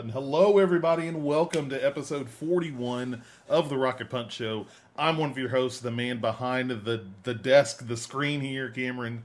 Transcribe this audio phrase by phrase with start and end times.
[0.00, 0.12] button.
[0.12, 4.64] Hello, everybody, and welcome to episode 41 of the Rocket Punch Show.
[4.96, 9.24] I'm one of your hosts, the man behind the the desk, the screen here, Cameron.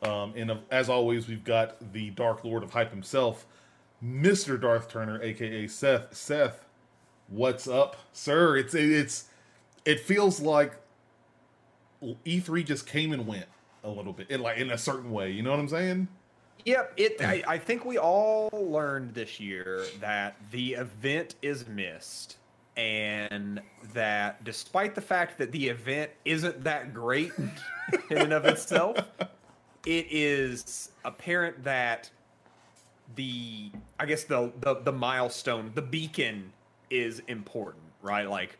[0.00, 3.46] Um, and uh, as always, we've got the Dark Lord of Hype himself,
[4.00, 4.60] Mr.
[4.60, 6.14] Darth Turner, aka Seth.
[6.14, 6.66] Seth,
[7.26, 8.56] what's up, sir?
[8.56, 9.24] It's it's
[9.84, 10.74] it feels like
[12.00, 13.46] E3 just came and went
[13.82, 15.32] a little bit, in like in a certain way.
[15.32, 16.06] You know what I'm saying?
[16.64, 17.20] Yep, it.
[17.20, 22.36] I, I think we all learned this year that the event is missed,
[22.76, 23.60] and
[23.92, 27.32] that despite the fact that the event isn't that great
[28.10, 28.96] in and of itself,
[29.86, 32.10] it is apparent that
[33.16, 36.52] the I guess the, the the milestone, the beacon,
[36.90, 38.28] is important, right?
[38.28, 38.58] Like,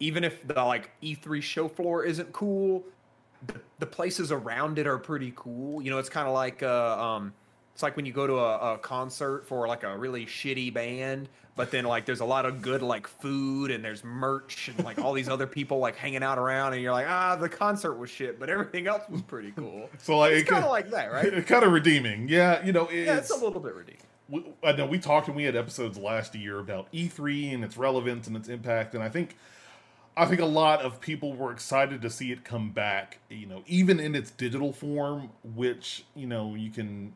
[0.00, 2.82] even if the like E3 show floor isn't cool,
[3.46, 5.82] the, the places around it are pretty cool.
[5.82, 7.32] You know, it's kind of like uh, um,
[7.72, 11.28] it's like when you go to a, a, concert for like a really shitty band,
[11.56, 14.98] but then like there's a lot of good like food and there's merch and like
[14.98, 18.10] all these other people like hanging out around, and you're like, ah, the concert was
[18.10, 19.88] shit, but everything else was pretty cool.
[19.98, 21.32] so like it's kind of like that, right?
[21.42, 22.64] It's kind of redeeming, yeah.
[22.64, 24.02] You know, it's, yeah, it's a little bit redeeming.
[24.28, 27.76] We, I know we talked and we had episodes last year about E3 and its
[27.76, 29.36] relevance and its impact, and I think
[30.16, 33.62] I think a lot of people were excited to see it come back, you know,
[33.66, 37.14] even in its digital form, which, you know, you can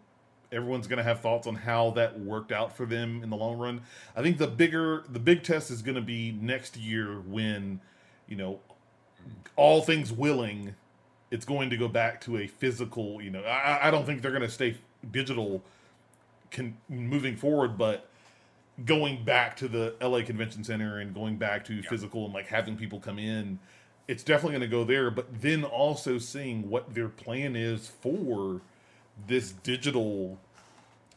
[0.56, 3.58] everyone's going to have thoughts on how that worked out for them in the long
[3.58, 3.82] run.
[4.16, 7.80] I think the bigger the big test is going to be next year when,
[8.26, 8.60] you know,
[9.54, 10.74] all things willing,
[11.30, 14.30] it's going to go back to a physical, you know, I, I don't think they're
[14.30, 14.76] going to stay
[15.10, 15.62] digital
[16.50, 18.08] can moving forward, but
[18.84, 21.88] going back to the LA Convention Center and going back to yeah.
[21.88, 23.58] physical and like having people come in,
[24.08, 25.10] it's definitely going to go there.
[25.10, 28.60] But then also seeing what their plan is for
[29.26, 30.38] this digital,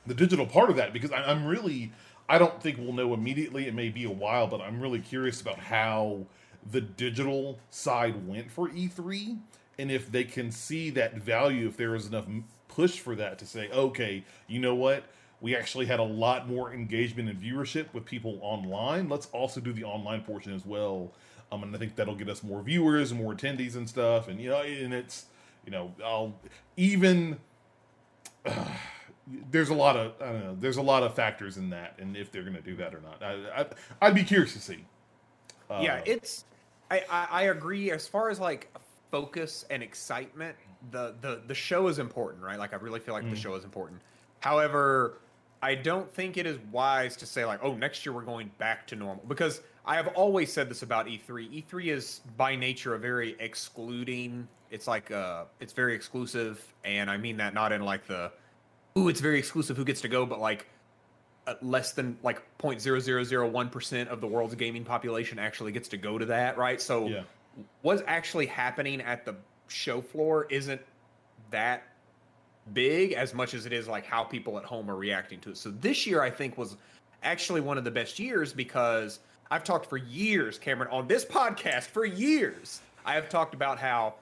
[0.08, 1.92] the digital part of that, because I, I'm really,
[2.28, 3.68] I don't think we'll know immediately.
[3.68, 6.26] It may be a while, but I'm really curious about how
[6.72, 9.40] the digital side went for E3
[9.78, 12.26] and if they can see that value, if there is enough
[12.68, 15.06] push for that to say, okay, you know what?
[15.42, 19.08] we actually had a lot more engagement and viewership with people online.
[19.08, 21.14] Let's also do the online portion as well.
[21.52, 24.28] Um, and I think that'll get us more viewers, more attendees, and stuff.
[24.28, 25.26] And you know, and it's
[25.66, 26.36] you know, I'll
[26.78, 27.40] even
[28.46, 28.66] uh,
[29.52, 32.16] there's a lot of I don't know, there's a lot of factors in that, and
[32.16, 33.66] if they're going to do that or not, I,
[34.02, 34.86] I would be curious to see.
[35.70, 36.46] Uh, yeah, it's
[36.90, 38.70] I, I I agree as far as like
[39.12, 40.56] focus and excitement.
[40.92, 42.58] The the the show is important, right?
[42.58, 43.30] Like I really feel like mm.
[43.30, 44.02] the show is important.
[44.40, 45.20] However,
[45.62, 48.88] I don't think it is wise to say like, oh, next year we're going back
[48.88, 51.64] to normal because I have always said this about E3.
[51.66, 54.48] E3 is by nature a very excluding.
[54.72, 58.32] It's like uh, it's very exclusive, and I mean that not in like the,
[58.98, 59.78] ooh, it's very exclusive.
[59.78, 60.26] Who gets to go?
[60.26, 60.68] But like,
[61.48, 66.18] uh, less than like 0.0001 percent of the world's gaming population actually gets to go
[66.18, 66.82] to that, right?
[66.82, 67.24] So, yeah.
[67.82, 69.36] what's actually happening at the
[69.68, 70.82] show floor isn't
[71.52, 71.84] that
[72.74, 75.58] big as much as it is like how people at home are reacting to it.
[75.58, 76.76] So this year I think was
[77.24, 79.20] actually one of the best years because
[79.52, 82.82] I've talked for years, Cameron, on this podcast for years.
[83.06, 84.16] I have talked about how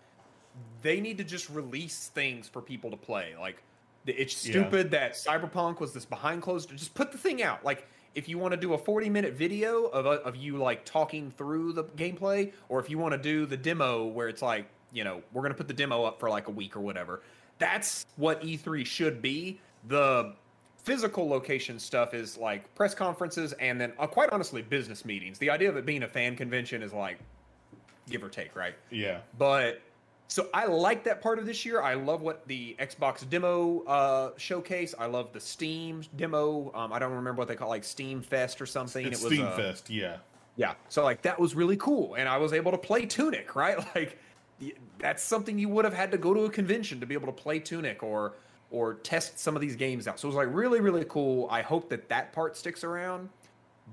[0.81, 3.35] they need to just release things for people to play.
[3.37, 3.61] Like
[4.07, 4.99] it's stupid yeah.
[4.99, 6.69] that Cyberpunk was this behind closed.
[6.75, 7.63] Just put the thing out.
[7.63, 11.31] Like if you want to do a 40 minute video of of you like talking
[11.31, 15.03] through the gameplay, or if you want to do the demo where it's like you
[15.03, 17.21] know we're gonna put the demo up for like a week or whatever
[17.59, 19.59] that's what E3 should be.
[19.87, 20.33] The
[20.77, 25.37] physical location stuff is like press conferences and then uh, quite honestly business meetings.
[25.37, 27.19] The idea of it being a fan convention is like
[28.09, 28.75] give or take, right?
[28.89, 29.19] Yeah.
[29.37, 29.81] But
[30.29, 31.81] so I like that part of this year.
[31.81, 34.93] I love what the Xbox demo uh, showcase.
[34.97, 36.71] I love the Steam demo.
[36.75, 39.05] Um, I don't remember what they call it, like Steam Fest or something.
[39.05, 40.17] It's it was Steam uh, Fest, yeah.
[40.57, 40.73] Yeah.
[40.89, 43.77] So like that was really cool, and I was able to play Tunic, right?
[43.95, 44.19] Like
[44.99, 47.31] that's something you would have had to go to a convention to be able to
[47.31, 48.33] play Tunic or
[48.69, 50.19] or test some of these games out.
[50.19, 51.47] So it was like really really cool.
[51.49, 53.29] I hope that that part sticks around.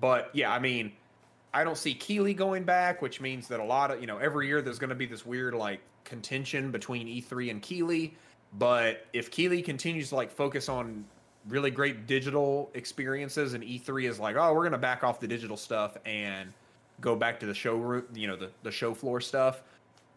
[0.00, 0.92] But yeah, I mean,
[1.52, 4.48] I don't see Keighley going back, which means that a lot of you know every
[4.48, 8.14] year there's going to be this weird like contention between E3 and Keighley.
[8.58, 11.04] But if Keighley continues to like focus on
[11.48, 15.28] really great digital experiences and E3 is like, oh, we're going to back off the
[15.28, 16.52] digital stuff and
[17.00, 19.62] go back to the showroom, you know, the, the show floor stuff,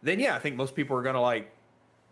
[0.04, 1.52] then yeah, I think most people are gonna like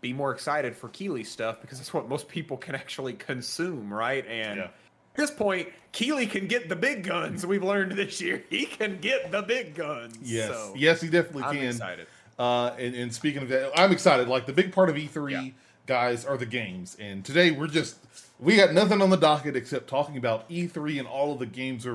[0.00, 4.26] be more excited for Keighley stuff because that's what most people can actually consume, right?
[4.26, 4.64] And yeah.
[4.64, 4.72] at
[5.14, 7.46] this point, Keighley can get the big guns.
[7.46, 10.18] We've learned this year he can get the big guns.
[10.22, 11.66] Yes, so, yes, he definitely I'm can.
[11.68, 12.06] Excited.
[12.38, 14.28] Uh, and, and, speaking of that, I'm excited.
[14.28, 15.48] Like the big part of E3 yeah.
[15.86, 16.96] guys, are the games.
[17.00, 17.96] And today we're just
[18.38, 21.86] we got nothing on the docket except talking about E3 and all of the games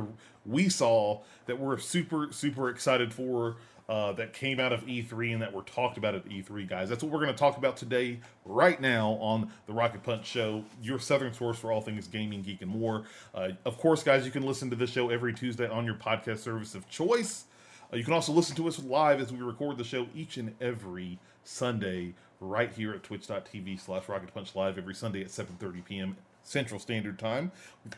[0.45, 3.57] we saw that we're super super excited for.
[3.89, 6.87] Uh, that came out of E3 and that were talked about at E3, guys.
[6.87, 10.63] That's what we're going to talk about today, right now, on the Rocket Punch Show,
[10.81, 13.03] your southern source for all things gaming, geek, and more.
[13.35, 16.37] Uh, of course, guys, you can listen to this show every Tuesday on your podcast
[16.37, 17.45] service of choice.
[17.91, 20.53] Uh, you can also listen to us live as we record the show each and
[20.61, 26.17] every Sunday right here at twitch.tv slash rocket punch live every Sunday at 7.30 p.m.
[26.43, 27.51] Central Standard Time.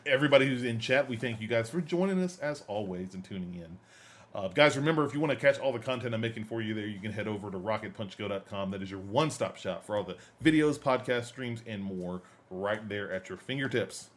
[0.04, 3.54] Everybody who's in chat, we thank you guys for joining us as always and tuning
[3.54, 3.78] in.
[4.34, 6.74] Uh, guys, remember if you want to catch all the content I'm making for you
[6.74, 8.70] there, you can head over to rocketpunchgo.com.
[8.72, 12.20] That is your one stop shop for all the videos, podcast streams, and more
[12.50, 14.10] right there at your fingertips.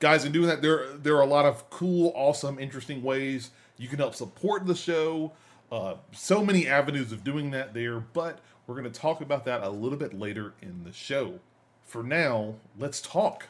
[0.00, 3.88] Guys, in doing that, there, there are a lot of cool, awesome, interesting ways you
[3.88, 5.32] can help support the show.
[5.70, 9.62] Uh, so many avenues of doing that there, but we're going to talk about that
[9.62, 11.40] a little bit later in the show.
[11.84, 13.46] For now, let's talk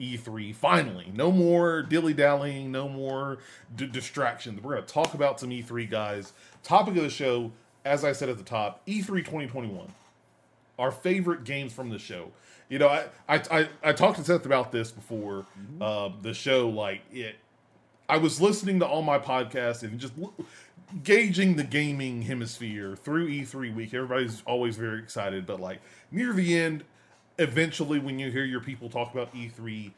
[0.00, 1.12] E3 finally.
[1.14, 3.38] No more dilly dallying, no more
[3.74, 4.60] d- distractions.
[4.60, 6.32] We're going to talk about some E3 guys.
[6.62, 7.52] Topic of the show,
[7.84, 9.92] as I said at the top, E3 2021.
[10.78, 12.30] Our favorite games from the show.
[12.68, 15.82] You know, I I, I, I talked to Seth about this before mm-hmm.
[15.82, 16.68] uh, the show.
[16.68, 17.36] Like it,
[18.08, 20.12] I was listening to all my podcasts and just
[21.02, 23.94] gauging the gaming hemisphere through E3 week.
[23.94, 26.84] Everybody's always very excited, but like near the end,
[27.38, 29.92] eventually when you hear your people talk about E3,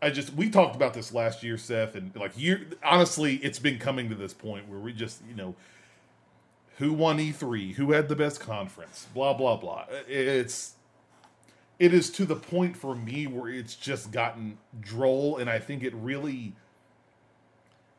[0.00, 3.78] I just we talked about this last year, Seth, and like you honestly, it's been
[3.78, 5.54] coming to this point where we just you know
[6.78, 9.84] who won E3, who had the best conference, blah blah blah.
[10.08, 10.74] It's
[11.78, 15.82] it is to the point for me where it's just gotten droll, and I think
[15.82, 16.54] it really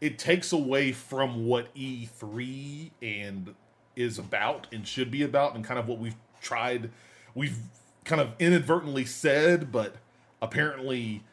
[0.03, 3.55] it takes away from what E3 and
[3.95, 6.89] is about and should be about and kind of what we've tried
[7.33, 7.57] we've
[8.03, 9.95] kind of inadvertently said but
[10.41, 11.23] apparently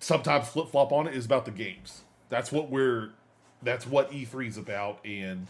[0.00, 2.02] sometimes flip-flop on it is about the games.
[2.30, 3.10] That's what we're
[3.62, 5.46] that's what E3 is about and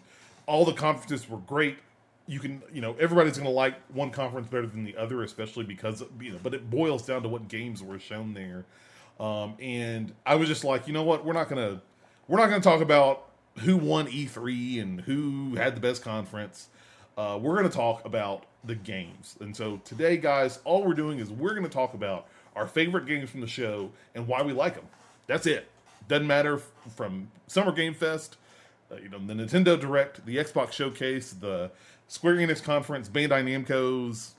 [0.46, 1.78] all the conferences were great.
[2.26, 5.64] You can, you know, everybody's going to like one conference better than the other especially
[5.64, 8.64] because you know, but it boils down to what games were shown there
[9.20, 11.24] um, and I was just like, you know what?
[11.24, 11.82] We're not gonna
[12.28, 13.28] we're not gonna talk about
[13.58, 16.68] who won E3 and who had the best conference.
[17.16, 19.36] Uh, we're gonna talk about the games.
[19.40, 23.30] And so today, guys, all we're doing is we're gonna talk about our favorite games
[23.30, 24.86] from the show and why we like them.
[25.26, 25.68] That's it.
[26.06, 26.58] Doesn't matter
[26.96, 28.36] from Summer Game Fest,
[28.90, 31.70] uh, you know, the Nintendo Direct, the Xbox Showcase, the
[32.06, 34.34] Square Enix Conference, Bandai Namco's.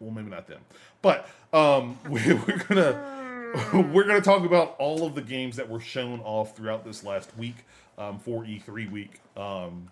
[0.00, 0.60] Well, maybe not them,
[1.02, 3.23] but um, we, we're gonna
[3.72, 7.04] we're going to talk about all of the games that were shown off throughout this
[7.04, 7.54] last week
[7.96, 9.20] um, for E3 week.
[9.36, 9.90] Um,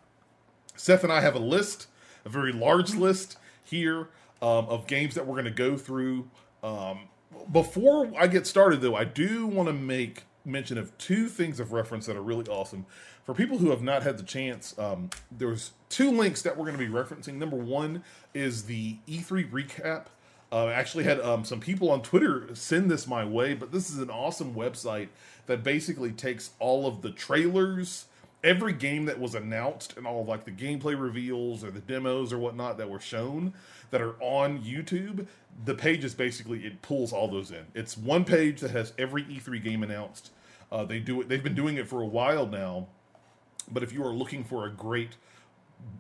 [0.75, 1.87] Seth and I have a list,
[2.25, 4.09] a very large list here
[4.41, 6.29] um, of games that we're going to go through.
[6.65, 7.09] Um,
[7.53, 11.73] before I get started, though, I do want to make mention of two things of
[11.73, 12.85] reference that are really awesome.
[13.23, 16.79] For people who have not had the chance, um, there's two links that we're going
[16.79, 17.35] to be referencing.
[17.35, 18.03] Number one
[18.35, 20.07] is the E3 recap
[20.53, 23.91] uh, I actually had um, some people on Twitter send this my way, but this
[23.91, 25.09] is an awesome website
[25.47, 28.05] that basically takes all of the trailers,
[28.45, 32.35] every game that was announced, and all of like the gameplay reveals or the demos
[32.35, 33.55] or whatnot that were shown
[33.91, 35.27] that are on YouTube.
[35.65, 37.65] The page is basically it pulls all those in.
[37.75, 40.33] It's one page that has every E3 game announced.
[40.71, 41.31] Uh, they do it.
[41.31, 42.89] They've been doing it for a while now,
[43.71, 45.17] but if you are looking for a great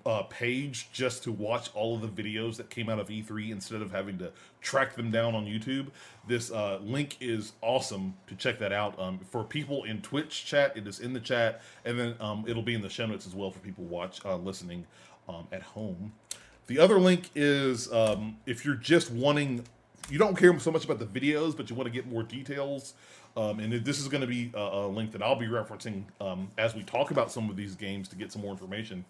[0.04, 3.82] uh, page just to watch all of the videos that came out of E3 instead
[3.82, 5.88] of having to track them down on YouTube.
[6.26, 8.98] This uh, link is awesome to check that out.
[8.98, 12.62] Um, for people in Twitch chat, it is in the chat, and then um, it'll
[12.62, 14.86] be in the show notes as well for people watch uh, listening
[15.28, 16.12] um, at home.
[16.66, 19.64] The other link is um, if you're just wanting,
[20.10, 22.94] you don't care so much about the videos, but you want to get more details.
[23.36, 26.50] Um, and this is going to be a, a, link that I'll be referencing um,
[26.58, 29.06] as we talk about some of these games to get some more information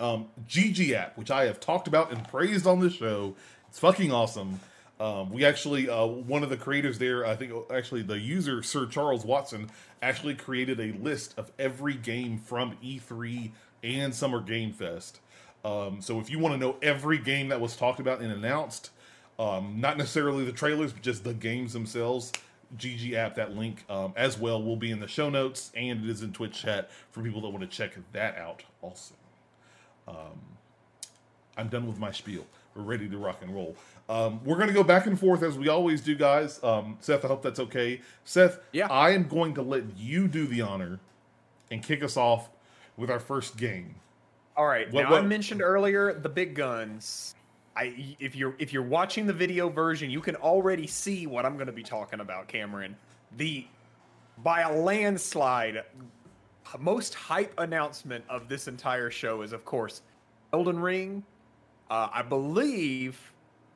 [0.00, 3.36] um, GG app, which I have talked about and praised on the show.
[3.68, 4.58] It's fucking awesome.
[4.98, 8.86] Um, we actually, uh, one of the creators there, I think actually the user, Sir
[8.86, 9.70] Charles Watson,
[10.02, 13.50] actually created a list of every game from E3
[13.82, 15.20] and Summer Game Fest.
[15.64, 18.90] Um, so if you want to know every game that was talked about and announced,
[19.38, 22.32] um, not necessarily the trailers, but just the games themselves,
[22.76, 26.10] GG app, that link um, as well will be in the show notes and it
[26.10, 29.14] is in Twitch chat for people that want to check that out also.
[30.10, 30.40] Um,
[31.56, 32.46] I'm done with my spiel.
[32.74, 33.76] We're ready to rock and roll.
[34.08, 36.62] Um, we're going to go back and forth as we always do, guys.
[36.62, 38.00] Um, Seth, I hope that's okay.
[38.24, 38.88] Seth, yeah.
[38.88, 41.00] I am going to let you do the honor
[41.70, 42.48] and kick us off
[42.96, 43.94] with our first game.
[44.56, 44.90] All right.
[44.92, 45.22] What, now, what?
[45.22, 47.34] I mentioned earlier the big guns.
[47.76, 51.54] I if you're if you're watching the video version, you can already see what I'm
[51.54, 52.96] going to be talking about, Cameron.
[53.36, 53.66] The
[54.42, 55.84] by a landslide
[56.78, 60.02] most hype announcement of this entire show is of course
[60.52, 61.22] Elden Ring.
[61.90, 63.18] Uh, I believe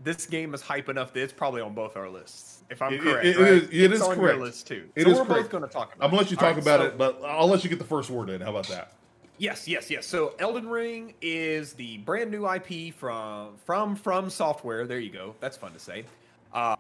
[0.00, 2.62] this game is hype enough that it's probably on both our lists.
[2.70, 3.52] If I'm It- correct, it- it right?
[3.52, 4.36] is- it It's is on correct.
[4.38, 4.88] your list too.
[4.94, 5.42] It so is we're correct.
[5.42, 6.04] both going to talk about.
[6.04, 7.84] I'm gonna let you talk right, about so- it, but I'll let you get the
[7.84, 8.40] first word in.
[8.40, 8.92] How about that?
[9.38, 10.06] Yes, yes, yes.
[10.06, 14.86] So Elden Ring is the brand new IP from from From Software.
[14.86, 15.34] There you go.
[15.40, 16.04] That's fun to say.
[16.52, 16.76] Uh,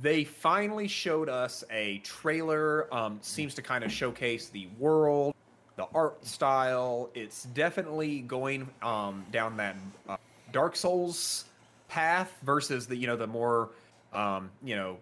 [0.00, 2.92] they finally showed us a trailer.
[2.92, 5.32] Um, seems to kind of showcase the world,
[5.76, 7.10] the art style.
[7.14, 9.76] It's definitely going um, down that
[10.08, 10.16] uh,
[10.52, 11.44] Dark Souls
[11.88, 13.70] path versus the you know the more
[14.12, 14.98] um, you know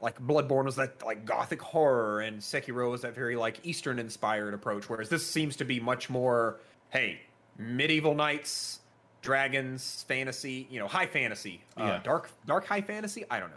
[0.00, 4.54] like Bloodborne was that like gothic horror, and Sekiro was that very like Eastern inspired
[4.54, 4.88] approach.
[4.88, 6.58] Whereas this seems to be much more,
[6.90, 7.20] hey,
[7.58, 8.78] medieval knights,
[9.22, 12.00] dragons, fantasy, you know, high fantasy, uh, Yeah.
[12.04, 13.24] dark dark high fantasy.
[13.28, 13.56] I don't know,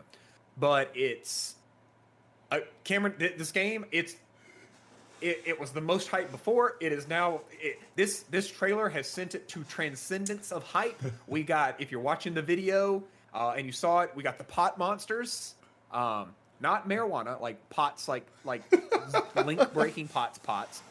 [0.57, 1.55] but it's
[2.51, 3.13] uh, Cameron.
[3.19, 4.15] Th- this game, it's
[5.21, 6.75] it, it was the most hype before.
[6.79, 7.41] It is now.
[7.51, 11.01] It, this this trailer has sent it to transcendence of hype.
[11.27, 13.03] we got if you're watching the video
[13.33, 15.55] uh, and you saw it, we got the pot monsters.
[15.91, 18.63] Um, not marijuana, like pots, like like
[19.45, 20.81] link breaking pots, pots.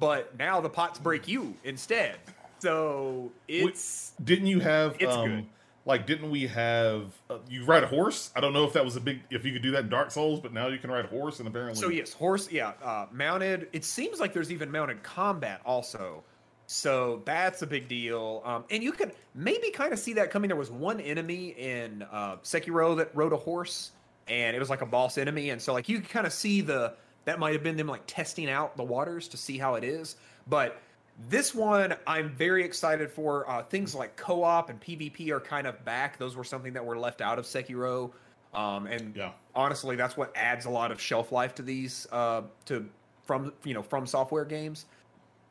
[0.00, 2.16] But now the pots break you instead.
[2.60, 4.96] So it's Didn't you have?
[4.98, 5.46] It's um, good.
[5.84, 7.12] Like, didn't we have?
[7.28, 8.30] Uh, you ride a horse.
[8.36, 9.20] I don't know if that was a big.
[9.30, 11.40] If you could do that in Dark Souls, but now you can ride a horse,
[11.40, 12.50] and apparently, So yes, horse.
[12.52, 13.68] Yeah, uh, mounted.
[13.72, 16.22] It seems like there's even mounted combat also.
[16.66, 18.42] So that's a big deal.
[18.44, 20.48] Um, and you can maybe kind of see that coming.
[20.48, 23.90] There was one enemy in uh, Sekiro that rode a horse,
[24.28, 25.50] and it was like a boss enemy.
[25.50, 28.02] And so like you can kind of see the that might have been them like
[28.06, 30.16] testing out the waters to see how it is.
[30.46, 30.80] But
[31.28, 33.48] this one I'm very excited for.
[33.48, 36.18] Uh, things like co-op and PvP are kind of back.
[36.18, 38.10] Those were something that were left out of Sekiro.
[38.54, 39.32] Um, and Yeah.
[39.54, 42.88] honestly, that's what adds a lot of shelf life to these uh, to
[43.24, 44.86] from you know From Software games.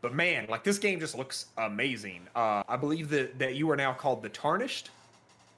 [0.02, 2.28] But man, like this game just looks amazing.
[2.36, 4.90] Uh, I believe that that you are now called the Tarnished.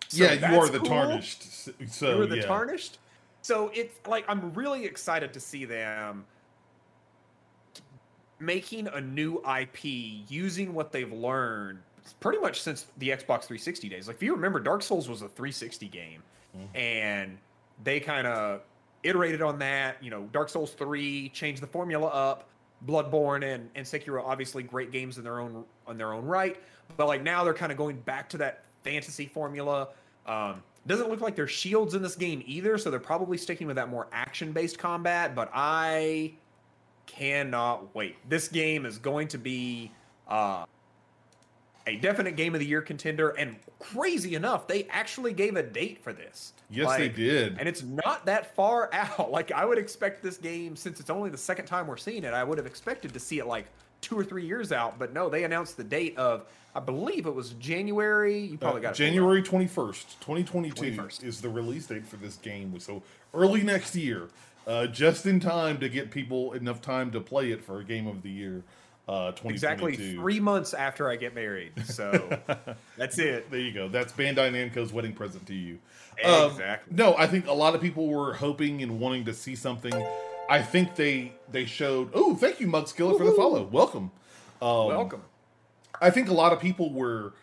[0.09, 0.89] So yeah, you are the cool.
[0.89, 1.43] tarnished.
[1.89, 2.45] So You are the yeah.
[2.45, 2.99] Tarnished.
[3.41, 6.25] So it's like I'm really excited to see them
[8.39, 9.85] making a new IP
[10.29, 11.79] using what they've learned
[12.19, 14.07] pretty much since the Xbox 360 days.
[14.07, 16.21] Like if you remember, Dark Souls was a 360 game,
[16.57, 16.75] Mhm.
[16.77, 17.37] and
[17.83, 18.61] they kind of
[19.03, 20.01] iterated on that.
[20.03, 22.49] You know, Dark Souls 3 changed the formula up.
[22.85, 26.57] Bloodborne and, and Sekiro obviously great games in their own on their own right,
[26.97, 29.87] but like now they're kind of going back to that fantasy formula.
[30.25, 33.77] Um, doesn't look like there's shields in this game either, so they're probably sticking with
[33.77, 35.33] that more action based combat.
[35.33, 36.33] But I
[37.05, 38.15] cannot wait.
[38.29, 39.91] This game is going to be
[40.27, 40.65] uh,
[41.85, 46.01] a definite game of the year contender, and crazy enough, they actually gave a date
[46.03, 46.53] for this.
[46.69, 47.57] Yes, they did.
[47.59, 49.31] and it's not that far out.
[49.31, 52.33] Like I would expect this game, since it's only the second time we're seeing it,
[52.33, 53.65] I would have expected to see it like
[54.01, 54.97] two or three years out.
[54.97, 56.45] But no, they announced the date of,
[56.75, 58.39] I believe it was January.
[58.39, 58.97] You probably Uh, got it.
[58.97, 61.23] January twenty first, twenty twenty two 21st.
[61.23, 62.79] is the release date for this game.
[62.79, 64.29] So early next year,
[64.67, 68.07] uh, just in time to get people enough time to play it for a game
[68.07, 68.63] of the year.
[69.07, 71.73] Uh, Exactly three months after I get married.
[71.85, 72.39] So
[72.97, 73.51] that's it.
[73.51, 73.89] There you go.
[73.89, 75.79] That's Bandai Namco's wedding present to you.
[76.23, 76.95] Um, Exactly.
[76.95, 79.93] no, I think a lot of people were hoping and wanting to see something.
[80.49, 82.11] I think they they showed.
[82.13, 83.63] Oh, thank you, Mugskiller, for the follow.
[83.63, 84.11] Welcome.
[84.61, 85.23] Um, Welcome.
[85.99, 87.33] I think a lot of people were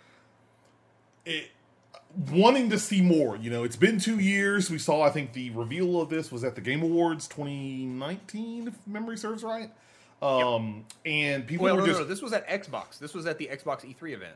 [1.26, 1.50] it,
[2.30, 3.36] wanting to see more.
[3.36, 4.70] You know, it's been two years.
[4.70, 8.74] We saw, I think, the reveal of this was at the Game Awards 2019, if
[8.86, 9.70] memory serves right.
[10.22, 12.08] Um, and people Well, were no, just no, no.
[12.08, 12.98] This was at Xbox.
[12.98, 14.34] This was at the Xbox E3 event.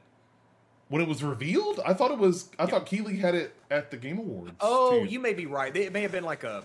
[0.89, 1.81] when it was revealed.
[1.85, 2.49] I thought it was.
[2.59, 4.53] I thought Keighley had it at the Game Awards.
[4.61, 5.07] Oh, too.
[5.07, 5.75] you may be right.
[5.77, 6.65] It may have been like a.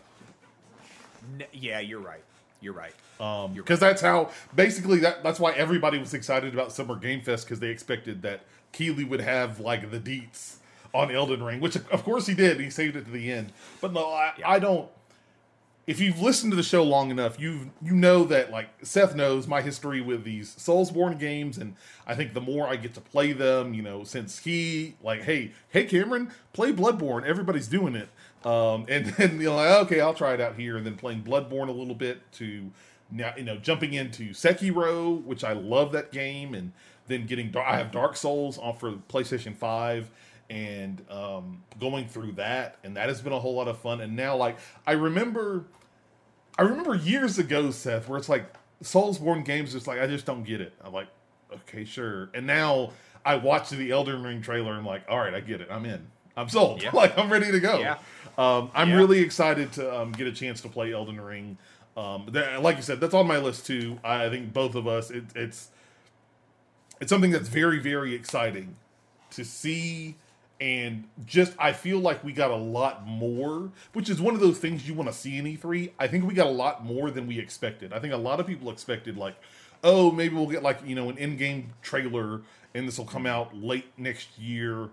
[1.51, 2.23] Yeah, you're right.
[2.61, 2.93] You're right.
[3.19, 7.45] Um, because that's how basically that that's why everybody was excited about Summer Game Fest
[7.45, 10.55] because they expected that Keighley would have like the deets
[10.93, 12.59] on Elden Ring, which of course he did.
[12.59, 13.51] He saved it to the end.
[13.81, 14.49] But no, I, Yeah.
[14.49, 14.89] I don't.
[15.87, 19.47] If you've listened to the show long enough, you you know that like Seth knows
[19.47, 23.31] my history with these Soulsborne games, and I think the more I get to play
[23.31, 27.23] them, you know, since he like, hey, hey, Cameron, play Bloodborne.
[27.23, 28.09] Everybody's doing it,
[28.45, 31.69] um, and then you're like, okay, I'll try it out here, and then playing Bloodborne
[31.69, 32.69] a little bit to
[33.11, 36.71] now, you know, jumping into Sekiro, which I love that game, and
[37.07, 40.11] then getting I have Dark Souls on for PlayStation Five
[40.49, 44.01] and um, going through that, and that has been a whole lot of fun.
[44.01, 45.65] And now, like, I remember,
[46.57, 48.45] I remember years ago, Seth, where it's like
[48.83, 50.73] Soulsborne games, just like I just don't get it.
[50.83, 51.07] I'm like,
[51.53, 52.29] okay, sure.
[52.33, 52.91] And now
[53.25, 55.67] I watched the Elden Ring trailer and I'm like, all right, I get it.
[55.69, 56.07] I'm in.
[56.37, 56.81] I'm sold.
[56.81, 56.91] Yeah.
[56.93, 57.79] like I'm ready to go.
[57.79, 57.97] Yeah.
[58.37, 58.95] Um, I'm Yeah.
[58.97, 61.57] really excited to um, get a chance to play Elden Ring.
[61.97, 63.99] Um, that, like you said, that's on my list too.
[64.03, 65.11] I think both of us.
[65.11, 65.69] It, it's
[67.01, 68.75] it's something that's very very exciting
[69.31, 70.15] to see
[70.61, 74.57] and just I feel like we got a lot more, which is one of those
[74.57, 75.91] things you want to see in E3.
[75.97, 77.93] I think we got a lot more than we expected.
[77.93, 79.35] I think a lot of people expected like,
[79.83, 82.41] oh, maybe we'll get like, you know, an in-game trailer
[82.73, 84.89] and this will come out late next year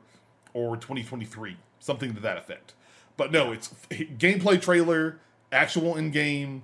[0.55, 2.75] or 2023, something to that effect.
[3.17, 5.19] But no, it's gameplay trailer,
[5.51, 6.63] actual in-game.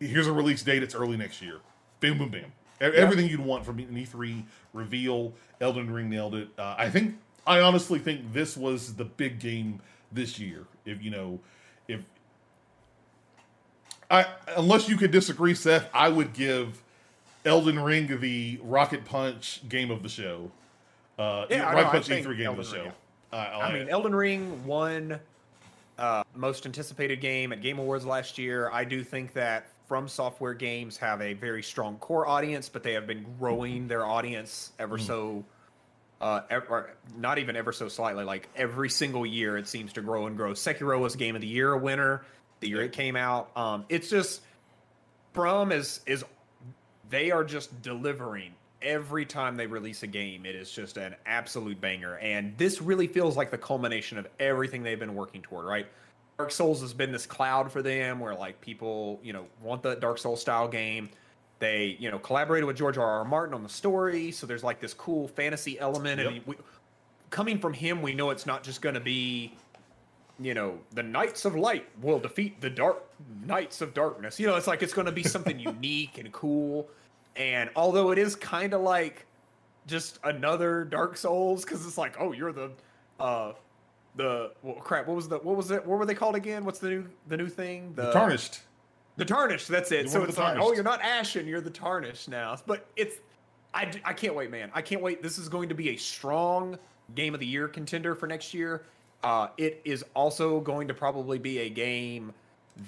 [0.00, 0.82] Here's a release date.
[0.82, 1.58] It's early next year.
[2.00, 2.52] Bam, boom, bam.
[2.80, 5.32] E- Everything you'd want from an E3 reveal.
[5.60, 6.48] Elden Ring nailed it.
[6.58, 7.16] Uh, I think.
[7.46, 9.80] I honestly think this was the big game
[10.10, 10.64] this year.
[10.84, 11.40] If you know,
[11.88, 12.00] if
[14.10, 16.82] I unless you could disagree, Seth, I would give
[17.44, 20.50] Elden Ring the Rocket Punch game of the show.
[21.18, 22.82] Uh, Yeah, Rocket know, Punch E3 game of the Elden show.
[22.82, 22.92] Ring,
[23.32, 25.18] Uh, I mean, Elden Ring won
[25.98, 28.70] uh, most anticipated game at Game Awards last year.
[28.72, 32.92] I do think that From Software games have a very strong core audience, but they
[32.92, 35.44] have been growing their audience ever so,
[36.22, 38.24] uh, or not even ever so slightly.
[38.24, 40.52] Like every single year, it seems to grow and grow.
[40.52, 42.22] Sekiro was Game of the Year a winner
[42.62, 43.50] the year it came out.
[43.54, 44.40] Um, it's just
[45.34, 46.24] From is is
[47.10, 50.46] they are just delivering every time they release a game.
[50.46, 54.82] It is just an absolute banger, and this really feels like the culmination of everything
[54.82, 55.66] they've been working toward.
[55.66, 55.86] Right,
[56.38, 59.96] Dark Souls has been this cloud for them, where like people you know want the
[59.96, 61.10] Dark Souls style game.
[61.62, 63.06] They you know collaborated with George R.
[63.06, 63.24] R.
[63.24, 66.56] Martin on the story, so there's like this cool fantasy element, and we,
[67.30, 69.54] coming from him, we know it's not just going to be
[70.40, 73.04] you know, the Knights of Light will defeat the Dark
[73.46, 74.40] Knights of Darkness.
[74.40, 76.88] You know, it's like it's going to be something unique and cool.
[77.36, 79.24] And although it is kind of like
[79.86, 82.72] just another Dark Souls, because it's like, oh, you're the,
[83.20, 83.52] uh,
[84.16, 85.06] the well, crap.
[85.06, 85.86] What was the what was it?
[85.86, 86.64] What were they called again?
[86.64, 87.92] What's the new the new thing?
[87.94, 88.62] The Tarnished.
[89.16, 89.66] The tarnish.
[89.66, 90.02] That's it.
[90.02, 91.46] You're So it's like, oh, you're not ashen.
[91.46, 92.56] You're the tarnish now.
[92.66, 93.16] But it's,
[93.74, 94.70] I, I can't wait, man.
[94.74, 95.22] I can't wait.
[95.22, 96.78] This is going to be a strong
[97.14, 98.84] game of the year contender for next year.
[99.22, 102.32] Uh, it is also going to probably be a game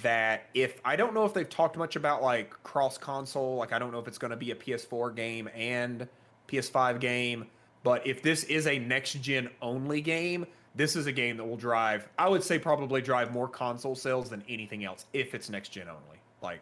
[0.02, 3.78] that if I don't know if they've talked much about like cross console, like I
[3.78, 6.08] don't know if it's going to be a PS4 game and
[6.48, 7.46] PS5 game,
[7.82, 11.56] but if this is a next gen only game, this is a game that will
[11.56, 15.68] drive, I would say probably drive more console sales than anything else if it's next
[15.70, 16.18] gen only.
[16.42, 16.60] Like,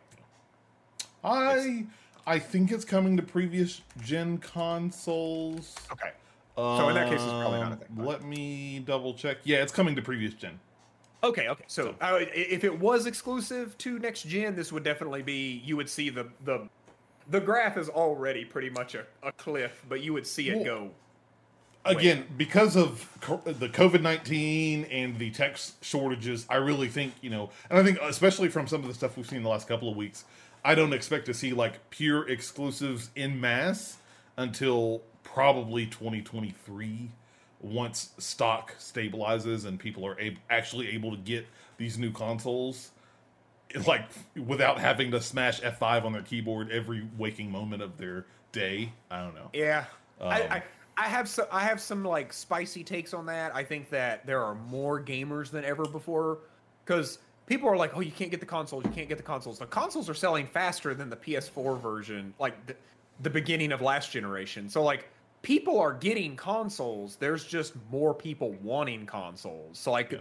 [1.25, 1.87] I
[2.27, 5.75] I think it's coming to previous gen consoles.
[5.90, 6.11] okay.
[6.57, 9.38] So in that case, it's probably not a Um, thing, but- Let me double check.
[9.44, 10.61] Yeah, it's coming to previous gen.
[11.25, 11.64] Okay, okay.
[11.66, 15.62] So would- i- if it was exclusive to next gen, this would definitely be.
[15.64, 16.68] You would see the the
[17.31, 20.64] the graph is already pretty much a, a cliff, but you would see it Well,
[20.64, 20.90] go.
[21.85, 27.31] Again, because of co- the COVID nineteen and the tech shortages, I really think you
[27.31, 29.88] know, and I think especially from some of the stuff we've seen the last couple
[29.90, 30.25] of weeks,
[30.64, 33.97] I don't expect to see like pure exclusives in mass
[34.37, 37.11] until probably twenty twenty three.
[37.61, 41.47] Once stock stabilizes and people are ab- actually able to get
[41.79, 42.90] these new consoles,
[43.87, 44.05] like
[44.37, 48.92] without having to smash F5 on their keyboard every waking moment of their day.
[49.12, 49.49] I don't know.
[49.53, 49.85] Yeah,
[50.21, 50.62] Um, I I
[51.00, 53.55] have some I have some like spicy takes on that.
[53.55, 56.38] I think that there are more gamers than ever before
[56.85, 59.59] because people are like, oh, you can't get the consoles, you can't get the consoles.
[59.59, 62.76] The consoles are selling faster than the PS4 version, like the,
[63.22, 64.68] the beginning of last generation.
[64.68, 65.09] So like
[65.40, 67.16] people are getting consoles.
[67.16, 69.78] There's just more people wanting consoles.
[69.78, 70.18] So like.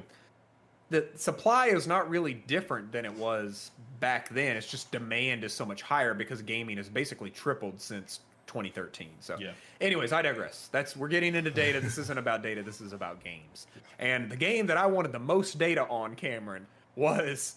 [0.89, 4.57] The supply is not really different than it was back then.
[4.57, 8.19] It's just demand is so much higher because gaming has basically tripled since
[8.51, 9.09] 2013.
[9.21, 9.51] So, Yeah.
[9.79, 10.69] anyways, I digress.
[10.71, 11.79] That's we're getting into data.
[11.79, 12.61] This isn't about data.
[12.61, 13.67] This is about games.
[13.97, 17.55] And the game that I wanted the most data on, Cameron, was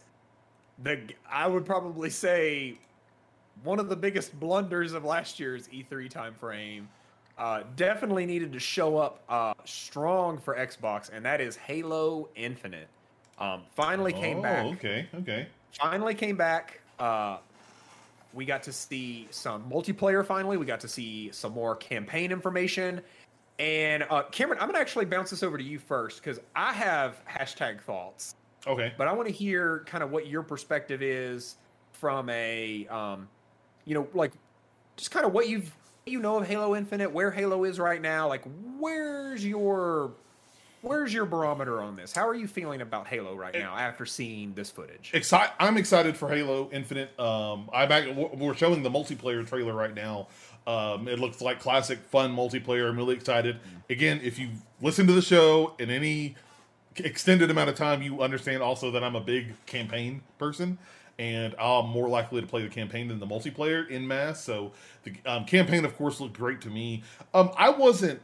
[0.83, 2.79] the I would probably say
[3.65, 6.87] one of the biggest blunders of last year's E3 timeframe.
[7.37, 12.87] Uh, definitely needed to show up uh, strong for Xbox, and that is Halo Infinite.
[13.39, 15.49] Um, finally came oh, back Okay, okay.
[15.73, 16.81] finally came back.
[17.01, 17.39] Uh,
[18.35, 20.57] we got to see some multiplayer finally.
[20.57, 23.01] We got to see some more campaign information.
[23.59, 27.23] And uh, Cameron, I'm gonna actually bounce this over to you first because I have
[27.27, 28.35] hashtag thoughts,
[28.67, 28.93] Okay.
[28.99, 31.57] but I want to hear kind of what your perspective is
[31.93, 33.29] from a, um,
[33.85, 34.33] you know, like
[34.97, 35.73] just kind of what you've
[36.07, 38.29] you know of Halo Infinite, where Halo is right now.
[38.29, 38.43] Like,
[38.79, 40.13] where's your
[40.85, 42.13] where's your barometer on this?
[42.13, 45.11] How are you feeling about Halo right now after seeing this footage?
[45.15, 47.19] Exci- I'm excited for Halo Infinite.
[47.19, 50.29] Um, I'm back, we're showing the multiplayer trailer right now.
[50.67, 52.89] Um, it looks like classic, fun multiplayer.
[52.89, 53.59] I'm really excited.
[53.91, 56.37] Again, if you listen to the show in any
[56.97, 60.79] extended amount of time, you understand also that I'm a big campaign person,
[61.19, 64.43] and I'm more likely to play the campaign than the multiplayer in mass.
[64.43, 67.03] So the um, campaign, of course, looked great to me.
[67.33, 68.21] Um, I wasn't.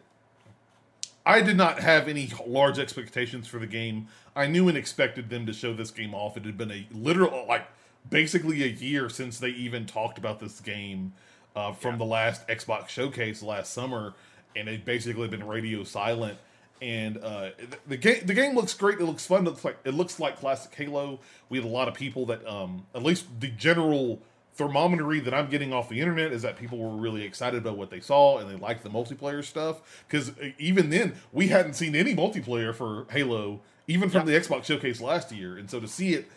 [1.26, 4.09] I did not have any large expectations for the game.
[4.35, 6.37] I knew and expected them to show this game off.
[6.37, 7.66] It had been a literal, like,
[8.09, 11.12] basically a year since they even talked about this game
[11.54, 11.98] uh, from yeah.
[11.98, 14.14] the last Xbox showcase last summer,
[14.56, 16.38] and they've basically been radio silent.
[16.83, 18.98] And uh, the, the game the game looks great.
[19.00, 19.46] It looks fun.
[19.46, 21.20] It looks like it looks like classic Halo.
[21.50, 24.22] We had a lot of people that, um, at least the general
[24.61, 27.88] thermometry that I'm getting off the internet is that people were really excited about what
[27.88, 30.05] they saw and they liked the multiplayer stuff.
[30.07, 34.64] Because uh, even then, we hadn't seen any multiplayer for Halo, even from the Xbox
[34.64, 35.57] showcase last year.
[35.57, 36.29] And so to see it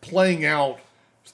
[0.00, 0.78] playing out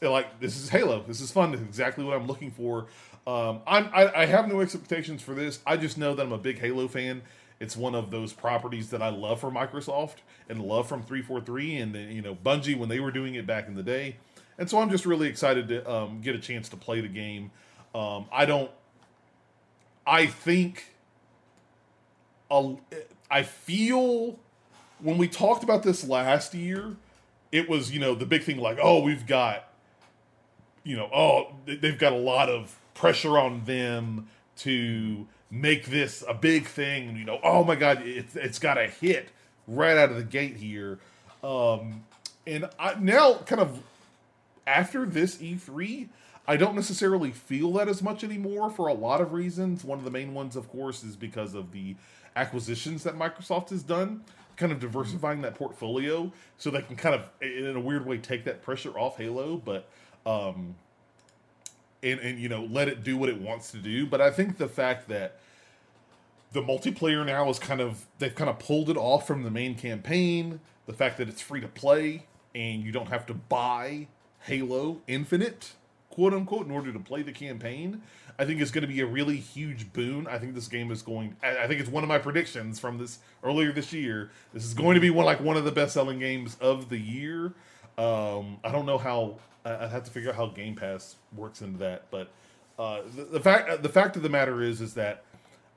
[0.00, 1.04] like this is Halo.
[1.06, 1.52] This is fun.
[1.52, 2.86] This is exactly what I'm looking for.
[3.26, 5.60] Um, I'm, I, I have no expectations for this.
[5.66, 7.20] I just know that I'm a big Halo fan.
[7.60, 10.16] It's one of those properties that I love for Microsoft
[10.48, 13.74] and love from 343 and you know Bungie when they were doing it back in
[13.74, 14.16] the day.
[14.58, 17.50] And so I'm just really excited to um, get a chance to play the game.
[17.94, 18.70] Um, I don't.
[20.06, 20.86] I think.
[23.30, 24.38] I feel
[25.00, 26.96] when we talked about this last year,
[27.50, 29.72] it was you know the big thing like oh we've got
[30.84, 36.34] you know, oh, they've got a lot of pressure on them to make this a
[36.34, 37.16] big thing.
[37.16, 39.28] You know, oh my God, it's it's got a hit
[39.66, 40.98] right out of the gate here.
[41.42, 42.04] Um,
[42.46, 43.80] and I, now, kind of
[44.66, 46.08] after this E3,
[46.46, 49.84] I don't necessarily feel that as much anymore for a lot of reasons.
[49.84, 51.96] One of the main ones, of course, is because of the
[52.34, 54.24] acquisitions that Microsoft has done,
[54.56, 58.44] kind of diversifying that portfolio so they can kind of, in a weird way, take
[58.44, 59.56] that pressure off Halo.
[59.56, 59.88] But
[60.26, 60.74] um,
[62.02, 64.06] and and you know let it do what it wants to do.
[64.06, 65.38] But I think the fact that
[66.52, 69.74] the multiplayer now is kind of they've kind of pulled it off from the main
[69.74, 70.60] campaign.
[70.86, 74.08] The fact that it's free to play and you don't have to buy
[74.44, 75.72] Halo Infinite,
[76.10, 78.02] quote unquote, in order to play the campaign.
[78.38, 80.26] I think is going to be a really huge boon.
[80.26, 81.36] I think this game is going.
[81.42, 84.30] I think it's one of my predictions from this earlier this year.
[84.52, 86.98] This is going to be one like one of the best selling games of the
[86.98, 87.52] year.
[87.98, 91.78] Um, I don't know how I have to figure out how Game Pass works into
[91.78, 92.06] that.
[92.10, 92.30] But
[92.78, 95.24] uh, the, the, fact the fact of the matter is is that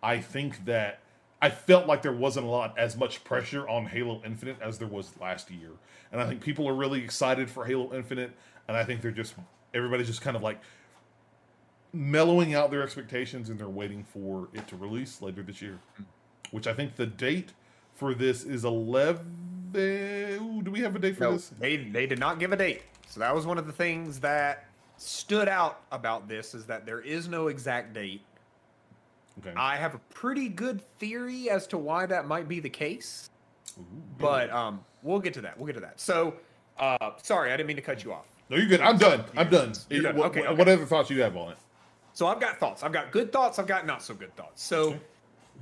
[0.01, 0.99] I think that
[1.41, 4.87] I felt like there wasn't a lot as much pressure on Halo Infinite as there
[4.87, 5.71] was last year,
[6.11, 8.31] and I think people are really excited for Halo Infinite,
[8.67, 9.35] and I think they're just
[9.73, 10.59] everybody's just kind of like
[11.93, 15.79] mellowing out their expectations and they're waiting for it to release later this year,
[16.51, 17.53] which I think the date
[17.93, 19.43] for this is 11
[19.77, 21.49] Ooh, do we have a date for no, this?
[21.59, 22.83] They they did not give a date.
[23.07, 24.65] So that was one of the things that
[24.97, 28.21] stood out about this is that there is no exact date.
[29.39, 29.53] Okay.
[29.57, 33.29] I have a pretty good theory as to why that might be the case.
[33.77, 33.83] Ooh,
[34.17, 35.57] but um, we'll get to that.
[35.57, 35.99] We'll get to that.
[35.99, 36.35] So,
[36.79, 38.27] uh, sorry, I didn't mean to cut you off.
[38.49, 38.81] No, you're good.
[38.81, 39.23] I'm done.
[39.35, 39.73] I'm done.
[39.89, 40.19] You're done.
[40.19, 40.53] Okay, okay.
[40.53, 41.57] what other thoughts you have on it?
[42.13, 42.83] So I've got thoughts.
[42.83, 43.59] I've got good thoughts.
[43.59, 44.63] I've got not so good thoughts.
[44.63, 44.99] So okay.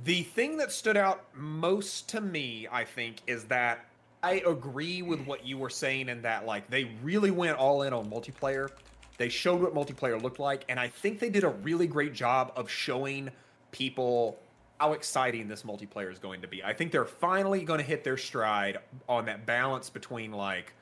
[0.04, 3.86] the thing that stood out most to me, I think, is that
[4.22, 7.92] I agree with what you were saying in that like they really went all in
[7.92, 8.68] on multiplayer.
[9.16, 12.52] They showed what multiplayer looked like, and I think they did a really great job
[12.56, 13.30] of showing
[13.70, 14.38] people
[14.78, 16.62] how exciting this multiplayer is going to be.
[16.64, 20.72] I think they're finally going to hit their stride on that balance between like,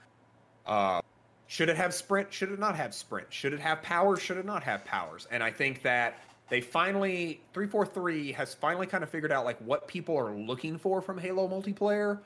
[0.67, 1.01] uh,
[1.53, 2.33] should it have sprint?
[2.33, 3.27] Should it not have sprint?
[3.29, 4.23] Should it have powers?
[4.23, 5.29] Should it not have powers?
[5.31, 9.87] And I think that they finally 343 has finally kind of figured out like what
[9.87, 12.21] people are looking for from Halo multiplayer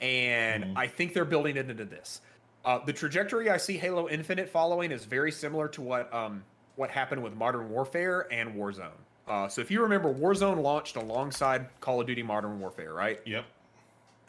[0.00, 0.78] and mm-hmm.
[0.78, 2.22] I think they're building it into this.
[2.64, 6.42] Uh, the trajectory I see Halo Infinite following is very similar to what um,
[6.76, 8.88] what happened with Modern Warfare and Warzone.
[9.28, 13.20] Uh, so if you remember, Warzone launched alongside Call of Duty Modern Warfare, right?
[13.26, 13.44] Yep.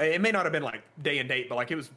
[0.01, 1.89] It may not have been like day and date, but like it was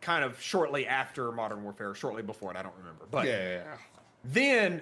[0.00, 2.56] kind of shortly after Modern Warfare, shortly before it.
[2.56, 3.62] I don't remember, but yeah.
[4.24, 4.80] Then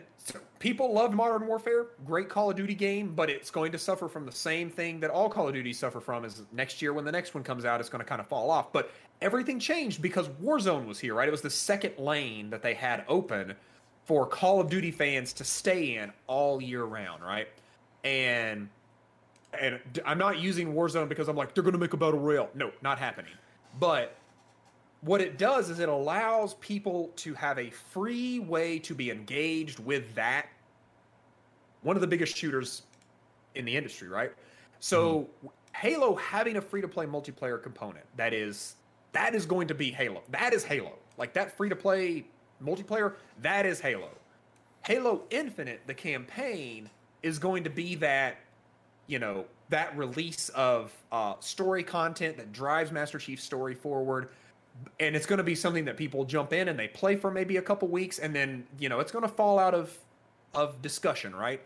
[0.58, 4.24] people loved Modern Warfare, great Call of Duty game, but it's going to suffer from
[4.24, 7.12] the same thing that all Call of Duty suffer from is next year when the
[7.12, 8.72] next one comes out, it's going to kind of fall off.
[8.72, 11.28] But everything changed because Warzone was here, right?
[11.28, 13.54] It was the second lane that they had open
[14.06, 17.48] for Call of Duty fans to stay in all year round, right?
[18.04, 18.68] And
[19.58, 22.48] and I'm not using Warzone because I'm like they're going to make a battle royale.
[22.54, 23.32] No, not happening.
[23.78, 24.16] But
[25.04, 29.78] what it does is it allows people to have a free way to be engaged
[29.78, 30.46] with that
[31.82, 32.82] one of the biggest shooters
[33.54, 34.32] in the industry, right?
[34.80, 35.48] So mm-hmm.
[35.74, 38.76] Halo having a free to play multiplayer component that is
[39.12, 40.22] that is going to be Halo.
[40.30, 40.92] That is Halo.
[41.18, 42.24] Like that free to play
[42.64, 44.08] multiplayer, that is Halo.
[44.86, 46.90] Halo Infinite, the campaign,
[47.22, 48.38] is going to be that,
[49.06, 54.28] you know, that release of uh, story content that drives Master Chief's story forward.
[55.00, 57.56] And it's going to be something that people jump in and they play for maybe
[57.58, 59.96] a couple weeks, and then you know it's going to fall out of
[60.54, 61.60] of discussion, right?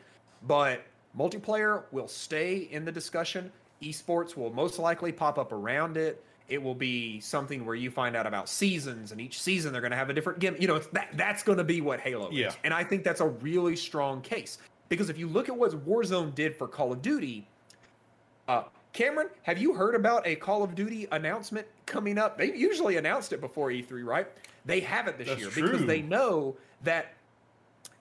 [0.47, 0.85] But
[1.18, 3.51] multiplayer will stay in the discussion.
[3.83, 6.23] Esports will most likely pop up around it.
[6.49, 9.90] It will be something where you find out about seasons, and each season they're going
[9.90, 10.57] to have a different game.
[10.59, 12.49] You know, it's that that's going to be what Halo Yeah.
[12.49, 15.73] is, and I think that's a really strong case because if you look at what
[15.87, 17.47] Warzone did for Call of Duty,
[18.49, 22.38] uh, Cameron, have you heard about a Call of Duty announcement coming up?
[22.38, 24.27] They usually announced it before E3, right?
[24.64, 25.62] They haven't this That's year true.
[25.70, 27.14] because they know that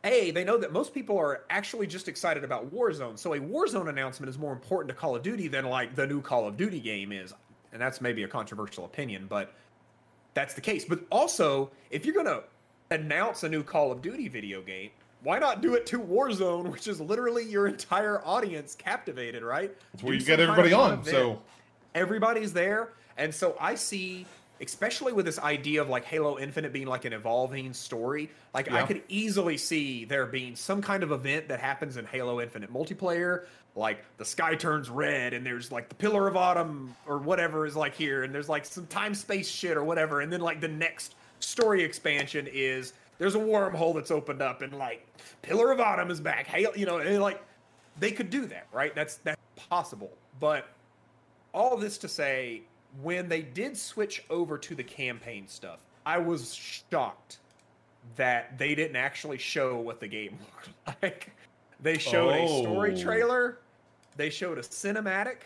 [0.03, 3.17] a they know that most people are actually just excited about Warzone.
[3.17, 6.21] So a Warzone announcement is more important to Call of Duty than like the new
[6.21, 7.33] Call of Duty game is.
[7.73, 9.53] And that's maybe a controversial opinion, but
[10.33, 10.85] that's the case.
[10.85, 12.43] But also, if you're going to
[12.89, 14.91] announce a new Call of Duty video game,
[15.23, 19.73] why not do it to Warzone, which is literally your entire audience captivated, right?
[19.91, 21.03] That's where Do you get kind everybody of on.
[21.03, 21.41] So
[21.95, 24.25] everybody's there, and so I see,
[24.61, 28.83] especially with this idea of like Halo Infinite being like an evolving story, like I
[28.85, 33.45] could easily see there being some kind of event that happens in Halo Infinite multiplayer,
[33.75, 37.75] like the sky turns red and there's like the Pillar of Autumn or whatever is
[37.75, 40.67] like here, and there's like some time space shit or whatever, and then like the
[40.67, 45.05] next story expansion is there's a wormhole that's opened up and like
[45.41, 46.47] Pillar of Autumn is back.
[46.47, 47.41] Halo, you know, and like
[47.99, 48.93] they could do that, right?
[48.95, 50.67] That's that's possible, but
[51.53, 52.61] all this to say,
[53.01, 57.39] when they did switch over to the campaign stuff, I was shocked
[58.15, 60.37] that they didn't actually show what the game
[60.87, 61.31] looked like.
[61.81, 62.95] They showed a story Oh.
[62.95, 63.57] trailer,
[64.15, 65.37] they showed a cinematic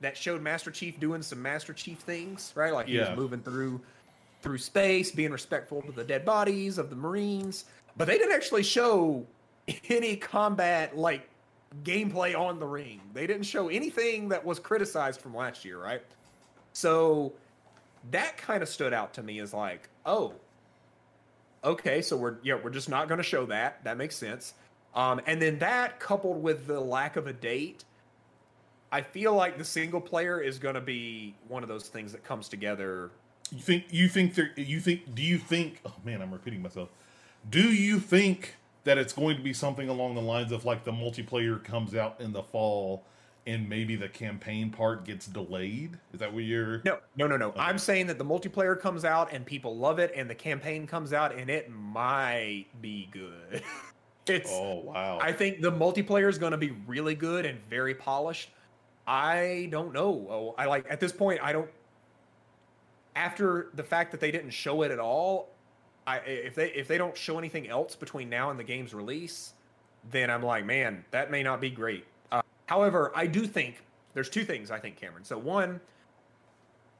[0.00, 2.72] that showed Master Chief doing some Master Chief things, right?
[2.72, 3.10] Like he Yeah.
[3.10, 3.80] was moving through
[4.42, 7.66] through space, being respectful to the dead bodies of the Marines.
[7.96, 9.26] But they didn't actually show
[9.88, 11.28] any combat like
[11.84, 13.00] gameplay on the ring.
[13.14, 16.02] They didn't show anything that was criticized from last year, right?
[16.72, 17.32] So
[18.10, 20.32] that kind of stood out to me as like, oh,
[21.64, 23.82] okay, so we're yeah, we're just not going to show that.
[23.84, 24.54] That makes sense.
[24.94, 27.84] Um, and then that coupled with the lack of a date,
[28.90, 32.24] I feel like the single player is going to be one of those things that
[32.24, 33.10] comes together.
[33.52, 36.88] You think you think there you think do you think oh man I'm repeating myself.
[37.48, 40.92] Do you think that it's going to be something along the lines of like the
[40.92, 43.04] multiplayer comes out in the fall
[43.46, 45.98] and maybe the campaign part gets delayed?
[46.12, 47.52] Is that what you're No, no, no, no.
[47.56, 51.12] I'm saying that the multiplayer comes out and people love it, and the campaign comes
[51.12, 53.62] out and it might be good.
[54.26, 54.50] it's.
[54.52, 55.18] Oh wow.
[55.20, 58.50] I think the multiplayer is going to be really good and very polished.
[59.06, 60.26] I don't know.
[60.30, 61.40] Oh, I like at this point.
[61.42, 61.68] I don't.
[63.16, 65.50] After the fact that they didn't show it at all,
[66.06, 69.54] I if they if they don't show anything else between now and the game's release,
[70.10, 72.04] then I'm like, man, that may not be great.
[72.30, 73.82] Uh, however, I do think
[74.14, 75.24] there's two things I think, Cameron.
[75.24, 75.80] So one,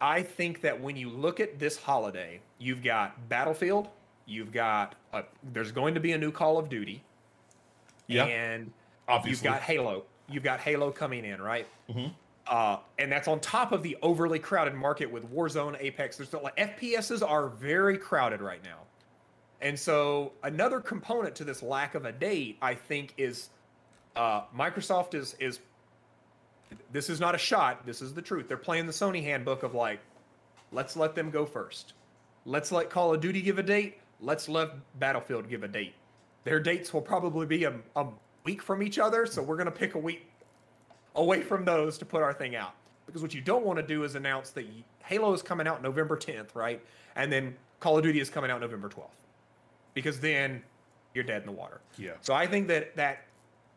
[0.00, 3.88] I think that when you look at this holiday, you've got Battlefield,
[4.26, 7.02] you've got a, there's going to be a new Call of Duty,
[8.08, 8.72] yeah, and
[9.08, 9.46] obviously.
[9.46, 10.04] you've got Halo.
[10.28, 11.66] You've got Halo coming in, right?
[11.88, 12.12] Mhm.
[12.50, 16.16] Uh, and that's on top of the overly crowded market with Warzone, Apex.
[16.16, 18.78] There's still like FPSs are very crowded right now,
[19.60, 23.50] and so another component to this lack of a date, I think, is
[24.16, 25.60] uh, Microsoft is is
[26.90, 27.86] this is not a shot.
[27.86, 28.48] This is the truth.
[28.48, 30.00] They're playing the Sony handbook of like,
[30.72, 31.92] let's let them go first.
[32.46, 33.98] Let's let Call of Duty give a date.
[34.20, 35.94] Let's let Battlefield give a date.
[36.42, 38.06] Their dates will probably be a, a
[38.44, 40.29] week from each other, so we're gonna pick a week
[41.14, 42.74] away from those to put our thing out.
[43.06, 44.66] Because what you don't want to do is announce that
[45.04, 46.80] Halo is coming out November 10th, right?
[47.16, 49.08] And then Call of Duty is coming out November 12th.
[49.94, 50.62] Because then
[51.14, 51.80] you're dead in the water.
[51.98, 52.12] Yeah.
[52.20, 53.24] So I think that that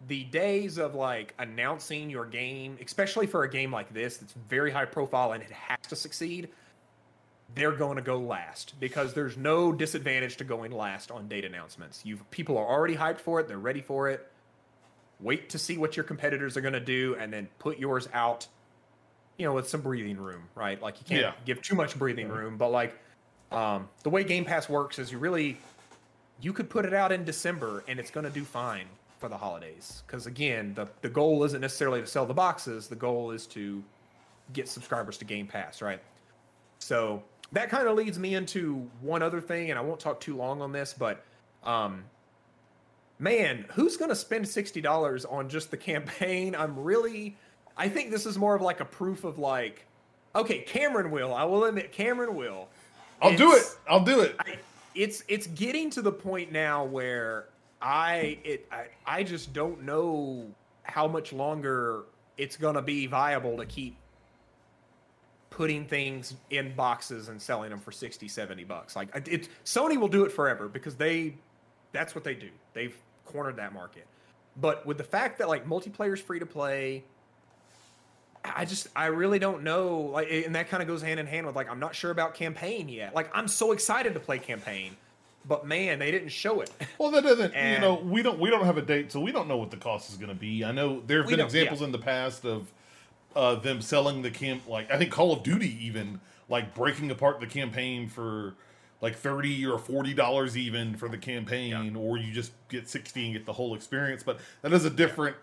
[0.08, 4.72] the days of like announcing your game, especially for a game like this that's very
[4.72, 6.50] high profile and it has to succeed,
[7.56, 12.06] they're going to go last because there's no disadvantage to going last on date announcements.
[12.06, 14.30] You people are already hyped for it, they're ready for it.
[15.20, 18.48] Wait to see what your competitors are going to do and then put yours out
[19.38, 20.82] you know with some breathing room, right?
[20.82, 21.34] Like you can't Yeah.
[21.46, 23.00] give too much breathing room, but like
[23.52, 25.58] um, the way Game Pass works is you really
[26.42, 28.86] you could put it out in December and it's going to do fine
[29.20, 30.04] for the holidays.
[30.06, 32.88] Because again, the the goal isn't necessarily to sell the boxes.
[32.88, 33.84] The goal is to
[34.52, 36.02] get subscribers to Game Pass, right?
[36.80, 37.24] So
[37.54, 40.62] that kind of leads me into one other thing, and I won't talk too long
[40.62, 41.24] on this, but
[41.64, 42.04] um,
[43.20, 46.56] man, who's going to spend sixty dollars on just the campaign?
[46.58, 47.36] I'm really,
[47.78, 49.86] I think this is more of like a proof of like,
[50.36, 51.34] okay, Cameron will.
[51.34, 52.68] I will admit, Cameron will.
[53.22, 53.64] I'll do it.
[53.88, 54.36] I'll do it.
[54.40, 54.58] I,
[54.96, 57.46] it's it's getting to the point now where
[57.82, 60.48] I it I, I just don't know
[60.84, 62.04] how much longer
[62.38, 63.96] it's gonna be viable to keep
[65.50, 70.08] putting things in boxes and selling them for 60 70 bucks like it sony will
[70.08, 71.36] do it forever because they
[71.92, 74.08] that's what they do they've cornered that market
[74.56, 77.04] but with the fact that like multiplayer is free to play
[78.46, 81.48] I just I really don't know like and that kind of goes hand in hand
[81.48, 83.16] with like I'm not sure about campaign yet.
[83.16, 84.98] Like I'm so excited to play campaign,
[85.48, 86.70] but man, they didn't show it.
[86.98, 89.32] Well, that doesn't and, you know we don't we don't have a date, so we
[89.32, 90.64] don't know what the cost is going to be.
[90.64, 91.86] I know there have been examples yeah.
[91.86, 92.72] in the past of
[93.36, 97.40] uh, them selling the camp like I think Call of Duty even like breaking apart
[97.40, 98.56] the campaign for
[99.04, 102.00] like 30 or 40 dollars even for the campaign yeah.
[102.00, 105.36] or you just get 60 and get the whole experience but that is a different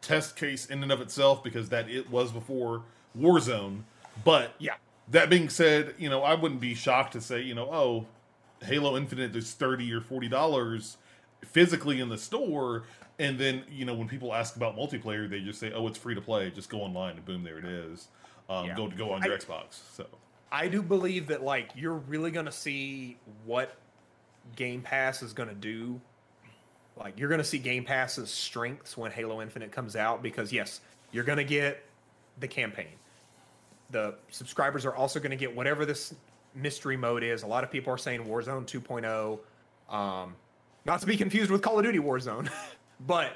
[0.00, 2.82] test case in and of itself because that it was before
[3.18, 3.82] Warzone.
[4.24, 4.74] But yeah,
[5.08, 8.06] that being said, you know, I wouldn't be shocked to say, you know, oh,
[8.64, 10.96] Halo Infinite is thirty or forty dollars
[11.44, 12.84] physically in the store,
[13.18, 16.14] and then you know when people ask about multiplayer, they just say, oh, it's free
[16.14, 16.50] to play.
[16.50, 18.08] Just go online and boom, there it is.
[18.48, 18.76] Um, yeah.
[18.76, 19.80] Go go on your I, Xbox.
[19.94, 20.06] So
[20.52, 23.76] I do believe that like you're really gonna see what
[24.56, 26.00] Game Pass is gonna do
[27.00, 30.80] like you're to see Game Pass's strengths when Halo Infinite comes out because yes,
[31.12, 31.82] you're to get
[32.38, 32.92] the campaign.
[33.90, 36.14] The subscribers are also to get whatever this
[36.54, 37.42] mystery mode is.
[37.42, 39.38] A lot of people are saying Warzone 2.0.
[39.92, 40.36] Um,
[40.84, 42.50] not to be confused with Call of Duty Warzone,
[43.06, 43.32] but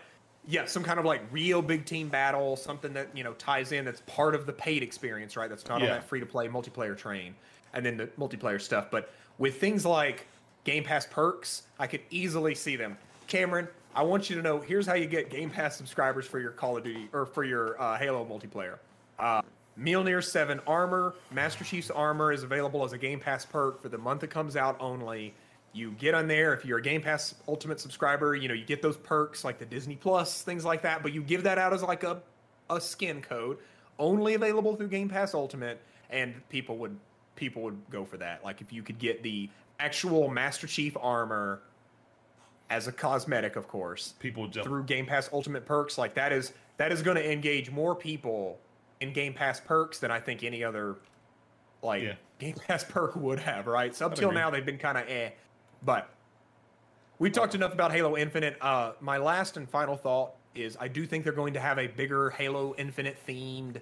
[0.46, 3.84] yeah, some kind of like real big team battle, something that you know ties in
[3.84, 5.48] that's part of the paid experience, right?
[5.48, 5.86] That's not yeah.
[5.86, 7.34] on that free to play multiplayer train,
[7.72, 8.90] and then the multiplayer stuff.
[8.90, 10.26] But with things like
[10.64, 14.86] Game Pass perks, I could easily see them Cameron, I want you to know here's
[14.86, 17.96] how you get Game Pass subscribers for your Call of Duty or for your uh,
[17.96, 18.78] Halo multiplayer.
[19.18, 19.42] Uh,
[19.78, 23.98] Mjolnir 7 armor, Master Chief's armor is available as a Game Pass perk for the
[23.98, 25.34] month it comes out only.
[25.74, 28.80] You get on there if you're a Game Pass Ultimate subscriber, you know, you get
[28.80, 31.82] those perks like the Disney Plus, things like that, but you give that out as
[31.82, 32.22] like a
[32.70, 33.58] a skin code,
[33.98, 36.96] only available through Game Pass Ultimate, and people would
[37.36, 38.44] people would go for that.
[38.44, 41.60] Like if you could get the actual Master Chief armor
[42.70, 44.14] as a cosmetic, of course.
[44.20, 45.98] People jump through Game Pass Ultimate perks.
[45.98, 48.58] Like that is that is going to engage more people
[49.00, 50.96] in Game Pass perks than I think any other
[51.82, 52.14] like yeah.
[52.38, 53.66] Game Pass perk would have.
[53.66, 53.94] Right.
[53.94, 55.30] So up till now they've been kind of eh,
[55.84, 56.08] but
[57.18, 58.56] we talked enough about Halo Infinite.
[58.60, 61.86] Uh, my last and final thought is I do think they're going to have a
[61.86, 63.80] bigger Halo Infinite themed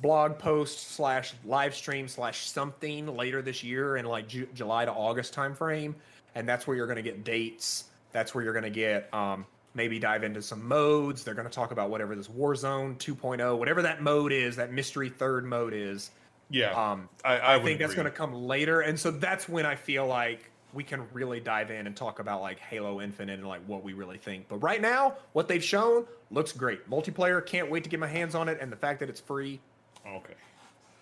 [0.00, 4.92] blog post slash live stream slash something later this year in like Ju- July to
[4.92, 5.94] August timeframe,
[6.34, 9.46] and that's where you're going to get dates that's where you're going to get um,
[9.74, 11.24] maybe dive into some modes.
[11.24, 15.08] They're going to talk about whatever this Warzone 2.0, whatever that mode is, that mystery
[15.08, 16.10] third mode is.
[16.52, 19.64] Yeah, um, I, I, I think that's going to come later, and so that's when
[19.66, 23.48] I feel like we can really dive in and talk about like Halo Infinite and
[23.48, 24.48] like what we really think.
[24.48, 26.88] But right now, what they've shown looks great.
[26.88, 29.60] Multiplayer, can't wait to get my hands on it, and the fact that it's free.
[30.06, 30.34] Okay,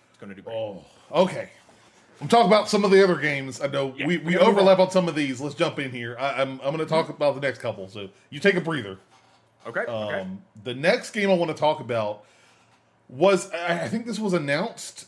[0.09, 0.55] it's going to do great.
[0.55, 1.49] Oh, okay.
[2.21, 3.61] I'm talking about some of the other games.
[3.61, 5.39] I know yeah, we, we overlap on some of these.
[5.39, 6.17] Let's jump in here.
[6.19, 7.87] I, am I'm, I'm going to talk about the next couple.
[7.87, 8.97] So you take a breather.
[9.65, 9.85] Okay.
[9.85, 10.27] Um, okay.
[10.65, 12.25] The next game I want to talk about
[13.07, 15.05] was I think this was announced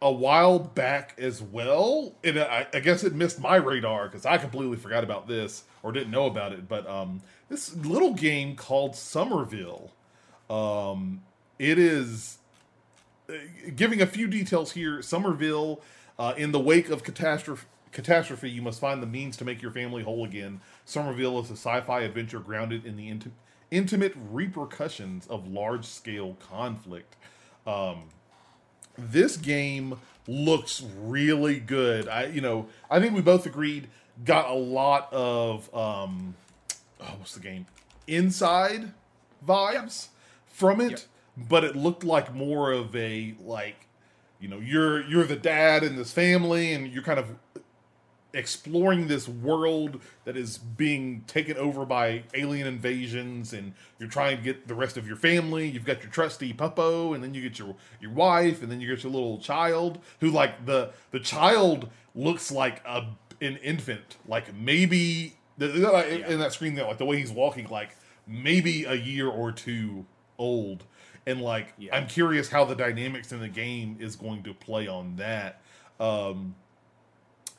[0.00, 4.38] a while back as well, and I, I guess it missed my radar because I
[4.38, 6.68] completely forgot about this or didn't know about it.
[6.68, 9.92] But um, this little game called Somerville.
[10.48, 11.22] Um,
[11.58, 12.38] it is
[13.28, 13.34] uh,
[13.74, 15.02] giving a few details here.
[15.02, 15.80] Somerville
[16.18, 19.72] uh, in the wake of catastrophe, catastrophe, you must find the means to make your
[19.72, 20.60] family whole again.
[20.84, 23.32] Somerville is a sci-fi adventure grounded in the inti-
[23.70, 27.16] intimate repercussions of large-scale conflict.
[27.66, 28.04] Um,
[28.98, 32.08] this game looks really good.
[32.08, 33.88] I, you know, I think we both agreed
[34.24, 36.34] got a lot of um,
[37.00, 37.66] oh, what's the game?
[38.06, 38.92] Inside
[39.46, 40.08] vibes
[40.46, 41.00] from it, yep.
[41.36, 43.86] but it looked like more of a like
[44.40, 47.26] you know you're you're the dad in this family and you're kind of
[48.34, 54.42] exploring this world that is being taken over by alien invasions and you're trying to
[54.42, 57.58] get the rest of your family you've got your trusty puppo and then you get
[57.58, 61.88] your your wife and then you get your little child who like the the child
[62.14, 63.02] looks like a
[63.40, 68.84] an infant like maybe in that screen there like the way he's walking like maybe
[68.84, 70.04] a year or two
[70.38, 70.84] old
[71.28, 71.94] and like yeah.
[71.94, 75.60] I'm curious how the dynamics in the game is going to play on that.
[76.00, 76.54] Um,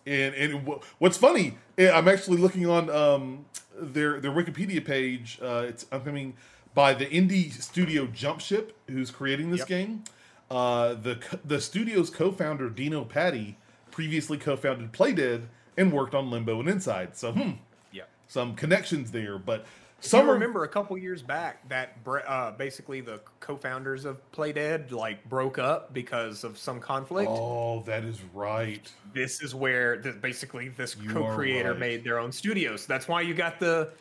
[0.09, 3.45] and and what's funny, eh, I'm actually looking on um,
[3.79, 5.39] their their Wikipedia page.
[5.41, 6.35] Uh, it's upcoming
[6.73, 9.67] by the indie studio Jumpship, who's creating this yep.
[9.67, 10.03] game.
[10.49, 13.57] Uh, the the studio's co-founder Dino Patti
[13.91, 15.43] previously co-founded Playdead
[15.77, 17.15] and worked on Limbo and Inside.
[17.15, 17.51] So hmm,
[17.91, 19.37] yeah, some connections there.
[19.37, 19.65] But
[20.01, 21.97] some remember a couple years back that
[22.27, 27.29] uh, basically the co-founders of Playdead like broke up because of some conflict.
[27.31, 28.91] Oh, that is right.
[29.13, 31.79] This is where the, basically this you co-creator right.
[31.79, 32.75] made their own studio.
[32.77, 33.91] So that's why you got the.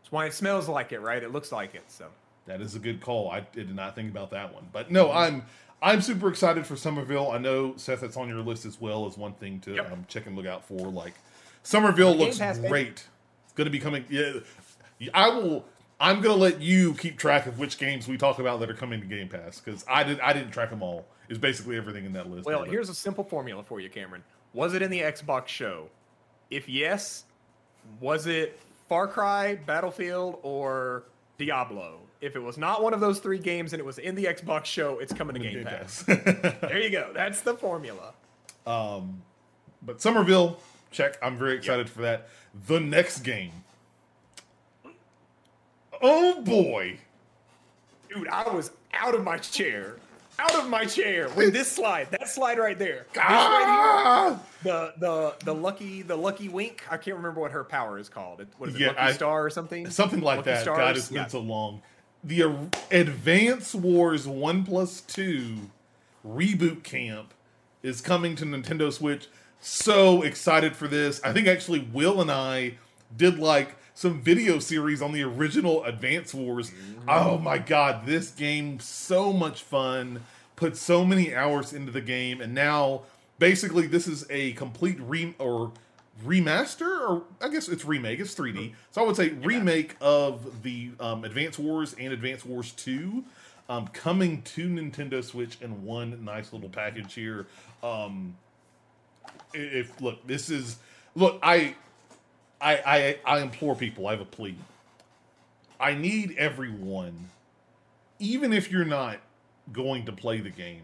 [0.00, 1.22] That's why it smells like it, right?
[1.22, 1.84] It looks like it.
[1.88, 2.06] So
[2.46, 3.30] that is a good call.
[3.30, 5.44] I did not think about that one, but no, I'm
[5.80, 7.30] I'm super excited for Somerville.
[7.30, 9.92] I know Seth, it's on your list as well as one thing to yep.
[9.92, 10.88] um, check and look out for.
[10.88, 11.14] Like
[11.62, 13.04] Somerville looks great.
[13.44, 14.04] It's going to be coming.
[14.08, 14.40] Yeah,
[15.14, 15.64] I will.
[16.00, 18.74] I'm going to let you keep track of which games we talk about that are
[18.74, 20.20] coming to Game Pass because I did.
[20.20, 21.06] I didn't track them all.
[21.28, 22.46] Is basically everything in that list.
[22.46, 24.22] Well, here's a simple formula for you, Cameron.
[24.54, 25.88] Was it in the Xbox show?
[26.50, 27.24] If yes,
[28.00, 31.04] was it Far Cry, Battlefield, or
[31.36, 32.00] Diablo?
[32.20, 34.64] If it was not one of those three games and it was in the Xbox
[34.64, 36.02] show, it's coming to Game, Game Pass.
[36.02, 36.22] Pass.
[36.62, 37.10] there you go.
[37.14, 38.14] That's the formula.
[38.66, 39.22] Um,
[39.82, 40.58] but Somerville,
[40.90, 41.18] check.
[41.22, 41.94] I'm very excited yep.
[41.94, 42.28] for that.
[42.66, 43.52] The next game
[46.00, 46.98] Oh boy.
[48.08, 49.96] Dude, I was out of my chair.
[50.40, 54.28] Out of my chair when this slide, that slide right there, ah!
[54.28, 56.84] right the the the lucky the lucky wink.
[56.88, 58.46] I can't remember what her power is called.
[58.56, 59.90] What is it, yeah, Lucky I, Star or something?
[59.90, 60.62] Something like lucky that.
[60.62, 60.78] Stars?
[60.78, 61.26] God, it's been yeah.
[61.26, 61.82] so long.
[62.22, 62.54] The
[62.92, 65.56] Advance Wars One Plus Two
[66.24, 67.34] reboot camp
[67.82, 69.26] is coming to Nintendo Switch.
[69.58, 71.20] So excited for this!
[71.24, 72.74] I think actually Will and I
[73.16, 76.70] did like some video series on the original Advance Wars.
[76.70, 77.08] Mm-hmm.
[77.08, 80.20] Oh my god, this game so much fun.
[80.54, 83.02] Put so many hours into the game, and now
[83.40, 85.72] basically this is a complete re or
[86.24, 88.20] remaster, or I guess it's remake.
[88.20, 92.70] It's 3D, so I would say remake of the um, Advance Wars and Advance Wars
[92.70, 93.24] Two.
[93.68, 97.48] Um, coming to Nintendo Switch in one nice little package here.
[97.82, 98.36] Um,
[99.52, 100.78] if look, this is
[101.16, 101.74] look, I
[102.60, 102.76] I,
[103.24, 104.06] I I implore people.
[104.06, 104.56] I have a plea.
[105.80, 107.30] I need everyone,
[108.18, 109.18] even if you're not
[109.72, 110.82] going to play the game.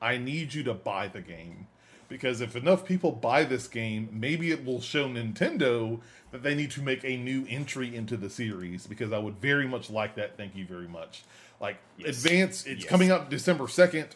[0.00, 1.68] I need you to buy the game
[2.08, 6.00] because if enough people buy this game, maybe it will show Nintendo
[6.32, 9.66] that they need to make a new entry into the series because I would very
[9.66, 10.36] much like that.
[10.36, 11.24] Thank you very much.
[11.60, 12.24] Like yes.
[12.24, 12.90] Advance, it's yes.
[12.90, 14.08] coming out December second.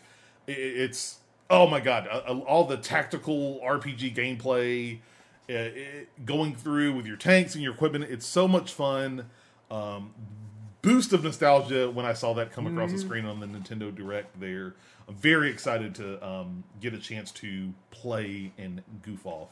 [0.47, 1.19] It's
[1.49, 4.99] oh my god, all the tactical RPG gameplay
[5.51, 8.05] it, going through with your tanks and your equipment.
[8.05, 9.27] It's so much fun.
[9.71, 10.13] Um,
[10.83, 12.97] boost of nostalgia when I saw that come across mm-hmm.
[12.97, 14.75] the screen on the Nintendo Direct there.
[15.09, 19.49] I'm very excited to um, get a chance to play and goof off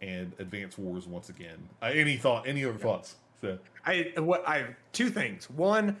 [0.00, 1.68] and Advance Wars once again.
[1.82, 2.46] Uh, any thought?
[2.46, 3.16] Any other thoughts?
[3.40, 3.58] So.
[3.84, 5.50] I what I have two things.
[5.50, 5.96] One,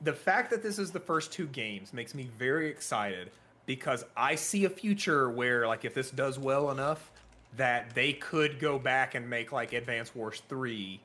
[0.00, 3.30] the fact that this is the first two games makes me very excited
[3.66, 7.10] because I see a future where like if this does well enough,
[7.56, 11.00] that they could go back and make like Advance Wars 3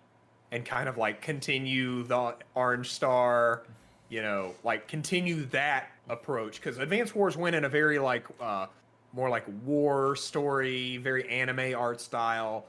[0.51, 3.63] and kind of like continue the Orange Star,
[4.09, 8.67] you know, like continue that approach because Advance Wars went in a very like uh
[9.13, 12.65] more like war story, very anime art style.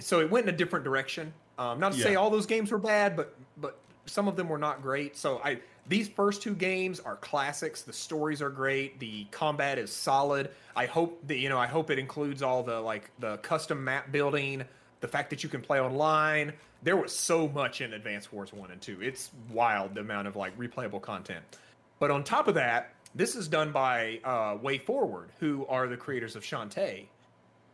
[0.00, 1.32] So it went in a different direction.
[1.58, 2.04] Um, not to yeah.
[2.04, 5.16] say all those games were bad, but but some of them were not great.
[5.16, 7.82] So I these first two games are classics.
[7.82, 8.98] The stories are great.
[8.98, 10.50] The combat is solid.
[10.74, 11.58] I hope that you know.
[11.58, 14.64] I hope it includes all the like the custom map building,
[15.00, 16.52] the fact that you can play online.
[16.82, 18.98] There was so much in Advance Wars One and Two.
[19.02, 21.44] It's wild the amount of like replayable content.
[21.98, 26.34] But on top of that, this is done by uh, WayForward, who are the creators
[26.34, 27.06] of Shantae.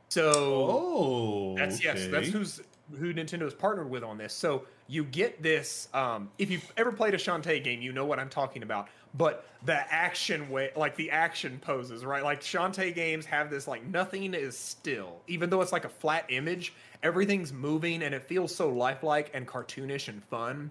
[0.08, 1.84] So oh, that's okay.
[1.84, 2.60] yes, that's who's
[2.98, 4.34] who Nintendo has partnered with on this.
[4.34, 5.88] So you get this.
[5.94, 8.88] Um, if you've ever played a Shantae game, you know what I'm talking about.
[9.14, 12.24] But the action way, like the action poses, right?
[12.24, 16.26] Like Shantae games have this like nothing is still, even though it's like a flat
[16.28, 16.72] image.
[17.04, 20.70] Everything's moving, and it feels so lifelike and cartoonish and fun.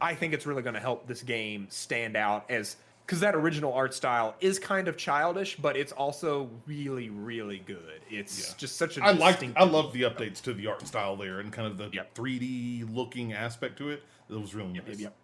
[0.00, 2.76] I think it's really going to help this game stand out as
[3.12, 8.00] because that original art style is kind of childish, but it's also really, really good.
[8.08, 8.54] It's yeah.
[8.56, 9.04] just such a.
[9.04, 9.44] I like.
[9.54, 12.14] I love the updates to the art style there and kind of the yep.
[12.14, 14.02] 3D looking aspect to it.
[14.30, 14.84] It was really nice.
[14.86, 15.14] Yep, yep.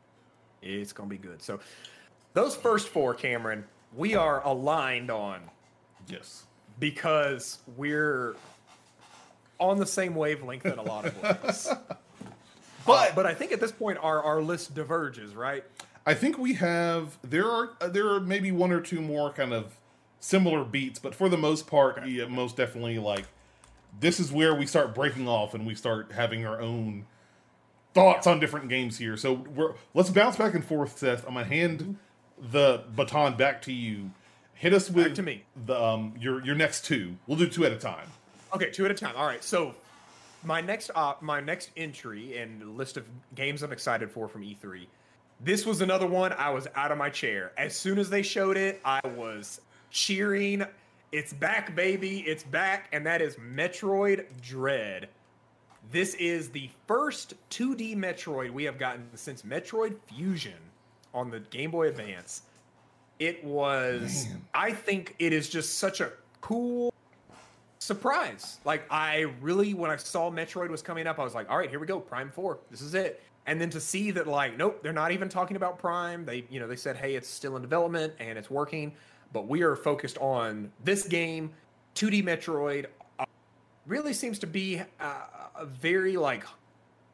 [0.60, 1.40] It's gonna be good.
[1.40, 1.60] So,
[2.34, 3.64] those first four, Cameron,
[3.96, 5.40] we are aligned on.
[6.08, 6.44] Yes.
[6.78, 8.36] Because we're
[9.58, 11.70] on the same wavelength in a lot of ways.
[12.86, 15.64] but uh, but I think at this point our our list diverges, right?
[16.08, 19.52] I think we have there are uh, there are maybe one or two more kind
[19.52, 19.76] of
[20.20, 23.26] similar beats, but for the most part, yeah, most definitely like
[24.00, 27.04] this is where we start breaking off and we start having our own
[27.92, 29.18] thoughts on different games here.
[29.18, 31.28] So we're let's bounce back and forth, Seth.
[31.28, 31.98] I'm gonna hand
[32.38, 34.10] the baton back to you.
[34.54, 35.44] Hit us with to me.
[35.66, 37.18] the um your your next two.
[37.26, 38.08] We'll do two at a time.
[38.54, 39.14] Okay, two at a time.
[39.14, 39.44] All right.
[39.44, 39.74] So
[40.42, 43.04] my next op, my next entry and list of
[43.34, 44.86] games I'm excited for from E3.
[45.40, 47.52] This was another one I was out of my chair.
[47.56, 49.60] As soon as they showed it, I was
[49.90, 50.64] cheering.
[51.12, 52.20] It's back, baby.
[52.20, 52.88] It's back.
[52.92, 55.08] And that is Metroid Dread.
[55.92, 60.58] This is the first 2D Metroid we have gotten since Metroid Fusion
[61.14, 62.42] on the Game Boy Advance.
[63.20, 64.26] It was.
[64.54, 66.10] I think it is just such a
[66.40, 66.92] cool
[67.78, 68.58] surprise.
[68.64, 71.70] Like, I really, when I saw Metroid was coming up, I was like, all right,
[71.70, 72.58] here we go, Prime 4.
[72.70, 75.78] This is it and then to see that like nope they're not even talking about
[75.78, 76.24] prime.
[76.24, 78.94] They you know they said hey it's still in development and it's working
[79.32, 81.50] but we are focused on this game
[81.94, 82.86] 2d metroid
[83.18, 83.24] uh,
[83.86, 85.14] really seems to be uh,
[85.56, 86.44] a very like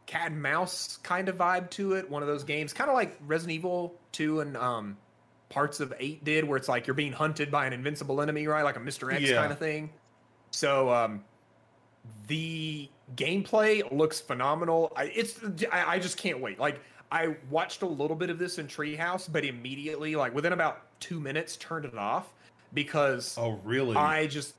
[0.07, 2.11] cat and mouse kind of vibe to it.
[2.11, 4.97] One of those games kind of like resident evil 2 and um,
[5.49, 8.63] parts of 8 did where it's like you're being hunted by an invincible enemy right?
[8.63, 9.37] Like a mr x yeah.
[9.37, 9.91] kind of thing.
[10.51, 11.25] So um,
[12.27, 15.39] the gameplay looks phenomenal I, it's
[15.71, 16.81] I, I just can't wait like
[17.15, 21.21] I watched a little bit of this in Treehouse, but immediately, like within about two
[21.21, 22.33] minutes, turned it off
[22.73, 23.95] because oh really?
[23.95, 24.55] I just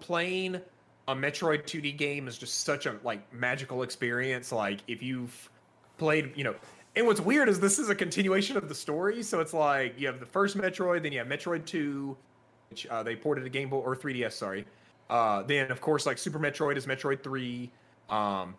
[0.00, 0.60] playing
[1.08, 4.50] a Metroid 2D game is just such a like magical experience.
[4.50, 5.50] Like if you've
[5.98, 6.54] played, you know,
[6.96, 9.22] and what's weird is this is a continuation of the story.
[9.22, 12.16] So it's like you have the first Metroid, then you have Metroid 2,
[12.70, 14.64] which uh, they ported to Game Boy or 3DS, sorry.
[15.10, 17.70] Uh, then of course like Super Metroid is Metroid 3.
[18.10, 18.54] Um,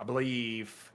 [0.00, 0.92] I believe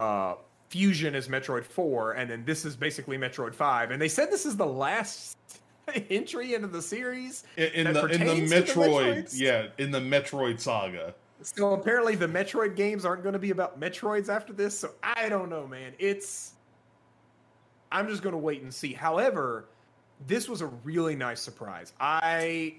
[0.00, 0.34] uh,
[0.68, 3.90] Fusion is Metroid 4, and then this is basically Metroid 5.
[3.90, 5.36] And they said this is the last
[6.10, 10.60] entry into the series in, in the in the Metroid, the yeah, in the Metroid
[10.60, 11.14] saga.
[11.42, 14.78] So apparently the Metroid games aren't going to be about Metroids after this.
[14.78, 15.92] So I don't know, man.
[15.98, 16.52] It's
[17.90, 18.92] I'm just going to wait and see.
[18.92, 19.66] However,
[20.26, 21.92] this was a really nice surprise.
[22.00, 22.76] I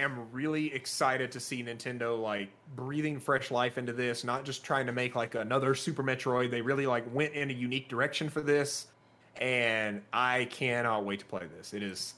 [0.00, 4.86] am really excited to see Nintendo like breathing fresh life into this, not just trying
[4.86, 6.50] to make like another Super Metroid.
[6.50, 8.88] They really like went in a unique direction for this,
[9.36, 11.72] and I cannot wait to play this.
[11.72, 12.14] It is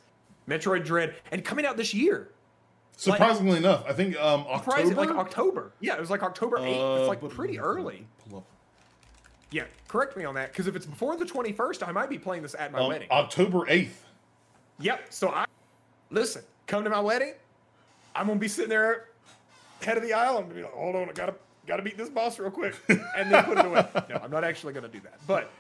[0.49, 2.31] Metroid Dread and coming out this year.
[2.97, 5.73] Surprisingly like, enough, I think um October, like October.
[5.81, 6.81] Yeah, it was like October eighth.
[6.81, 8.07] Uh, it's like pretty early.
[9.51, 12.19] Yeah, correct me on that because if it's before the twenty first, I might be
[12.19, 13.09] playing this at my um, wedding.
[13.11, 14.05] October eighth.
[14.81, 15.07] Yep.
[15.11, 15.45] So I
[16.11, 16.43] listen.
[16.67, 17.35] Come to my wedding.
[18.15, 19.09] I'm gonna be sitting there,
[19.83, 20.39] head of the aisle.
[20.39, 21.35] I'm gonna be like, hold on, I gotta
[21.67, 23.87] gotta beat this boss real quick, and then put it away.
[24.09, 25.51] no, I'm not actually gonna do that, but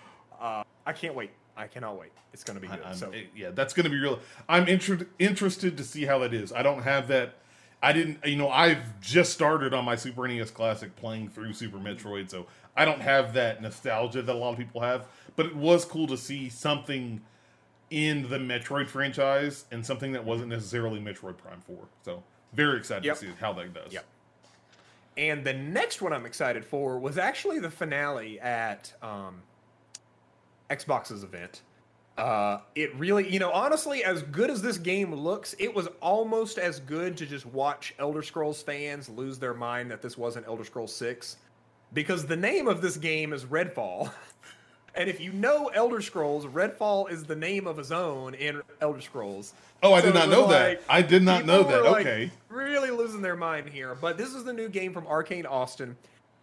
[0.40, 1.30] uh, I can't wait.
[1.56, 2.12] I cannot wait.
[2.32, 2.80] It's gonna be good.
[2.84, 4.20] I'm, so yeah, that's gonna be real.
[4.48, 6.52] I'm inter- interested to see how that is.
[6.52, 7.34] I don't have that.
[7.82, 8.24] I didn't.
[8.24, 12.46] You know, I've just started on my Super NES Classic playing through Super Metroid, so
[12.76, 15.06] I don't have that nostalgia that a lot of people have.
[15.36, 17.20] But it was cool to see something
[17.90, 21.88] in the Metroid franchise and something that wasn't necessarily Metroid Prime Four.
[22.04, 22.22] So
[22.52, 23.18] very excited yep.
[23.18, 23.92] to see how that does.
[23.92, 24.04] Yep.
[25.16, 29.42] And the next one I'm excited for was actually the finale at um,
[30.70, 31.62] Xbox's event.
[32.16, 36.58] Uh, it really, you know, honestly, as good as this game looks, it was almost
[36.58, 40.64] as good to just watch Elder Scrolls fans lose their mind that this wasn't Elder
[40.64, 41.36] Scrolls 6.
[41.94, 44.10] Because the name of this game is Redfall.
[44.94, 49.00] And if you know Elder Scrolls, Redfall is the name of a zone in Elder
[49.00, 49.54] Scrolls.
[49.82, 50.82] Oh, I so did not know like, that.
[50.88, 51.80] I did not know that.
[51.98, 52.24] okay.
[52.24, 53.94] Like really losing their mind here.
[53.94, 55.96] But this is the new game from Arkane Austin.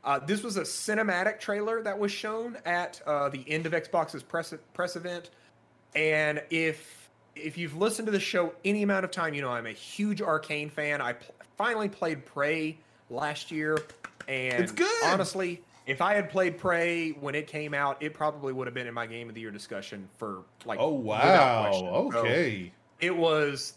[0.03, 4.23] Uh, this was a cinematic trailer that was shown at uh, the end of Xbox's
[4.23, 5.29] press press event.
[5.95, 9.67] And if if you've listened to the show any amount of time, you know I'm
[9.67, 11.01] a huge Arkane fan.
[11.01, 12.77] I pl- finally played Prey
[13.09, 13.77] last year,
[14.27, 15.03] and it's good.
[15.03, 18.87] Honestly, if I had played Prey when it came out, it probably would have been
[18.87, 20.79] in my game of the year discussion for like.
[20.79, 21.71] Oh wow!
[22.13, 22.71] Okay.
[22.99, 23.73] So it was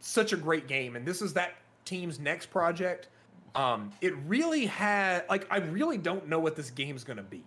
[0.00, 1.54] such a great game, and this is that
[1.84, 3.08] team's next project.
[3.54, 7.44] Um, it really had like I really don't know what this game's gonna be.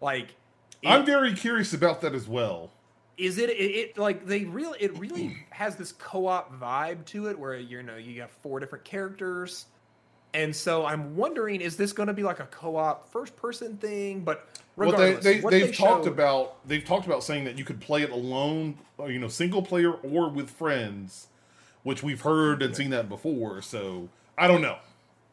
[0.00, 0.34] Like,
[0.82, 2.70] it, I'm very curious about that as well.
[3.16, 7.38] Is it, it, it like they really it really has this co-op vibe to it
[7.38, 9.66] where you know you have four different characters
[10.34, 14.20] and so I'm wondering, is this going to be like a co-op first-person thing?
[14.20, 17.64] But regardless, well, they, they, have talked showed, about they've talked about saying that you
[17.64, 21.28] could play it alone, you know, single player or with friends,
[21.82, 23.60] which we've heard and seen that before.
[23.60, 24.08] So
[24.38, 24.78] I don't know.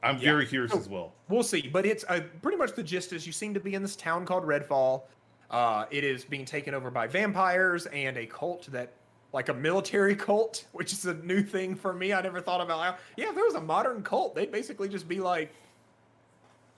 [0.01, 0.31] I'm yeah.
[0.31, 1.13] very curious so, as well.
[1.27, 3.81] We'll see, but it's uh, pretty much the gist is you seem to be in
[3.81, 5.03] this town called Redfall.
[5.49, 8.93] Uh, it is being taken over by vampires and a cult that
[9.33, 12.13] like a military cult, which is a new thing for me.
[12.13, 15.07] I never thought about how, yeah, if there was a modern cult, they'd basically just
[15.07, 15.53] be like,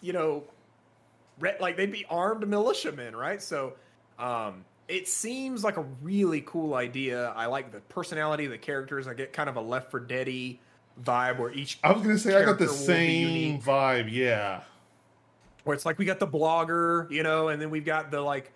[0.01, 0.43] you know,
[1.59, 3.41] like they'd be armed militiamen, right?
[3.41, 3.73] So,
[4.19, 7.29] um, it seems like a really cool idea.
[7.29, 9.07] I like the personality of the characters.
[9.07, 10.27] I get kind of a Left 4 Dead
[11.01, 11.79] vibe where each.
[11.83, 14.11] I was gonna say I got the same vibe.
[14.11, 14.61] Yeah.
[15.63, 18.51] where it's like we got the blogger, you know, and then we've got the like.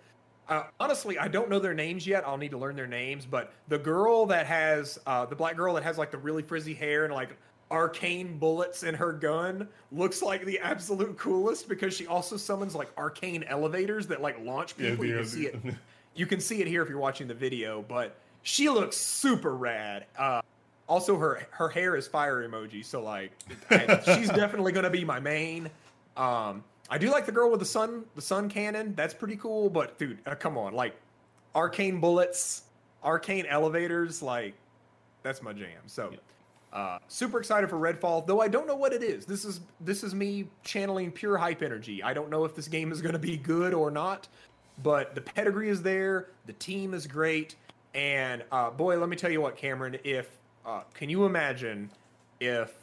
[0.48, 2.26] Uh, honestly, I don't know their names yet.
[2.26, 3.26] I'll need to learn their names.
[3.26, 6.74] But the girl that has uh, the black girl that has like the really frizzy
[6.74, 7.36] hair and like
[7.70, 12.88] arcane bullets in her gun looks like the absolute coolest because she also summons like
[12.96, 15.04] arcane elevators that like launch people.
[15.04, 15.56] Yeah, you can see it.
[16.16, 20.06] You can see it here if you're watching the video, but she looks super rad.
[20.18, 20.40] Uh,
[20.88, 23.32] also, her her hair is fire emoji, so like
[23.68, 25.68] I, she's definitely gonna be my main.
[26.16, 28.94] Um, I do like the girl with the sun the sun cannon.
[28.94, 29.70] That's pretty cool.
[29.70, 30.94] But dude, uh, come on, like
[31.54, 32.62] arcane bullets,
[33.02, 34.54] arcane elevators, like
[35.22, 35.80] that's my jam.
[35.86, 36.12] So.
[36.72, 39.24] Uh, super excited for Redfall, though I don't know what it is.
[39.24, 42.02] This is this is me channeling pure hype energy.
[42.02, 44.28] I don't know if this game is going to be good or not,
[44.82, 46.28] but the pedigree is there.
[46.44, 47.54] The team is great,
[47.94, 49.96] and uh, boy, let me tell you what, Cameron.
[50.04, 50.28] If
[50.66, 51.88] uh, can you imagine
[52.40, 52.74] if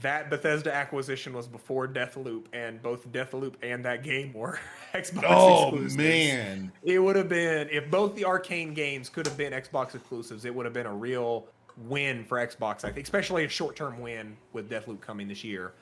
[0.00, 4.58] that Bethesda acquisition was before Deathloop, and both Deathloop and that game were
[4.94, 5.96] Xbox oh, exclusives.
[5.96, 10.44] man, it would have been if both the Arkane games could have been Xbox exclusives.
[10.44, 12.84] It would have been a real win for Xbox.
[12.84, 15.72] I think, especially a short-term win with Deathloop coming this year.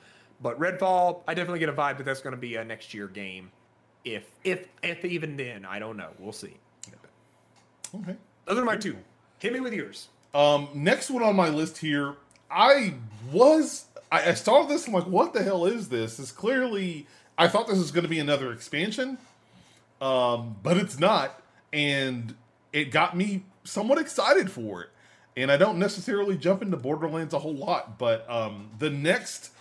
[0.41, 3.07] But Redfall, I definitely get a vibe that that's going to be a next year
[3.07, 3.51] game.
[4.05, 6.09] If if if even then, I don't know.
[6.17, 6.57] We'll see.
[7.93, 8.15] Okay.
[8.45, 8.97] Those are my two.
[9.39, 10.09] Hit me with yours.
[10.33, 12.15] Um, next one on my list here,
[12.51, 12.93] I
[13.31, 14.87] was I, I saw this.
[14.87, 16.19] I'm like, what the hell is this?
[16.19, 17.07] It's clearly
[17.39, 19.17] I thought this was going to be another expansion,
[20.01, 21.41] um, but it's not,
[21.71, 22.35] and
[22.73, 24.89] it got me somewhat excited for it.
[25.37, 29.51] And I don't necessarily jump into Borderlands a whole lot, but um, the next,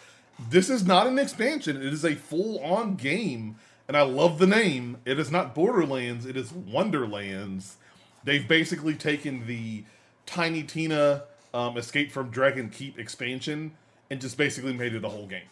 [0.50, 1.76] this is not an expansion.
[1.76, 3.54] It is a full on game,
[3.86, 4.96] and I love the name.
[5.04, 6.26] It is not Borderlands.
[6.26, 7.76] It is Wonderlands.
[8.24, 9.84] They've basically taken the
[10.26, 11.22] Tiny Tina
[11.54, 13.76] um, Escape from Dragon Keep expansion
[14.10, 15.48] and just basically made it a whole game.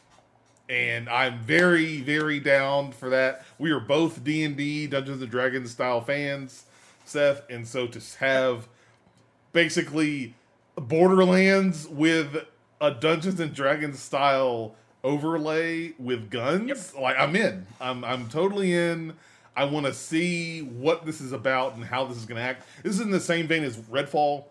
[0.68, 3.44] And I'm very, very down for that.
[3.59, 6.64] We are both D and D Dungeons and Dragons style fans,
[7.04, 8.66] Seth, and so to have
[9.52, 10.34] basically
[10.76, 12.36] Borderlands with
[12.80, 16.78] a Dungeons and Dragons style overlay with guns, yep.
[17.00, 17.66] like I'm in.
[17.80, 19.14] I'm I'm totally in.
[19.57, 22.66] I want to see what this is about and how this is going to act.
[22.82, 24.44] This is in the same vein as Redfall,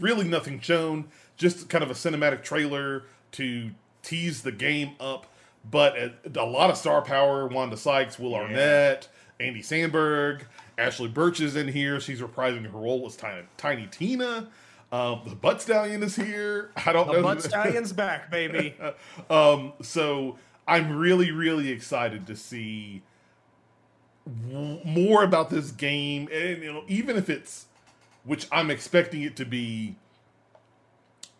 [0.00, 1.08] really nothing shown,
[1.38, 3.70] just kind of a cinematic trailer to
[4.02, 5.26] tease the game up.
[5.68, 5.96] But
[6.36, 7.46] a, lot of star power.
[7.46, 8.38] Wanda Sykes, Will yeah.
[8.38, 9.08] Arnett,
[9.40, 10.42] Andy Samberg,
[10.76, 12.00] Ashly Burch is in here.
[12.00, 14.48] She's reprising her role as Tiny, Tiny Tina.
[14.90, 16.70] Um, the Butt Stallion is here.
[16.86, 17.22] I don't the know.
[17.22, 18.74] Butt Stallion's back, baby.
[19.30, 23.02] um, so I'm really, really excited to see
[24.48, 27.66] w- more about this game, and you know, even if it's
[28.24, 29.96] which I'm expecting it to be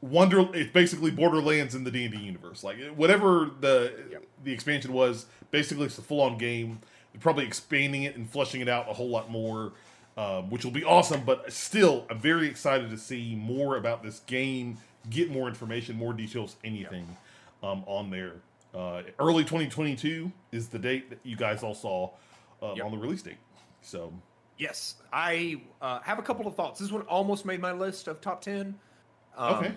[0.01, 2.63] Wonder it's basically Borderlands in the D and D universe.
[2.63, 4.25] Like whatever the yep.
[4.45, 6.81] the expansion was, basically it's a full on game.
[7.13, 9.73] They're probably expanding it and fleshing it out a whole lot more,
[10.17, 11.23] um, which will be awesome.
[11.25, 14.79] But still, I'm very excited to see more about this game,
[15.11, 17.07] get more information, more details, anything
[17.63, 17.71] yep.
[17.71, 18.35] um, on there.
[18.75, 22.11] Uh, early 2022 is the date that you guys all saw
[22.63, 22.85] uh, yep.
[22.85, 23.39] on the release date.
[23.81, 24.13] So
[24.59, 26.81] Yes, I uh, have a couple of thoughts.
[26.81, 28.75] This one almost made my list of top ten.
[29.37, 29.75] Um, okay.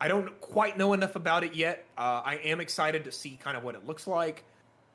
[0.00, 1.84] I don't quite know enough about it yet.
[1.96, 4.44] Uh, I am excited to see kind of what it looks like.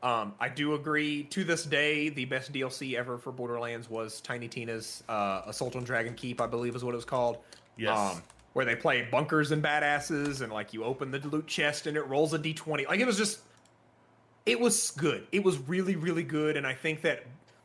[0.02, 1.24] Um, I do agree.
[1.24, 5.84] To this day, the best DLC ever for Borderlands was Tiny Tina's uh, Assault on
[5.84, 7.38] Dragon Keep, I believe is what it was called.
[7.78, 7.98] Yes.
[7.98, 11.98] Um, where they play bunkers and badasses, and like you open the loot chest and
[11.98, 12.88] it rolls a d20.
[12.88, 13.40] Like it was just,
[14.46, 15.26] it was good.
[15.32, 16.56] It was really, really good.
[16.56, 17.24] And I think that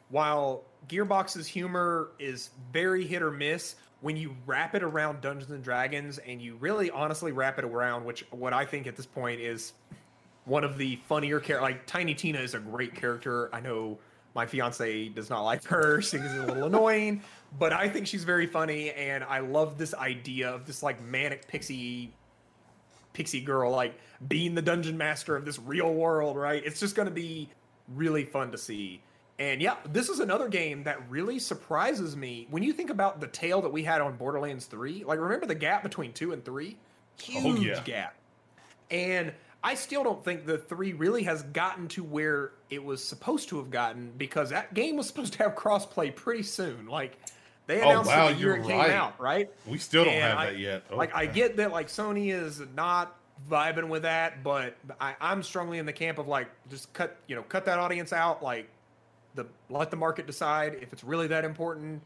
[0.08, 5.62] while Gearbox's humor is very hit or miss, when you wrap it around Dungeons and
[5.62, 9.40] Dragons and you really honestly wrap it around, which what I think at this point
[9.40, 9.72] is
[10.44, 11.62] one of the funnier characters.
[11.62, 13.50] Like Tiny Tina is a great character.
[13.52, 13.98] I know
[14.34, 17.22] my fiance does not like her; she's a little annoying,
[17.58, 21.48] but I think she's very funny, and I love this idea of this like manic
[21.48, 22.12] pixie
[23.12, 26.36] pixie girl like being the dungeon master of this real world.
[26.36, 26.62] Right?
[26.64, 27.48] It's just going to be
[27.94, 29.02] really fun to see.
[29.38, 32.48] And yeah, this is another game that really surprises me.
[32.50, 35.54] When you think about the tail that we had on Borderlands 3, like remember the
[35.54, 36.76] gap between 2 and 3?
[37.20, 37.80] Huge oh, yeah.
[37.84, 38.14] gap.
[38.90, 39.32] And
[39.62, 43.58] I still don't think the 3 really has gotten to where it was supposed to
[43.58, 46.88] have gotten because that game was supposed to have crossplay pretty soon.
[46.88, 47.16] Like
[47.68, 48.90] they oh, announced oh, wow, it the year it came right.
[48.90, 49.50] out, right?
[49.66, 50.96] We still don't and have I, that yet.
[50.96, 53.14] Like I get that like Sony is not
[53.48, 57.36] vibing with that, but I, I'm strongly in the camp of like just cut, you
[57.36, 58.68] know, cut that audience out, like
[59.38, 62.02] the let the market decide if it's really that important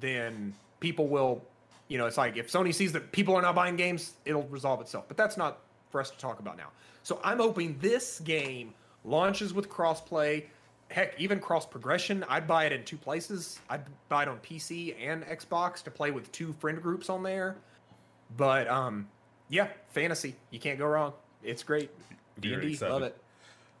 [0.00, 1.42] then people will
[1.88, 4.80] you know it's like if sony sees that people are not buying games it'll resolve
[4.80, 5.58] itself but that's not
[5.90, 6.68] for us to talk about now
[7.02, 8.72] so i'm hoping this game
[9.06, 10.44] launches with crossplay.
[10.90, 12.24] Heck, even cross progression.
[12.28, 13.58] I'd buy it in two places.
[13.70, 17.56] I'd buy it on PC and Xbox to play with two friend groups on there.
[18.36, 19.08] But um,
[19.48, 20.36] yeah, fantasy.
[20.50, 21.12] You can't go wrong.
[21.42, 21.90] It's great.
[22.40, 23.16] D and D, love it.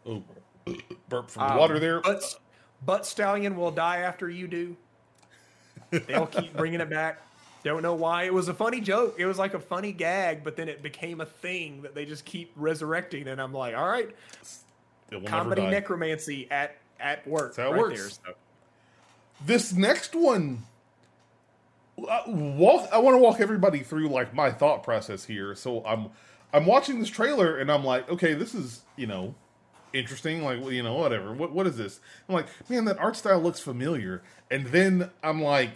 [0.06, 0.22] Oh,
[1.08, 2.00] burp from um, water there.
[2.00, 2.38] But,
[2.84, 4.76] but Stallion will die after you do.
[5.90, 7.22] They'll keep bringing it back.
[7.64, 8.24] Don't know why.
[8.24, 9.16] It was a funny joke.
[9.18, 12.24] It was like a funny gag, but then it became a thing that they just
[12.24, 13.26] keep resurrecting.
[13.28, 14.14] And I'm like, all right,
[15.24, 17.54] comedy necromancy at at work.
[17.54, 18.18] That's how it right works.
[18.18, 18.38] There, so.
[19.44, 20.62] This next one,
[21.98, 22.88] uh, walk.
[22.92, 25.54] I want to walk everybody through like my thought process here.
[25.54, 26.10] So I'm
[26.52, 29.34] I'm watching this trailer and I'm like, okay, this is you know
[29.98, 30.42] interesting.
[30.42, 31.32] Like you know whatever.
[31.32, 32.00] What what is this?
[32.28, 34.22] I'm like, man, that art style looks familiar.
[34.50, 35.70] And then I'm like,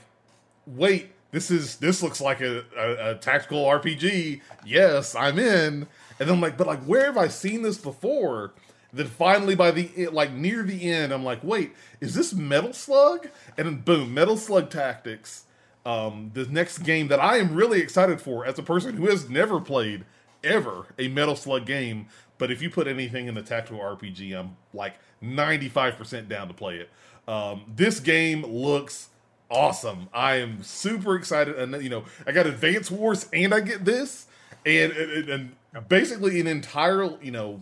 [0.67, 4.41] wait, this is this looks like a, a, a tactical RPG.
[4.65, 5.87] Yes, I'm in.
[6.19, 8.53] And then I'm like, but like, where have I seen this before?
[8.93, 13.29] Then finally, by the like near the end, I'm like, wait, is this Metal Slug?
[13.57, 15.45] And then boom, Metal Slug Tactics.
[15.87, 19.31] Um, the next game that I am really excited for as a person who has
[19.31, 20.05] never played
[20.45, 22.07] ever a Metal Slug game.
[22.41, 26.77] But if you put anything in the tactical RPG, I'm like 95% down to play
[26.79, 26.89] it.
[27.29, 29.11] Um, this game looks
[29.51, 30.09] awesome.
[30.15, 34.27] I am super excited, and you know, I got Advance Wars and I get this,
[34.65, 37.61] and and, and basically an entire you know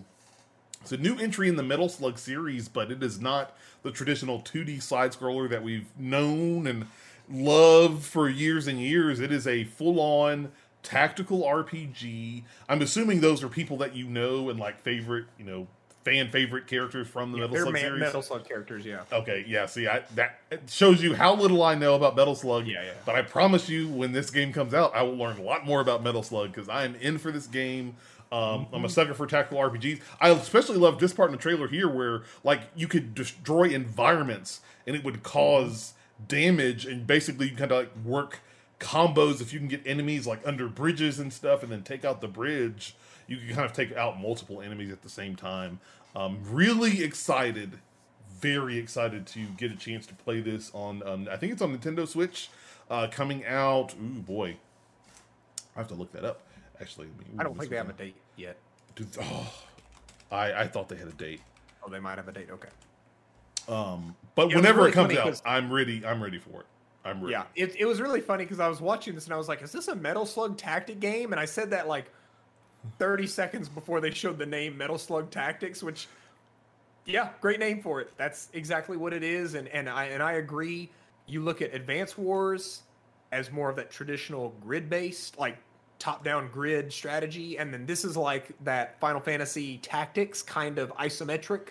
[0.81, 4.41] it's a new entry in the Metal Slug series, but it is not the traditional
[4.41, 6.87] 2D side scroller that we've known and
[7.29, 9.19] loved for years and years.
[9.19, 10.53] It is a full on
[10.89, 12.45] tactical RPG.
[12.69, 15.67] I'm assuming those are people that you know and like favorite, you know,
[16.03, 18.01] fan favorite characters from the yeah, Metal Slug man, series.
[18.01, 19.03] Metal Slug characters, yeah.
[19.13, 19.67] Okay, yeah.
[19.67, 22.67] See, I, that shows you how little I know about Metal Slug.
[22.67, 22.93] Yeah, yeah.
[23.05, 25.81] But I promise you, when this game comes out, I will learn a lot more
[25.81, 27.97] about Metal Slug because I am in for this game.
[28.31, 28.75] Um, mm-hmm.
[28.75, 30.01] I'm a sucker for tactical RPGs.
[30.21, 34.61] I especially love this part in the trailer here, where like you could destroy environments
[34.87, 35.93] and it would cause
[36.27, 38.41] damage, and basically you kind of like work
[38.81, 42.21] combos if you can get enemies like under bridges and stuff, and then take out
[42.21, 42.95] the bridge.
[43.27, 45.81] You can kind of take out multiple enemies at the same time.
[46.17, 47.79] Um, really excited,
[48.41, 51.07] very excited to get a chance to play this on.
[51.07, 52.49] Um, I think it's on Nintendo Switch,
[52.91, 53.95] uh, coming out.
[53.95, 54.57] Ooh boy,
[55.77, 56.41] I have to look that up.
[56.81, 57.09] Actually,
[57.39, 58.57] I don't think they have a date yet.
[58.95, 59.53] Dude, oh,
[60.31, 61.41] I I thought they had a date.
[61.85, 62.49] Oh, they might have a date.
[62.51, 62.69] Okay.
[63.69, 66.07] Um, but yeah, whenever really it comes out, I'm ready.
[66.07, 66.67] I'm ready for it.
[67.09, 67.29] I'm.
[67.29, 69.63] Yeah, it, it was really funny because I was watching this and I was like,
[69.63, 72.11] "Is this a Metal Slug tactic game?" And I said that like
[72.99, 76.09] 30 seconds before they showed the name Metal Slug Tactics, which,
[77.07, 78.13] yeah, great name for it.
[78.17, 80.91] That's exactly what it is, and and I and I agree.
[81.27, 82.83] You look at Advance Wars
[83.33, 85.59] as more of that traditional grid based, like
[85.99, 90.91] top down grid strategy, and then this is like that Final Fantasy Tactics kind of
[90.97, 91.69] isometric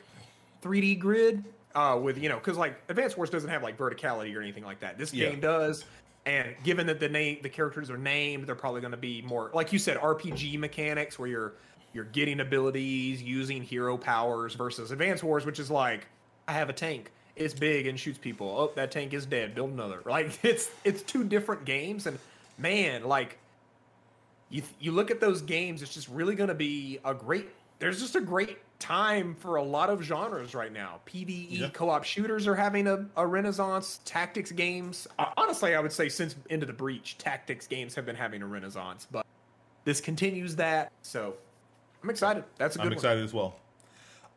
[0.61, 1.43] 3D grid.
[1.75, 4.79] Uh, with you know, because like Advance Wars doesn't have like verticality or anything like
[4.79, 4.97] that.
[4.97, 5.29] This yeah.
[5.29, 5.85] game does,
[6.25, 9.49] and given that the name, the characters are named, they're probably going to be more,
[9.53, 11.53] like you said, RPG mechanics where you're
[11.93, 16.07] you're getting abilities, using hero powers versus Advance Wars, which is like,
[16.47, 18.47] I have a tank, it's big and shoots people.
[18.47, 19.55] Oh, that tank is dead.
[19.55, 20.01] Build another.
[20.05, 22.17] Like it's it's two different games, and
[22.57, 23.37] man, like
[24.49, 27.49] you you look at those games, it's just really going to be a great.
[27.79, 30.99] There's just a great time for a lot of genres right now.
[31.07, 31.69] PVE yeah.
[31.69, 33.99] co-op shooters are having a, a renaissance.
[34.05, 38.15] Tactics games, uh, honestly, I would say since Into the Breach, tactics games have been
[38.15, 39.07] having a renaissance.
[39.09, 39.25] But
[39.83, 41.35] this continues that, so
[42.03, 42.43] I'm excited.
[42.57, 42.87] That's a good.
[42.87, 43.25] I'm excited one.
[43.25, 43.55] as well.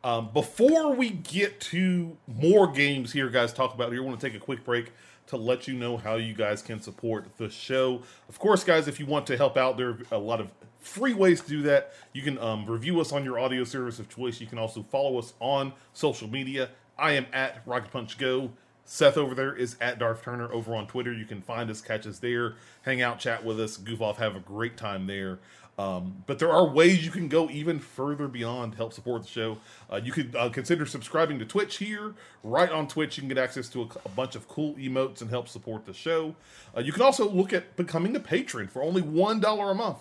[0.03, 4.27] Um, before we get to more games here, guys, talk about here, I want to
[4.27, 4.91] take a quick break
[5.31, 8.01] to let you know how you guys can support the show.
[8.29, 11.13] Of course, guys, if you want to help out, there are a lot of free
[11.13, 11.93] ways to do that.
[12.11, 14.41] You can um, review us on your audio service of choice.
[14.41, 16.69] You can also follow us on social media.
[16.97, 18.51] I am at Rocket Punch Go.
[18.83, 21.13] Seth over there is at Darth Turner over on Twitter.
[21.13, 24.35] You can find us, catch us there, hang out, chat with us, goof off, have
[24.35, 25.39] a great time there.
[25.81, 29.57] Um, but there are ways you can go even further beyond help support the show.
[29.91, 32.13] Uh, you could uh, consider subscribing to Twitch here.
[32.43, 35.29] Right on Twitch, you can get access to a, a bunch of cool emotes and
[35.29, 36.35] help support the show.
[36.75, 39.97] Uh, you can also look at becoming a patron for only $1 a month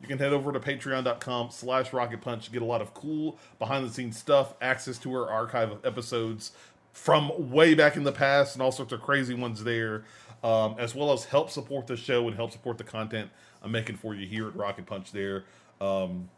[0.00, 3.84] you can head over to patreon.com slash rocket punch get a lot of cool behind
[3.84, 6.52] the scenes stuff access to our archive of episodes
[6.92, 10.04] from way back in the past and all sorts of crazy ones there
[10.44, 13.28] um, as well as help support the show and help support the content
[13.62, 15.44] i'm making for you here at rocket punch there
[15.80, 16.28] um,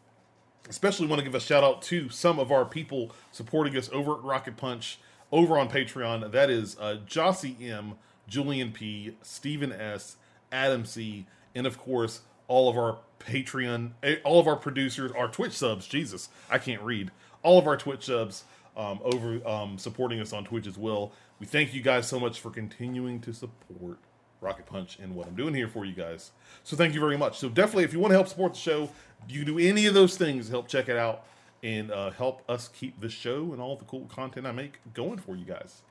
[0.69, 4.13] especially want to give a shout out to some of our people supporting us over
[4.13, 4.99] at rocket punch
[5.31, 7.95] over on patreon that is uh, Joci m
[8.27, 10.17] julian p Steven s
[10.51, 15.27] adam c and of course all of our Patreon, eh, all of our producers, our
[15.27, 15.87] Twitch subs.
[15.87, 17.11] Jesus, I can't read.
[17.43, 18.43] All of our Twitch subs.
[18.75, 21.11] um, over um, supporting us on Twitch as well.
[21.39, 23.99] We thank you guys so much for continuing to support
[24.41, 26.31] Rocket Punch and what I'm doing here for you guys.
[26.63, 27.37] So thank you very much.
[27.37, 28.89] So definitely, if you want to help support the show,
[29.29, 31.23] you can do any of those things to help check it out
[31.63, 35.19] and uh, help us keep the show and all the cool content I make going
[35.19, 35.83] for you guys.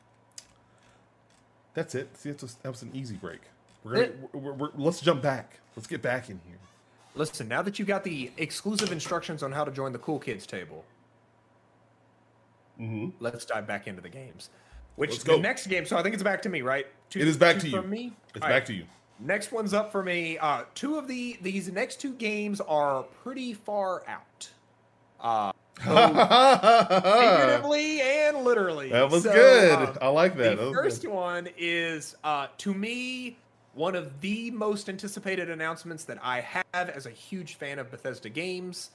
[1.74, 2.16] That's it.
[2.16, 3.40] See, that's a, that was an easy break.
[3.84, 5.60] We're gonna, we're, we're, let's jump back.
[5.76, 6.58] Let's get back in here.
[7.14, 10.46] Listen, now that you've got the exclusive instructions on how to join the cool kids
[10.46, 10.84] table,
[12.80, 13.08] Mm-hmm.
[13.20, 14.48] let's dive back into the games.
[14.96, 15.40] Which Let's the go.
[15.40, 15.86] next game?
[15.86, 16.86] So I think it's back to me, right?
[17.08, 17.80] Two, It is back to you.
[17.80, 18.12] From me.
[18.34, 18.66] It's All back right.
[18.66, 18.84] to you.
[19.18, 20.38] Next one's up for me.
[20.38, 24.48] Uh, two of the these next two games are pretty far out,
[25.20, 25.52] uh,
[26.94, 28.90] figuratively and literally.
[28.90, 29.72] that was So, good.
[29.78, 30.56] uh, I like that.
[30.58, 31.10] the That first good.
[31.10, 33.36] one is, uh, to me,
[33.74, 38.28] one of the most anticipated announcements that I have as a huge fan of Bethesda
[38.28, 38.90] games.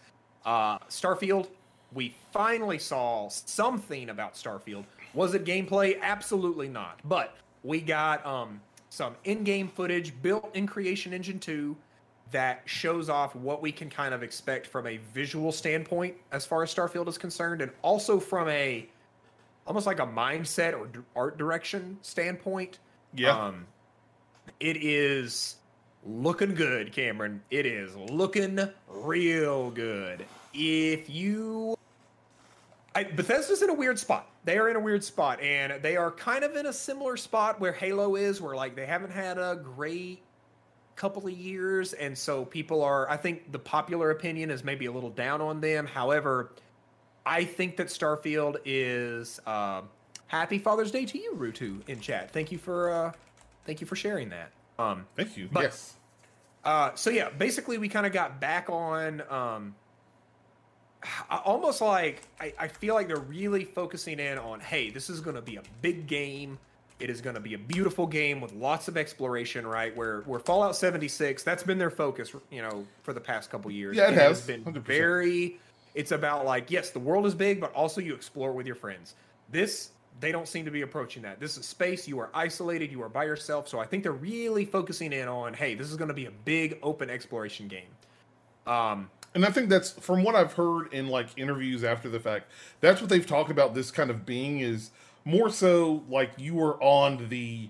[0.45, 1.47] Uh, Starfield.
[1.93, 4.83] We finally saw something about Starfield.
[5.15, 5.99] Was it gameplay?
[6.01, 6.99] Absolutely not.
[7.05, 11.75] But we got um, some in-game footage built in Creation Engine 2
[12.31, 16.63] that shows off what we can kind of expect from a visual standpoint as far
[16.63, 18.87] as Starfield is concerned, and also from a
[19.67, 22.79] almost like a mindset or d- art direction standpoint.
[23.13, 23.37] Yeah.
[23.37, 23.65] Um,
[24.59, 25.55] it is
[26.05, 27.41] looking good, Cameron.
[27.51, 30.25] It is looking real good.
[30.53, 31.77] If you.
[32.95, 34.29] I, Bethesda's in a weird spot.
[34.45, 37.59] They are in a weird spot, and they are kind of in a similar spot
[37.59, 40.21] where Halo is, where like they haven't had a great
[40.95, 43.09] couple of years, and so people are.
[43.09, 45.85] I think the popular opinion is maybe a little down on them.
[45.85, 46.51] However,
[47.25, 49.39] I think that Starfield is.
[49.45, 49.81] Uh,
[50.27, 52.31] happy Father's Day to you, Rutu, in chat.
[52.31, 53.11] Thank you for uh,
[53.65, 54.51] thank you for sharing that.
[54.79, 55.49] Um, Thank you.
[55.51, 55.95] but- yes.
[56.63, 59.21] uh, so yeah, basically we kind of got back on.
[59.29, 59.75] Um,
[61.29, 65.35] almost like I, I feel like they're really focusing in on, hey, this is going
[65.35, 66.57] to be a big game.
[66.99, 69.95] It is going to be a beautiful game with lots of exploration, right?
[69.95, 73.97] Where where Fallout 76, that's been their focus, you know, for the past couple years.
[73.97, 74.77] Yeah, it And has, been 100%.
[74.83, 75.59] very.
[75.93, 79.15] It's about like, yes, the world is big, but also you explore with your friends.
[79.49, 79.91] This
[80.21, 81.39] they don't seem to be approaching that.
[81.41, 82.07] This is space.
[82.07, 82.89] You are isolated.
[82.91, 83.67] You are by yourself.
[83.67, 86.31] So I think they're really focusing in on, hey, this is going to be a
[86.31, 87.89] big open exploration game.
[88.65, 92.49] Um, And I think that's from what I've heard in like interviews after the fact.
[92.79, 93.75] That's what they've talked about.
[93.75, 94.91] This kind of being is
[95.25, 97.69] more so like you are on the.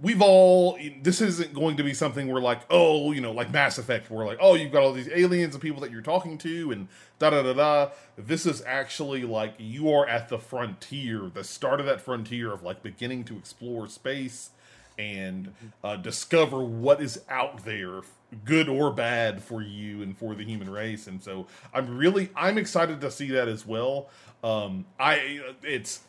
[0.00, 0.78] We've all.
[1.02, 4.24] This isn't going to be something where like oh you know like Mass Effect where
[4.24, 6.88] like oh you've got all these aliens and people that you're talking to and
[7.18, 7.90] da da da da.
[8.16, 12.62] This is actually like you are at the frontier, the start of that frontier of
[12.62, 14.50] like beginning to explore space
[14.98, 18.02] and uh, discover what is out there,
[18.44, 21.06] good or bad, for you and for the human race.
[21.06, 24.08] And so I'm really I'm excited to see that as well.
[24.42, 26.00] Um, I it's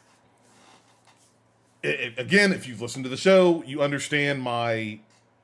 [1.84, 5.00] it, again, if you've listened to the show, you understand my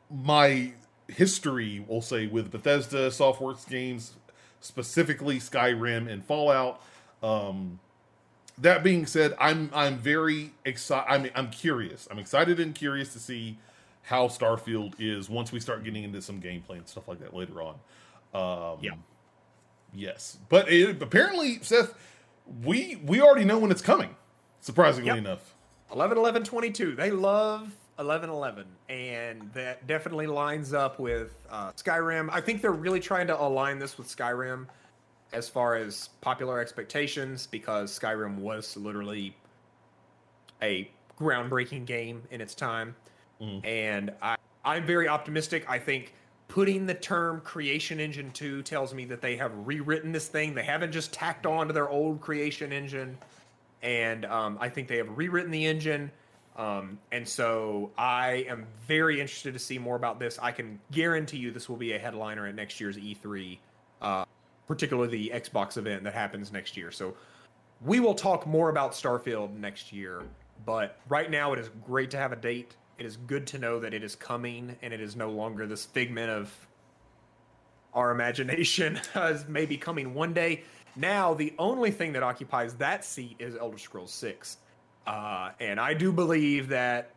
[0.10, 0.72] my
[1.08, 1.84] history.
[1.88, 4.14] We'll say with Bethesda Softworks games,
[4.62, 6.82] specifically Skyrim and Fallout.
[7.22, 7.80] Um,
[8.58, 11.10] that being said, I'm I'm very excited.
[11.10, 12.08] I'm I'm curious.
[12.10, 13.58] I'm excited and curious to see
[14.10, 17.62] how Starfield is once we start getting into some gameplay and stuff like that later
[17.62, 17.76] on.
[18.34, 18.94] Um, Yeah.
[19.94, 21.94] Yes, but it, apparently, Seth,
[22.64, 24.16] we we already know when it's coming.
[24.62, 25.18] Surprisingly Yep.
[25.18, 25.54] enough.
[25.92, 32.30] 11 11 22 they love 11 11 and that definitely lines up with uh, skyrim
[32.32, 34.68] i think they're really trying to align this with skyrim
[35.34, 39.36] as far as popular expectations because skyrim was literally
[40.62, 40.88] a
[41.20, 42.96] groundbreaking game in its time
[43.42, 43.66] Mhm.
[43.66, 44.36] and I,
[44.66, 46.14] i'm very optimistic i think
[46.48, 50.64] putting the term creation engine 2 tells me that they have rewritten this thing they
[50.64, 53.18] haven't just tacked on to their old creation engine
[53.82, 56.12] and um, I think they have rewritten the engine.
[56.58, 60.38] Um, and so I am very interested to see more about this.
[60.42, 63.58] I can guarantee you this will be a headliner at next year's E3,
[64.02, 64.26] uh,
[64.68, 66.92] particularly the Xbox event that happens next year.
[66.92, 67.16] So
[67.86, 70.24] we will talk more about Starfield next year.
[70.66, 72.76] But right now, it is great to have a date.
[73.00, 75.86] It is good to know that it is coming and it is no longer this
[75.86, 76.54] figment of
[77.94, 80.64] our imagination as maybe coming one day.
[80.98, 84.58] Now, the only thing that occupies that seat is Elder Scrolls 6.
[85.08, 87.12] Uh, and I do believe that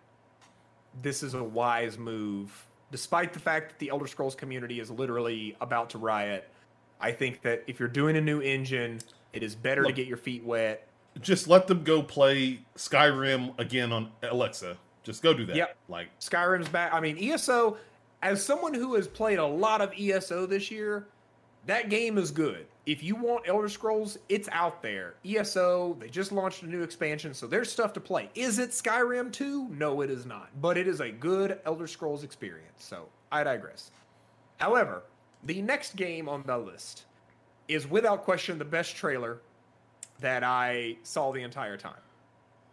[1.02, 5.56] this is a wise move, despite the fact that the Elder Scrolls community is literally
[5.60, 6.48] about to riot.
[7.00, 9.00] I think that if you're doing a new engine,
[9.32, 10.86] it is better to get your feet wet.
[11.20, 14.76] Just let them go play Skyrim again on Alexa.
[15.02, 15.56] Just go do that.
[15.56, 15.76] Yep.
[15.88, 16.92] Like Skyrim's back.
[16.94, 17.76] I mean, ESO,
[18.22, 21.06] as someone who has played a lot of ESO this year,
[21.66, 22.66] that game is good.
[22.86, 25.14] If you want Elder Scrolls, it's out there.
[25.24, 28.28] ESO, they just launched a new expansion, so there's stuff to play.
[28.34, 29.68] Is it Skyrim 2?
[29.68, 30.50] No, it is not.
[30.60, 32.84] But it is a good Elder Scrolls experience.
[32.84, 33.92] So I digress.
[34.58, 35.04] However,
[35.44, 37.04] the next game on the list
[37.68, 39.38] is without question the best trailer
[40.20, 41.94] that I saw the entire time.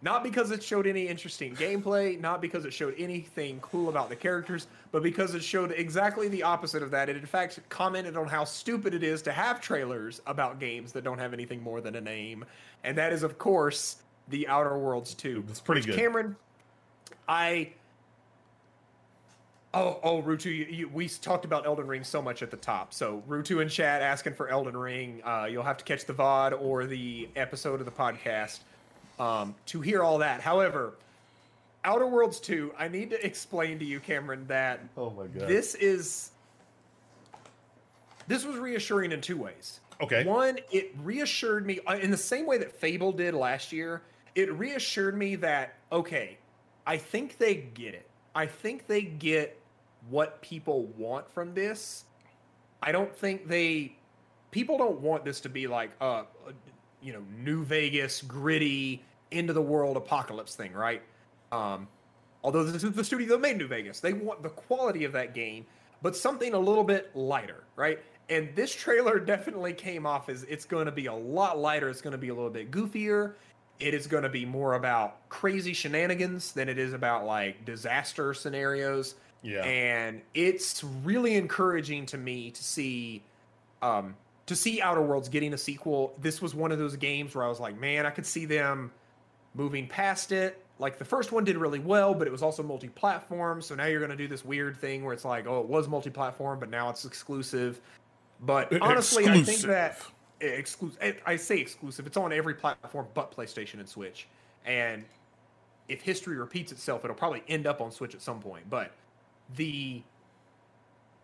[0.02, 4.16] Not because it showed any interesting gameplay, not because it showed anything cool about the
[4.16, 7.10] characters, but because it showed exactly the opposite of that.
[7.10, 11.04] It in fact commented on how stupid it is to have trailers about games that
[11.04, 12.46] don't have anything more than a name.
[12.86, 13.98] And that is, of course,
[14.30, 15.44] The Outer Worlds 2.
[15.50, 15.96] It's pretty good.
[15.96, 16.38] Cameron,
[17.28, 17.74] I.
[19.74, 22.92] Oh, oh, Rutu, you, you, we talked about Elden Ring so much at the top.
[22.92, 25.22] So, Rutu and Chad asking for Elden Ring.
[25.24, 28.62] Uh, you'll have to catch the VOD or the episode of the podcast
[29.20, 30.42] um, to hear all that.
[30.42, 30.94] However,
[31.84, 35.76] Outer Worlds 2, I need to explain to you, Cameron, that oh my god, this
[35.76, 36.32] is
[38.28, 39.80] this was reassuring in two ways.
[40.02, 40.24] Okay.
[40.24, 44.02] One, it reassured me uh, in the same way that Fable did last year.
[44.36, 46.38] It reassured me that okay,
[46.88, 48.08] I think they get it.
[48.34, 49.60] I think they get
[50.10, 52.06] what people want from this.
[52.82, 53.96] I don't think they
[54.52, 56.24] people don't want this to be like uh
[57.02, 61.02] you know, New Vegas, gritty, into the world apocalypse thing, right?
[61.52, 61.88] Um,
[62.44, 65.34] although this is the studio that made New Vegas, they want the quality of that
[65.34, 65.66] game,
[66.02, 68.00] but something a little bit lighter, right?
[68.30, 71.90] And this trailer definitely came off as it's going to be a lot lighter.
[71.90, 73.34] It's going to be a little bit goofier.
[73.80, 78.34] It is going to be more about crazy shenanigans than it is about like disaster
[78.34, 79.16] scenarios.
[79.42, 79.64] Yeah.
[79.64, 83.24] And it's really encouraging to me to see
[83.82, 84.16] um,
[84.48, 86.14] to see Outer Worlds getting a sequel.
[86.20, 88.92] This was one of those games where I was like, man, I could see them
[89.54, 90.64] moving past it.
[90.78, 93.62] Like the first one did really well, but it was also multi-platform.
[93.62, 95.88] So now you're going to do this weird thing where it's like, oh, it was
[95.88, 97.82] multi-platform, but now it's exclusive.
[98.42, 99.50] But honestly, exclusive.
[99.50, 100.02] I think that
[100.40, 101.22] exclusive.
[101.26, 102.08] I say exclusive.
[102.08, 104.28] It's on every platform but PlayStation and Switch.
[104.66, 105.04] And
[105.90, 108.70] if history repeats itself, it'll probably end up on Switch at some point.
[108.70, 108.92] But
[109.56, 110.02] the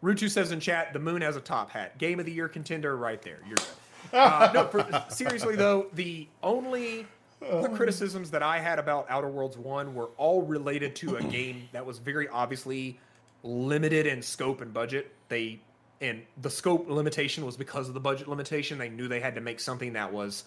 [0.03, 1.97] Ruchu says in chat, the moon has a top hat.
[1.97, 3.39] Game of the year contender, right there.
[3.47, 3.65] You're good.
[4.13, 7.07] Uh, no, for, seriously though, the only
[7.39, 11.69] the criticisms that I had about Outer Worlds One were all related to a game
[11.73, 12.99] that was very obviously
[13.43, 15.13] limited in scope and budget.
[15.29, 15.59] They
[16.01, 18.77] and the scope limitation was because of the budget limitation.
[18.77, 20.45] They knew they had to make something that was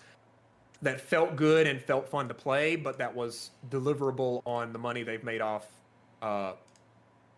[0.82, 5.02] that felt good and felt fun to play, but that was deliverable on the money
[5.02, 5.66] they've made off
[6.22, 6.52] uh,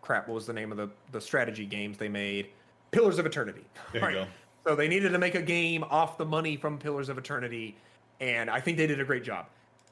[0.01, 2.47] crap, what was the name of the the strategy games they made?
[2.91, 3.63] Pillars of Eternity.
[3.93, 4.15] There right.
[4.15, 4.27] you go.
[4.65, 7.77] So they needed to make a game off the money from Pillars of Eternity,
[8.21, 9.47] and I think they did a great job.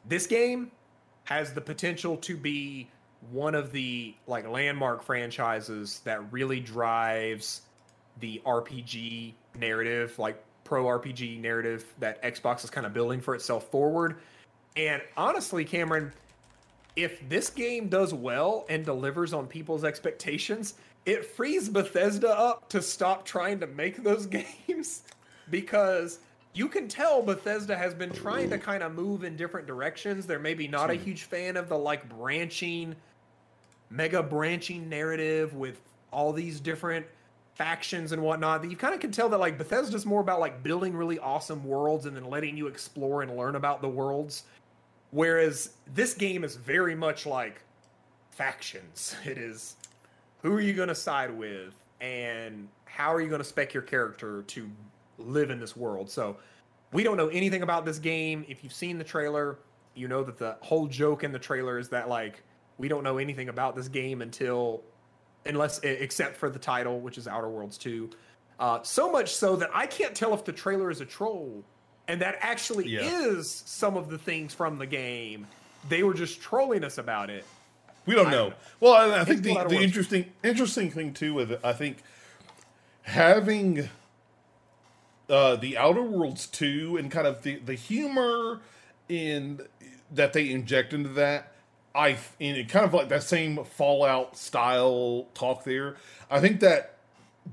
[0.08, 0.72] This game
[1.26, 2.88] has the potential to be
[3.32, 7.64] one of the like landmark franchises that really drives
[8.22, 13.70] the RPG narrative, like pro RPG narrative that Xbox is kind of building for itself
[13.70, 14.18] forward.
[14.76, 16.14] And honestly, Cameron,
[16.96, 20.76] if this game does well and delivers on people's expectations,
[21.06, 24.26] it frees Bethesda up to stop trying to make those
[24.68, 25.04] games
[25.50, 26.20] because
[26.54, 30.26] you can tell Bethesda has been trying to kind of move in different directions.
[30.26, 32.96] They're maybe not a huge fan of the like branching,
[33.90, 35.80] mega branching narrative with
[36.12, 37.06] all these different
[37.56, 38.62] factions and whatnot.
[38.62, 41.64] That You kind of can tell that like Bethesda's more about like building really awesome
[41.64, 44.44] worlds and then letting you explore and learn about the worlds
[45.12, 47.62] Whereas this game is very much like
[48.32, 49.16] factions.
[49.26, 49.76] It is
[50.42, 53.84] who are you going to side with and how are you going to spec your
[53.84, 54.70] character to
[55.20, 56.10] live in this world.
[56.10, 56.38] So
[56.92, 58.46] we don't know anything about this game.
[58.48, 59.60] If you've seen the trailer,
[59.96, 62.42] you know that the whole joke in the trailer is that like
[62.78, 64.84] we don't know anything about this game until
[65.46, 68.10] unless except for the title, which is Outer Worlds 2.
[68.60, 71.64] Uh, so much so that I can't tell if the trailer is a troll
[72.08, 73.02] and that actually yeah.
[73.02, 75.48] is some of the things from the game.
[75.88, 77.46] They were just trolling us about it.
[78.06, 78.50] We don't know.
[78.50, 78.56] know.
[78.80, 81.98] Well, I, I think the, the interesting interesting thing too with it, I think
[83.04, 83.90] having
[85.30, 88.62] uh, the Outer Worlds two and kind of the the humor
[89.08, 89.62] in
[90.12, 91.54] that they inject into that.
[91.94, 95.98] I in kind of like that same Fallout style talk there.
[96.30, 96.96] I think that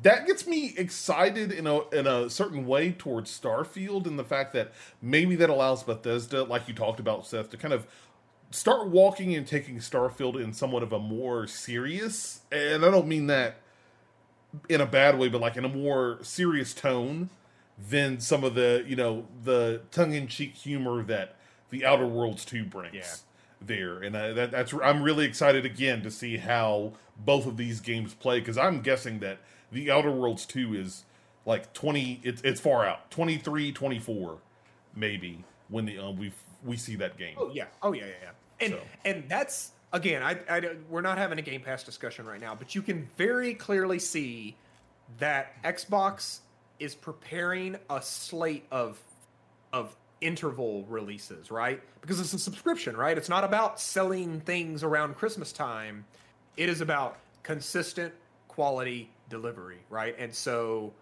[0.02, 4.52] that gets me excited in a in a certain way towards Starfield and the fact
[4.52, 7.86] that maybe that allows Bethesda, like you talked about, Seth, to kind of
[8.50, 13.26] start walking and taking Starfield in somewhat of a more serious, and I don't mean
[13.26, 13.56] that
[14.68, 17.30] in a bad way, but like in a more serious tone
[17.78, 21.36] than some of the you know the tongue in cheek humor that
[21.70, 22.94] the Outer Worlds two brings.
[22.94, 23.14] Yeah.
[23.58, 27.80] There and uh, that, that's I'm really excited again to see how both of these
[27.80, 29.38] games play because I'm guessing that
[29.72, 31.04] the Outer Worlds 2 is
[31.46, 34.38] like 20 it's it's far out 23 24
[34.94, 36.32] maybe when the um, we
[36.64, 38.66] we see that game oh yeah oh yeah yeah, yeah.
[38.66, 38.80] and so.
[39.04, 42.74] and that's again I, I we're not having a game pass discussion right now but
[42.74, 44.56] you can very clearly see
[45.18, 46.40] that xbox
[46.78, 49.00] is preparing a slate of
[49.72, 55.14] of interval releases right because it's a subscription right it's not about selling things around
[55.14, 56.04] christmas time
[56.56, 58.14] it is about consistent
[58.48, 60.92] quality delivery right and so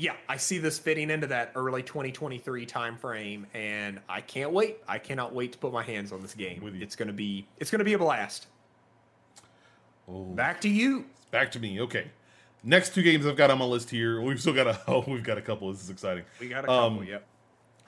[0.00, 4.78] yeah, I see this fitting into that early 2023 timeframe, and I can't wait.
[4.86, 6.62] I cannot wait to put my hands on this game.
[6.80, 8.46] It's gonna be it's gonna be a blast.
[10.08, 10.22] Oh.
[10.22, 11.04] Back to you.
[11.32, 11.80] Back to me.
[11.80, 12.10] Okay.
[12.64, 14.20] Next two games I've got on my list here.
[14.20, 15.72] We've still got a oh, we've got a couple.
[15.72, 16.24] This is exciting.
[16.40, 17.00] We got a couple.
[17.00, 17.26] Um, yep.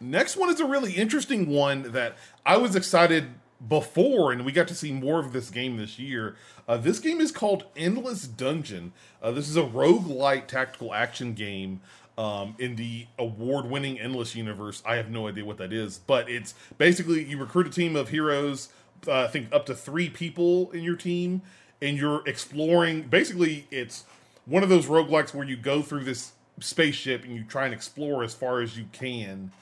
[0.01, 2.17] Next one is a really interesting one that
[2.47, 3.35] I was excited
[3.67, 6.37] before, and we got to see more of this game this year.
[6.67, 8.93] Uh, this game is called Endless Dungeon.
[9.23, 11.83] Uh, this is a rogue-like tactical action game
[12.17, 14.83] um, in the award-winning Endless universe.
[14.87, 18.09] I have no idea what that is, but it's basically you recruit a team of
[18.09, 18.71] heroes.
[19.07, 21.43] Uh, I think up to three people in your team,
[21.83, 23.03] and you're exploring.
[23.03, 24.05] Basically, it's
[24.51, 28.25] one of those roguelikes where you go through this spaceship and you try and explore
[28.25, 29.53] as far as you can.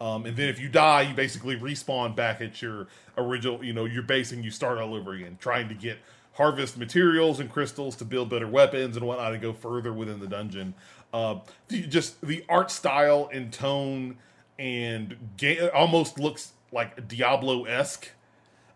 [0.00, 2.86] Um, and then if you die, you basically respawn back at your
[3.18, 5.98] original, you know, your base and you start all over again, trying to get
[6.32, 10.26] harvest materials and crystals to build better weapons and whatnot and go further within the
[10.26, 10.72] dungeon.
[11.12, 14.16] Uh, just the art style and tone
[14.58, 18.10] and ga- almost looks like Diablo esque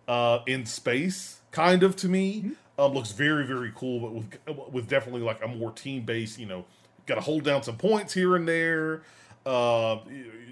[0.06, 2.52] uh, in space, kind of to me.
[2.78, 6.38] Um, looks very very cool, but with with definitely like a more team based.
[6.38, 6.64] You know,
[7.06, 9.02] got to hold down some points here and there,
[9.44, 9.98] uh,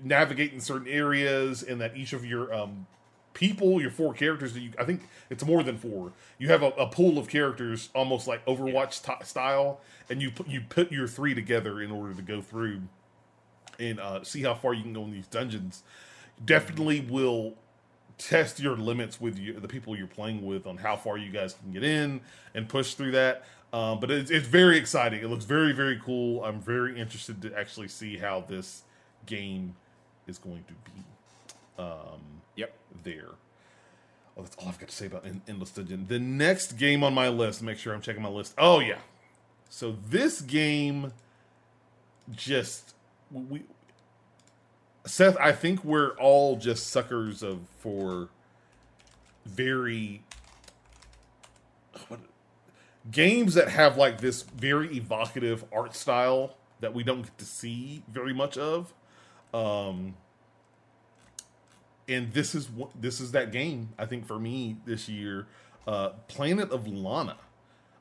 [0.02, 2.86] navigating certain areas, and that each of your um,
[3.32, 6.12] people, your four characters that you, I think it's more than four.
[6.38, 9.16] You have a, a pool of characters, almost like Overwatch yeah.
[9.16, 12.82] t- style, and you put you put your three together in order to go through
[13.78, 15.82] and uh, see how far you can go in these dungeons.
[16.44, 17.54] Definitely will
[18.20, 21.54] test your limits with you, the people you're playing with on how far you guys
[21.54, 22.20] can get in
[22.54, 23.44] and push through that.
[23.72, 25.22] Um, but it's, it's very exciting.
[25.22, 26.44] It looks very very cool.
[26.44, 28.82] I'm very interested to actually see how this
[29.26, 29.76] game
[30.26, 31.82] is going to be.
[31.82, 32.20] Um,
[32.56, 32.74] yep.
[33.02, 33.30] There.
[34.36, 36.06] Oh, that's all I've got to say about Endless Dungeon.
[36.08, 38.54] The next game on my list, make sure I'm checking my list.
[38.58, 38.98] Oh yeah,
[39.68, 41.12] so this game
[42.32, 42.94] just
[43.30, 43.62] we
[45.06, 48.28] Seth, I think we're all just suckers of for
[49.46, 50.22] very
[52.08, 52.20] what,
[53.10, 58.02] games that have like this very evocative art style that we don't get to see
[58.10, 58.92] very much of.
[59.52, 60.14] Um,
[62.08, 65.46] and this is what this is that game I think for me this year.
[65.86, 67.36] Uh, Planet of Lana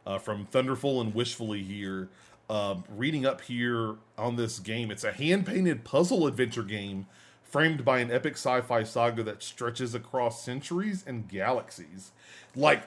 [0.05, 2.09] uh, from Thunderful and Wishfully here.
[2.49, 7.05] Uh, reading up here on this game, it's a hand painted puzzle adventure game
[7.43, 12.11] framed by an epic sci fi saga that stretches across centuries and galaxies.
[12.55, 12.83] Like,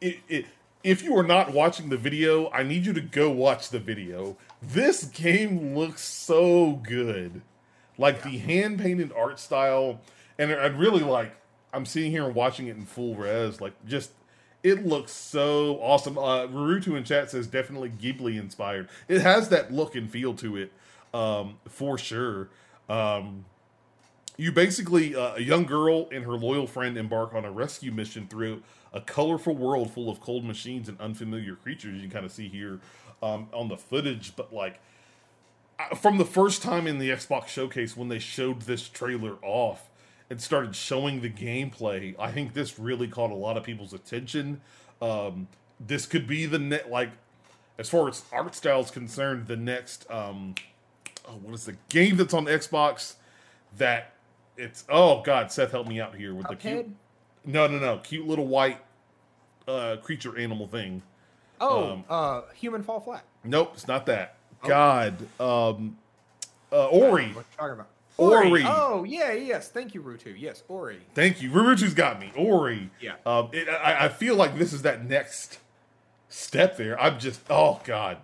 [0.00, 0.46] it, it,
[0.82, 4.36] if you are not watching the video, I need you to go watch the video.
[4.62, 7.42] This game looks so good.
[7.98, 8.30] Like yeah.
[8.30, 10.00] the hand painted art style,
[10.38, 11.36] and I'd really like.
[11.72, 14.10] I'm sitting here and watching it in full res, like just
[14.62, 16.18] it looks so awesome.
[16.18, 18.88] Uh, Rurutu in chat says definitely Ghibli inspired.
[19.08, 20.72] It has that look and feel to it,
[21.14, 22.48] um, for sure.
[22.88, 23.44] Um,
[24.36, 28.26] you basically, uh, a young girl and her loyal friend embark on a rescue mission
[28.26, 28.62] through
[28.92, 31.94] a colorful world full of cold machines and unfamiliar creatures.
[31.94, 32.80] You can kind of see here
[33.22, 34.80] um, on the footage, but like
[35.96, 39.89] from the first time in the Xbox showcase when they showed this trailer off,
[40.30, 44.60] and started showing the gameplay, I think this really caught a lot of people's attention.
[45.02, 45.48] Um,
[45.80, 47.10] this could be the net like
[47.78, 50.54] as far as art style is concerned, the next um,
[51.26, 53.14] oh, what is the game that's on Xbox
[53.78, 54.12] that
[54.56, 56.88] it's oh god, Seth help me out here with the cute
[57.44, 58.78] No, no, no, cute little white
[59.66, 61.02] uh creature animal thing.
[61.60, 63.24] Oh, um, uh human fall flat.
[63.44, 64.36] Nope, it's not that.
[64.62, 64.68] Oh.
[64.68, 65.14] God.
[65.40, 65.96] Um
[66.70, 67.28] uh Ori.
[67.28, 67.88] What are you talking about?
[68.20, 68.50] Ori.
[68.50, 68.64] Ori.
[68.66, 69.68] Oh yeah, yes.
[69.68, 70.34] Thank you, Rutu.
[70.38, 71.00] Yes, Ori.
[71.14, 71.50] Thank you.
[71.50, 72.32] Rutu's got me.
[72.36, 72.90] Ori.
[73.00, 73.14] Yeah.
[73.24, 75.58] Um, it, I, I feel like this is that next
[76.28, 77.00] step there.
[77.00, 77.40] I'm just.
[77.48, 78.18] Oh God.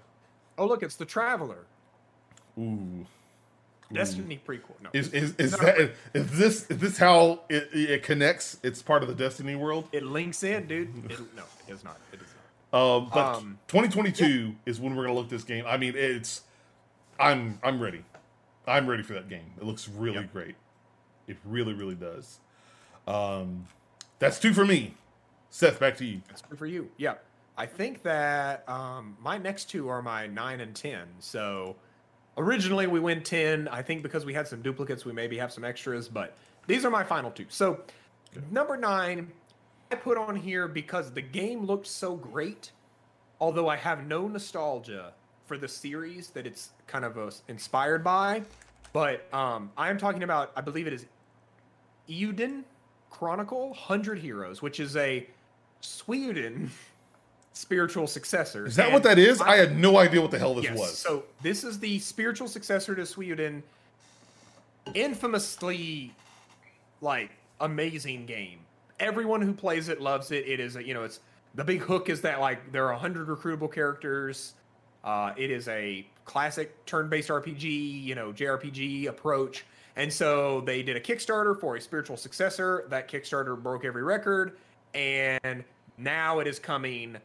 [0.58, 1.66] Oh look, it's the Traveler.
[2.58, 3.06] Ooh.
[3.92, 4.52] Destiny Ooh.
[4.52, 4.82] prequel.
[4.82, 4.90] No.
[4.92, 8.58] Is is, is that is this is this how it, it connects?
[8.62, 9.88] It's part of the Destiny world.
[9.92, 10.88] It links in, dude.
[11.10, 11.98] It, no, it is not.
[12.12, 12.26] It is
[12.72, 12.80] not.
[12.80, 14.52] Um, but um, 2022 yeah.
[14.66, 15.64] is when we're gonna look this game.
[15.66, 16.42] I mean, it's.
[17.18, 18.02] I'm I'm ready.
[18.66, 19.52] I'm ready for that game.
[19.58, 20.32] It looks really yep.
[20.32, 20.56] great.
[21.26, 22.40] It really, really does.
[23.06, 23.66] Um,
[24.18, 24.94] that's two for me.
[25.50, 26.22] Seth, back to you.
[26.28, 26.90] That's two for you.
[26.96, 27.14] Yeah.
[27.56, 31.06] I think that um, my next two are my nine and ten.
[31.20, 31.76] So
[32.36, 33.68] originally we went ten.
[33.68, 36.36] I think because we had some duplicates, we maybe have some extras, but
[36.66, 37.46] these are my final two.
[37.48, 37.80] So
[38.50, 39.32] number nine,
[39.90, 42.72] I put on here because the game looked so great.
[43.40, 45.12] Although I have no nostalgia
[45.46, 48.42] for the series that it's kind of uh, inspired by,
[48.92, 50.52] but um, I'm talking about.
[50.56, 51.06] I believe it is
[52.08, 52.64] Eiyuden
[53.10, 55.26] Chronicle Hundred Heroes, which is a
[55.82, 56.68] Suikoden
[57.52, 58.66] spiritual successor.
[58.66, 59.40] Is that and what that is?
[59.40, 60.98] I, I, had no idea what the hell this yes, was.
[60.98, 63.62] So this is the spiritual successor to Suikoden,
[64.94, 66.12] Infamously,
[67.00, 68.60] like amazing game.
[69.00, 70.46] Everyone who plays it loves it.
[70.46, 71.20] It is a you know it's
[71.54, 74.54] the big hook is that like there are hundred recruitable characters.
[75.06, 79.64] Uh, it is a classic turn-based RPG, you know, JRPG approach.
[79.94, 82.84] And so they did a Kickstarter for a spiritual successor.
[82.90, 84.58] That Kickstarter broke every record,
[84.94, 85.64] and
[85.96, 87.16] now it is coming.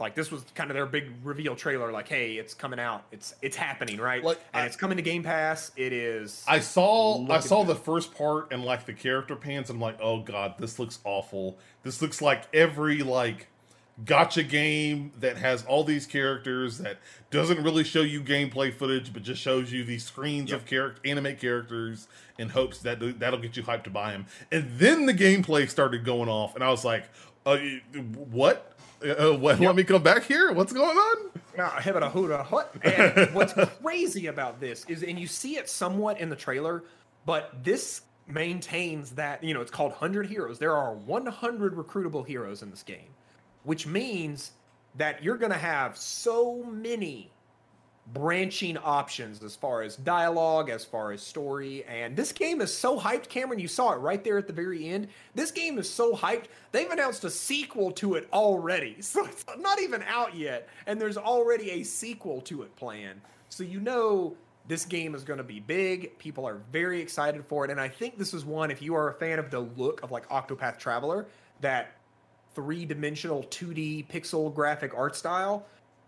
[0.00, 1.92] Like this was kind of their big reveal trailer.
[1.92, 3.04] Like, hey, it's coming out.
[3.12, 4.22] It's it's happening, right?
[4.22, 5.70] Like, and I, it's coming to Game Pass.
[5.76, 6.44] It is.
[6.46, 7.76] I saw I saw good.
[7.76, 9.70] the first part and like the character pans.
[9.70, 11.58] I'm like, oh god, this looks awful.
[11.84, 13.46] This looks like every like
[14.04, 16.98] gacha game that has all these characters that
[17.30, 20.60] doesn't really show you gameplay footage but just shows you these screens yep.
[20.60, 24.68] of character anime characters in hopes that that'll get you hyped to buy them and
[24.78, 27.04] then the gameplay started going off and i was like
[27.46, 27.58] uh,
[28.30, 28.72] what?
[29.02, 29.66] Uh, what, yep.
[29.66, 30.50] let me come back here?
[30.52, 31.30] What's going on?
[32.82, 33.52] And what's
[33.82, 36.84] crazy about this is and you see it somewhat in the trailer
[37.26, 40.58] but this maintains that you know it's called 100 heroes.
[40.58, 43.14] There are 100 recruitable heroes in this game
[43.64, 44.52] which means
[44.96, 47.30] that you're going to have so many
[48.12, 51.84] branching options as far as dialogue, as far as story.
[51.84, 53.58] And this game is so hyped, Cameron.
[53.58, 55.08] You saw it right there at the very end.
[55.34, 56.46] This game is so hyped.
[56.72, 58.96] They've announced a sequel to it already.
[59.14, 60.68] So it's not even out yet.
[60.86, 63.20] And there's already a sequel to it planned.
[63.48, 64.36] So you know
[64.66, 66.18] this game is going to be big.
[66.18, 67.70] People are very excited for it.
[67.70, 70.10] And I think this is one, if you are a fan of the look of
[70.10, 71.26] like Octopath Traveler,
[71.60, 71.92] that
[72.54, 75.66] three dimensional 2D pixel graphic art style.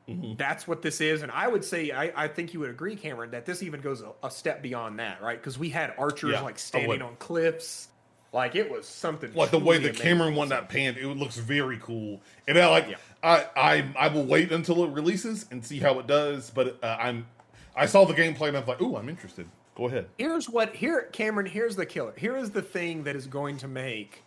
[0.08, 0.34] Mm-hmm.
[0.36, 1.22] That's what this is.
[1.22, 4.02] And I would say, I, I think you would agree, Cameron, that this even goes
[4.02, 5.38] a, a step beyond that, right?
[5.38, 7.88] Because we had archers yeah, like standing on cliffs.
[8.32, 11.78] Like it was something like the way the Cameron one that panned, it looks very
[11.78, 12.20] cool.
[12.46, 12.96] And I like, yeah.
[13.22, 16.50] I, I, I will wait until it releases and see how it does.
[16.50, 17.26] But uh, I'm,
[17.74, 19.48] I saw the gameplay and I'm like, oh, I'm interested.
[19.74, 20.08] Go ahead.
[20.18, 21.46] Here's what here, Cameron.
[21.46, 22.14] Here's the killer.
[22.16, 24.22] Here is the thing that is going to make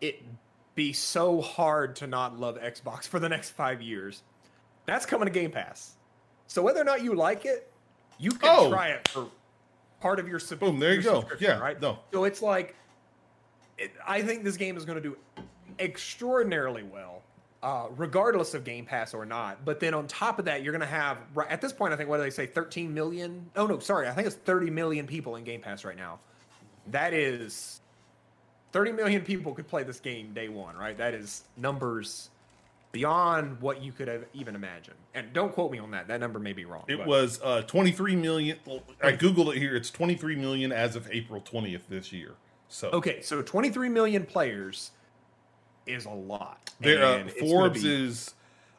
[0.00, 0.22] it
[0.76, 4.22] be so hard to not love Xbox for the next five years.
[4.84, 5.96] That's coming to Game Pass.
[6.46, 7.72] So whether or not you like it,
[8.18, 8.70] you can oh.
[8.70, 9.26] try it for
[10.00, 11.24] part of your sub- Boom, there you go.
[11.40, 11.80] Yeah, right.
[11.80, 11.98] No.
[12.12, 12.76] So it's like,
[13.78, 15.16] it, I think this game is going to do
[15.78, 17.22] extraordinarily well,
[17.62, 19.64] uh, regardless of Game Pass or not.
[19.64, 22.08] But then on top of that, you're going to have at this point, I think
[22.08, 23.50] what do they say, 13 million?
[23.56, 26.20] Oh no, sorry, I think it's 30 million people in Game Pass right now.
[26.88, 27.80] That is
[28.72, 30.96] 30 million people could play this game day one, right?
[30.96, 32.30] That is numbers
[32.92, 34.96] beyond what you could have even imagined.
[35.14, 36.08] And don't quote me on that.
[36.08, 36.84] That number may be wrong.
[36.88, 37.06] It but.
[37.06, 38.58] was uh, 23 million.
[39.02, 39.76] I googled it here.
[39.76, 42.34] It's 23 million as of April 20th this year.
[42.68, 44.90] So okay, so 23 million players
[45.86, 46.70] is a lot.
[46.80, 47.94] There, uh, Forbes be...
[47.94, 48.34] is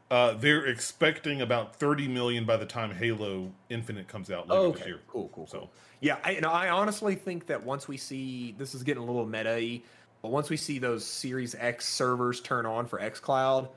[0.10, 4.80] uh, they're expecting about 30 million by the time Halo Infinite comes out later okay.
[4.80, 5.00] this year.
[5.08, 5.70] Cool, cool, so.
[6.00, 9.26] Yeah, I, know, I honestly think that once we see this is getting a little
[9.26, 9.82] meta
[10.22, 13.70] but once we see those Series X servers turn on for xCloud,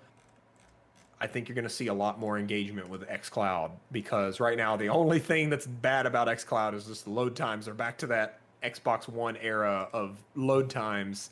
[1.21, 4.77] I think you're going to see a lot more engagement with xCloud because right now
[4.77, 8.07] the only thing that's bad about xCloud is just the load times are back to
[8.09, 11.31] that Xbox One era of load times.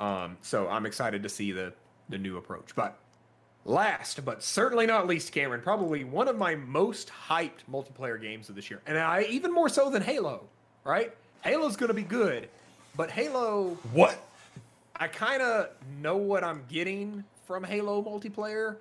[0.00, 1.72] Um, so I'm excited to see the
[2.08, 2.74] the new approach.
[2.74, 2.98] But
[3.66, 8.54] Last, but certainly not least, Cameron, probably one of my most hyped multiplayer games of
[8.54, 8.80] this year.
[8.86, 10.44] And I even more so than Halo,
[10.84, 11.12] right?
[11.40, 12.48] Halo's going to be good,
[12.96, 13.76] but Halo.
[13.92, 14.16] What?
[14.94, 15.70] I kind of
[16.00, 18.76] know what I'm getting from Halo multiplayer.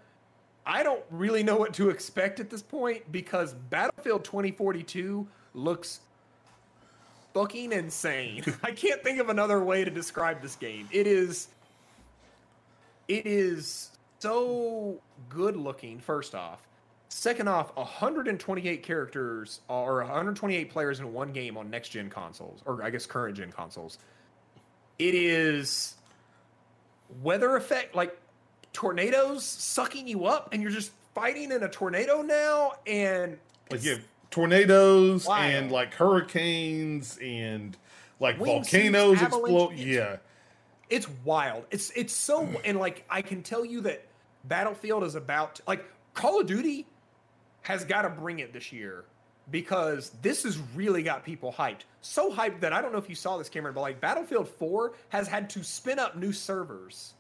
[0.68, 6.02] I don't really know what to expect at this point because Battlefield 2042 looks
[7.34, 8.44] fucking insane.
[8.64, 10.88] I can't think of another way to describe this game.
[10.92, 11.48] It is
[13.08, 13.90] it is
[14.26, 16.00] so good looking.
[16.00, 16.68] First off,
[17.10, 22.84] second off, 128 characters or 128 players in one game on next gen consoles, or
[22.84, 24.00] I guess current gen consoles.
[24.98, 25.96] It is
[27.22, 28.18] weather effect like
[28.74, 33.38] tornadoes sucking you up, and you're just fighting in a tornado now, and
[33.70, 33.98] like yeah,
[34.32, 35.54] tornadoes wild.
[35.54, 37.78] and like hurricanes and
[38.20, 39.76] like Wing volcanoes explode.
[39.76, 40.18] Yeah,
[40.90, 41.66] it's wild.
[41.70, 44.06] It's it's so and like I can tell you that
[44.48, 46.88] Battlefield is about to, like Call of Duty
[47.62, 49.06] has got to bring it this year
[49.52, 51.82] because this has really got people hyped.
[52.02, 54.94] So hyped that I don't know if you saw this, Cameron, but like Battlefield 4
[55.10, 57.14] has had to spin up new servers.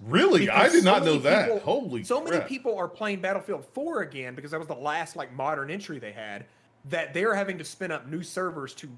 [0.00, 0.50] Really?
[0.50, 1.46] I did so not know that.
[1.46, 2.32] People, Holy So crap.
[2.32, 5.98] many people are playing Battlefield 4 again because that was the last like modern entry
[5.98, 6.46] they had
[6.86, 8.88] that they're having to spin up new servers to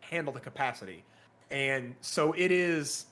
[0.00, 1.04] handle the capacity.
[1.50, 3.06] And so it is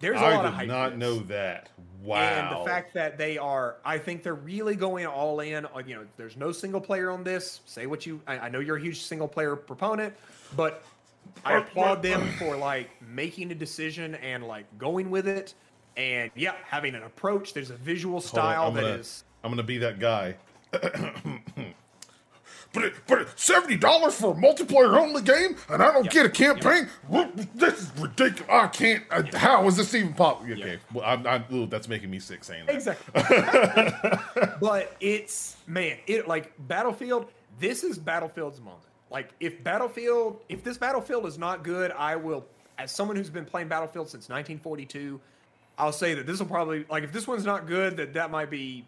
[0.00, 0.68] there's a I lot of did hype.
[0.68, 1.70] not know that.
[2.02, 2.18] Wow.
[2.18, 5.64] And the fact that they are, I think they're really going all in.
[5.66, 7.60] On, you know, there's no single player on this.
[7.64, 8.20] Say what you.
[8.26, 10.14] I, I know you're a huge single player proponent,
[10.54, 10.84] but
[11.44, 15.54] I applaud them for like making a decision and like going with it.
[15.96, 17.54] And yeah, having an approach.
[17.54, 19.24] There's a visual style on, that gonna, is.
[19.42, 20.36] I'm gonna be that guy.
[22.74, 26.12] but it, but it's seventy dollars for a multiplayer only game, and I don't yep.
[26.12, 26.88] get a campaign.
[27.10, 27.36] Yep.
[27.54, 28.50] This is ridiculous.
[28.50, 29.04] I can't.
[29.10, 30.52] Uh, how is this even possible?
[30.52, 32.74] Okay, well, I'm, I'm, ooh, that's making me sick saying that.
[32.74, 34.50] Exactly.
[34.60, 37.26] but it's man, it like Battlefield.
[37.60, 38.82] This is Battlefield's moment.
[39.10, 42.44] Like if Battlefield, if this Battlefield is not good, I will.
[42.76, 45.20] As someone who's been playing Battlefield since 1942,
[45.78, 48.50] I'll say that this will probably like if this one's not good, that that might
[48.50, 48.84] be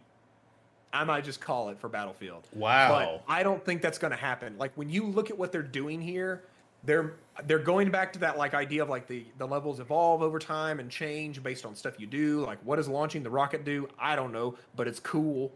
[0.97, 2.49] I might just call it for Battlefield.
[2.55, 3.21] Wow.
[3.27, 4.57] But I don't think that's going to happen.
[4.59, 6.45] Like when you look at what they're doing here,
[6.85, 7.15] they're
[7.45, 10.81] they're going back to that like idea of like the the levels evolve over time
[10.81, 12.45] and change based on stuff you do.
[12.47, 13.89] Like what does launching the rocket do?
[13.99, 15.53] I don't know, but it's cool.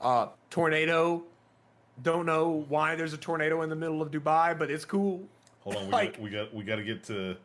[0.00, 1.24] Uh tornado.
[2.02, 5.22] Don't know why there's a tornado in the middle of Dubai, but it's cool.
[5.60, 7.36] Hold on, we like, got we got we got to get to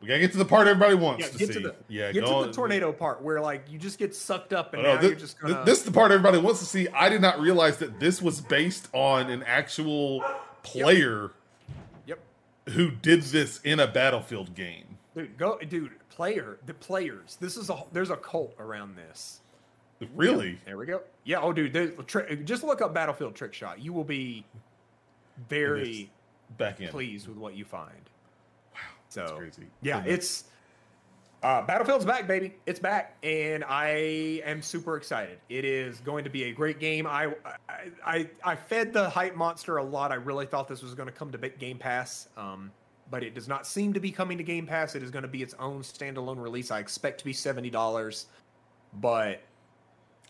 [0.00, 1.54] we gotta get to the part everybody wants yeah, to get see.
[1.54, 4.72] To the, yeah, get to the tornado part where like you just get sucked up
[4.72, 5.64] and oh, now this, you're just gonna.
[5.64, 6.88] This is the part everybody wants to see.
[6.88, 10.22] I did not realize that this was based on an actual
[10.62, 11.32] player.
[12.06, 12.20] Yep.
[12.70, 14.98] Who did this in a battlefield game?
[15.16, 15.92] Dude, go, dude.
[16.10, 17.36] Player, the players.
[17.40, 19.40] This is a there's a cult around this.
[20.14, 20.50] Really?
[20.50, 20.58] Yep.
[20.64, 21.02] There we go.
[21.24, 21.40] Yeah.
[21.40, 22.06] Oh, dude.
[22.44, 23.80] Just look up Battlefield Trick Shot.
[23.80, 24.44] You will be
[25.48, 26.10] very
[26.56, 28.10] back in pleased with what you find.
[29.08, 29.66] So That's crazy.
[29.82, 30.44] Yeah, it's
[31.42, 32.54] uh, Battlefield's back, baby.
[32.66, 35.38] It's back, and I am super excited.
[35.48, 37.06] It is going to be a great game.
[37.06, 37.32] I
[37.68, 40.10] I I, I fed the hype monster a lot.
[40.10, 42.72] I really thought this was going to come to Game Pass, um,
[43.10, 44.96] but it does not seem to be coming to Game Pass.
[44.96, 46.72] It is going to be its own standalone release.
[46.72, 48.26] I expect to be seventy dollars,
[48.94, 49.40] but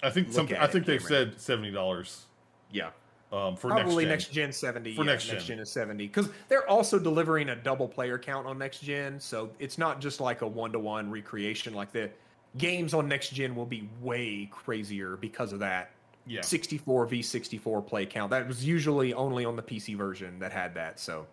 [0.02, 0.56] I think something.
[0.58, 2.26] I think they've said seventy dollars.
[2.70, 2.90] Yeah,
[3.32, 5.34] um, for probably next gen, next gen 70 for yeah, next, gen.
[5.34, 5.58] next gen.
[5.58, 9.76] is 70 because they're also delivering a double player count on next gen so it's
[9.76, 12.10] not just like a one-to-one recreation like the
[12.56, 15.90] games on next gen will be way crazier because of that.
[16.26, 16.42] Yeah.
[16.42, 18.30] 64 v 64 play count.
[18.30, 21.26] That was usually only on the pc version that had that so.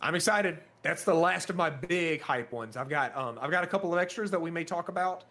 [0.00, 0.58] I'm excited.
[0.82, 2.76] That's the last of my big hype ones.
[2.76, 5.24] I've got um i've got a couple of extras that we may talk about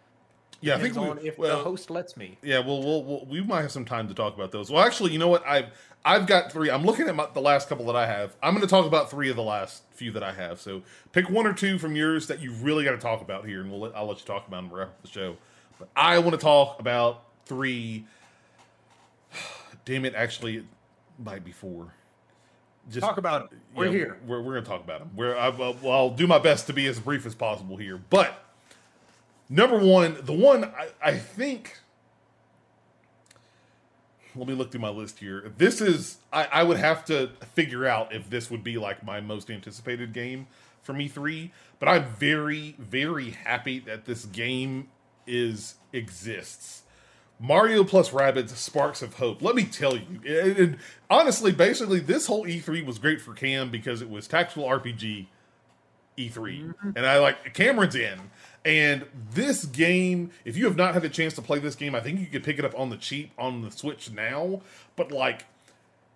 [0.60, 2.36] yeah, I think we, if well, the host lets me.
[2.42, 4.70] Yeah, well, we'll, we'll, we might have some time to talk about those.
[4.70, 5.46] Well, actually, you know what?
[5.46, 5.66] I've
[6.04, 6.70] I've got three.
[6.70, 8.34] I'm looking at my, the last couple that I have.
[8.42, 10.60] I'm going to talk about three of the last few that I have.
[10.60, 13.60] So pick one or two from yours that you really got to talk about here,
[13.60, 15.36] and we'll let, I'll let you talk about them wrap the show.
[15.78, 18.04] But I want to talk about three.
[19.84, 20.14] Damn it!
[20.16, 20.64] Actually, it
[21.18, 21.94] might be four.
[22.90, 23.58] Just talk about it.
[23.76, 24.18] We're here.
[24.26, 25.10] We're, we're going to talk about them.
[25.14, 28.47] We're I, well, I'll do my best to be as brief as possible here, but
[29.48, 31.78] Number one, the one I, I think.
[34.34, 35.52] Let me look through my list here.
[35.56, 39.20] This is I, I would have to figure out if this would be like my
[39.20, 40.46] most anticipated game
[40.82, 41.50] from E3.
[41.78, 44.88] But I'm very, very happy that this game
[45.26, 46.82] is exists.
[47.40, 49.42] Mario plus Rabbids Sparks of Hope.
[49.42, 50.74] Let me tell you, it,
[51.08, 55.26] honestly, basically, this whole E3 was great for Cam because it was tactical RPG
[56.18, 56.90] E3, mm-hmm.
[56.96, 58.18] and I like Cameron's in,
[58.64, 62.00] and this game, if you have not had a chance to play this game, I
[62.00, 64.60] think you could pick it up on the cheap on the Switch now.
[64.96, 65.46] But like,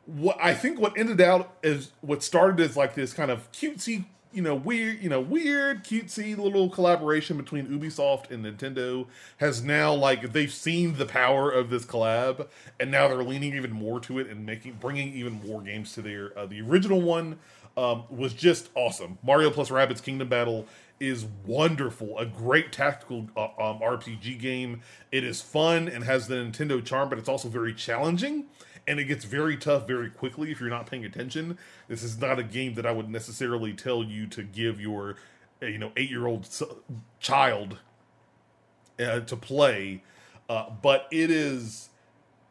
[0.07, 4.05] what I think what ended out is what started as like this kind of cutesy,
[4.33, 9.07] you know, weird, you know, weird cutesy little collaboration between Ubisoft and Nintendo
[9.39, 12.49] has now like they've seen the power of this collab,
[12.81, 16.03] and now they're leaning even more to it and making bringing even more games to
[16.03, 16.37] their.
[16.37, 17.39] Uh, the original one
[17.77, 19.19] um, was just awesome.
[19.23, 20.67] Mario plus Rabbids Kingdom Battle
[21.01, 22.19] is wonderful.
[22.19, 24.83] A great tactical uh, um, RPG game.
[25.11, 28.47] It is fun and has the Nintendo charm, but it's also very challenging
[28.87, 31.59] and it gets very tough very quickly if you're not paying attention.
[31.89, 35.17] This is not a game that I would necessarily tell you to give your
[35.63, 36.49] uh, you know eight year old
[37.21, 37.79] child
[38.99, 40.03] uh, to play,
[40.49, 41.89] uh, but it is.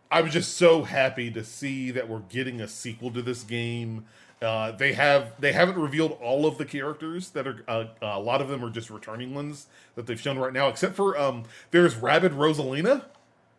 [0.10, 4.06] I was just so happy to see that we're getting a sequel to this game
[4.42, 8.42] Uh, they have they haven't revealed all of the characters that are uh, a lot
[8.42, 11.96] of them are just returning ones that they've shown right now, except for um, there's
[11.96, 13.06] Rabbid Rosalina,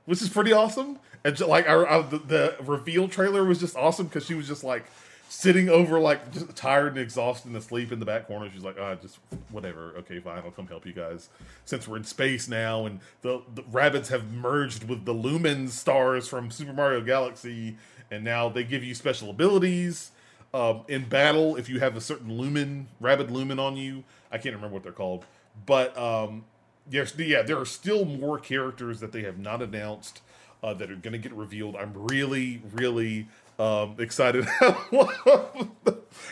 [0.07, 0.99] which is pretty awesome.
[1.25, 4.49] And just, like our, our, the, the reveal trailer was just awesome because she was
[4.49, 4.85] just like
[5.29, 8.51] sitting over like just tired and exhausted and asleep in the back corner.
[8.53, 9.19] She's like, ah, just
[9.51, 9.95] whatever.
[9.99, 10.43] Okay, fine.
[10.45, 11.29] I'll come help you guys
[11.65, 12.87] since we're in space now.
[12.87, 17.77] And the, the rabbits have merged with the Lumen stars from Super Mario Galaxy,
[18.11, 20.11] and now they give you special abilities.
[20.55, 24.55] Um, in battle, if you have a certain lumen, Rabbid lumen on you, I can't
[24.55, 25.25] remember what they're called,
[25.67, 26.45] but um,
[26.91, 30.21] yes, yeah, there are still more characters that they have not announced
[30.63, 31.77] uh, that are going to get revealed.
[31.77, 34.45] I'm really, really um, excited.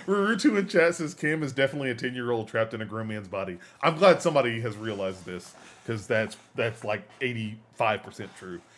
[0.07, 3.09] Rurutu in chat says Cam is definitely a 10 year old trapped in a grown
[3.09, 3.59] man's body.
[3.83, 8.61] I'm glad somebody has realized this because that's that's like 85 percent true.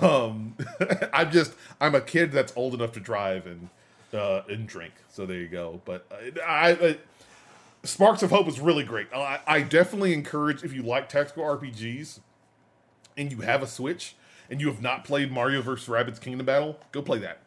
[0.00, 0.56] Um,
[1.12, 1.52] I'm just
[1.82, 3.68] I'm a kid that's old enough to drive and
[4.14, 4.94] uh, and drink.
[5.08, 5.80] So there you go.
[5.84, 6.98] But uh, I, I
[7.84, 9.08] Sparks of Hope is really great.
[9.14, 12.20] I, I definitely encourage if you like tactical RPGs
[13.16, 14.16] and you have a Switch
[14.50, 15.88] and you have not played Mario vs.
[15.88, 17.38] Rabbids Kingdom Battle, go play that.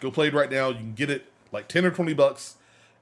[0.00, 0.68] Go play it right now.
[0.68, 2.56] You can get it like 10 or 20 bucks.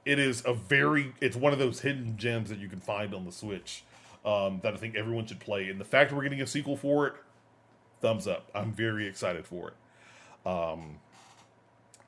[0.05, 3.25] It is a very, it's one of those hidden gems that you can find on
[3.25, 3.85] the Switch
[4.25, 5.69] um, that I think everyone should play.
[5.69, 7.15] And the fact we're getting a sequel for it,
[8.01, 8.51] thumbs up.
[8.55, 10.49] I'm very excited for it.
[10.49, 11.01] Um,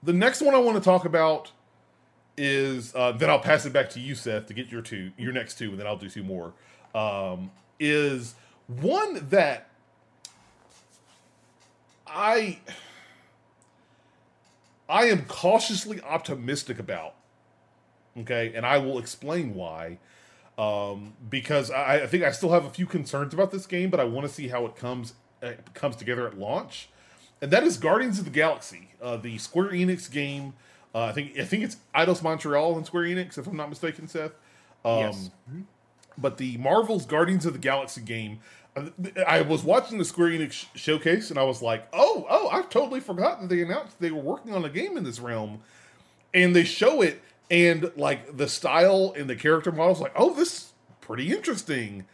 [0.02, 1.52] the next one I want to talk about
[2.36, 5.32] is uh, then I'll pass it back to you, Seth, to get your two, your
[5.32, 6.52] next two, and then I'll do two more.
[6.94, 7.50] Um,
[7.80, 8.34] is
[8.66, 9.68] one that
[12.06, 12.58] I
[14.88, 17.14] I am cautiously optimistic about.
[18.16, 19.98] Okay, and I will explain why.
[20.56, 24.00] Um, because I, I think I still have a few concerns about this game, but
[24.00, 26.88] I want to see how it comes uh, comes together at launch
[27.40, 30.54] and that is Guardians of the Galaxy, uh, the Square Enix game.
[30.94, 34.08] Uh, I think I think it's Eidos Montreal and Square Enix, if I'm not mistaken,
[34.08, 34.32] Seth.
[34.84, 35.30] Um, yes.
[36.16, 38.40] But the Marvel's Guardians of the Galaxy game,
[38.76, 38.86] uh,
[39.26, 42.48] I was watching the Square Enix showcase, and I was like, "Oh, oh!
[42.48, 45.60] I've totally forgot that they announced they were working on a game in this realm."
[46.34, 50.54] And they show it, and like the style and the character models, like, "Oh, this
[50.54, 52.04] is pretty interesting."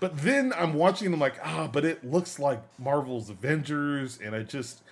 [0.00, 4.42] But then I'm watching I'm like, ah, but it looks like Marvel's Avengers, and I
[4.42, 4.82] just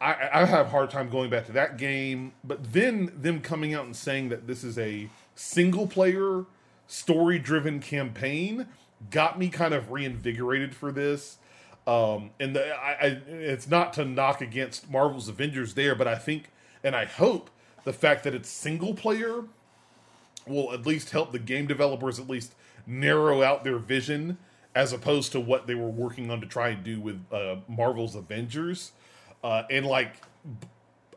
[0.00, 2.32] I, I have a hard time going back to that game.
[2.42, 6.44] But then them coming out and saying that this is a single player,
[6.86, 8.66] story driven campaign
[9.10, 11.38] got me kind of reinvigorated for this.
[11.86, 16.16] Um, and the, I, I, it's not to knock against Marvel's Avengers there, but I
[16.16, 16.50] think
[16.82, 17.50] and I hope
[17.84, 19.44] the fact that it's single player
[20.46, 22.54] will at least help the game developers at least
[22.86, 24.38] narrow out their vision
[24.74, 28.14] as opposed to what they were working on to try and do with uh, Marvel's
[28.14, 28.92] Avengers.
[29.42, 30.22] Uh, and like,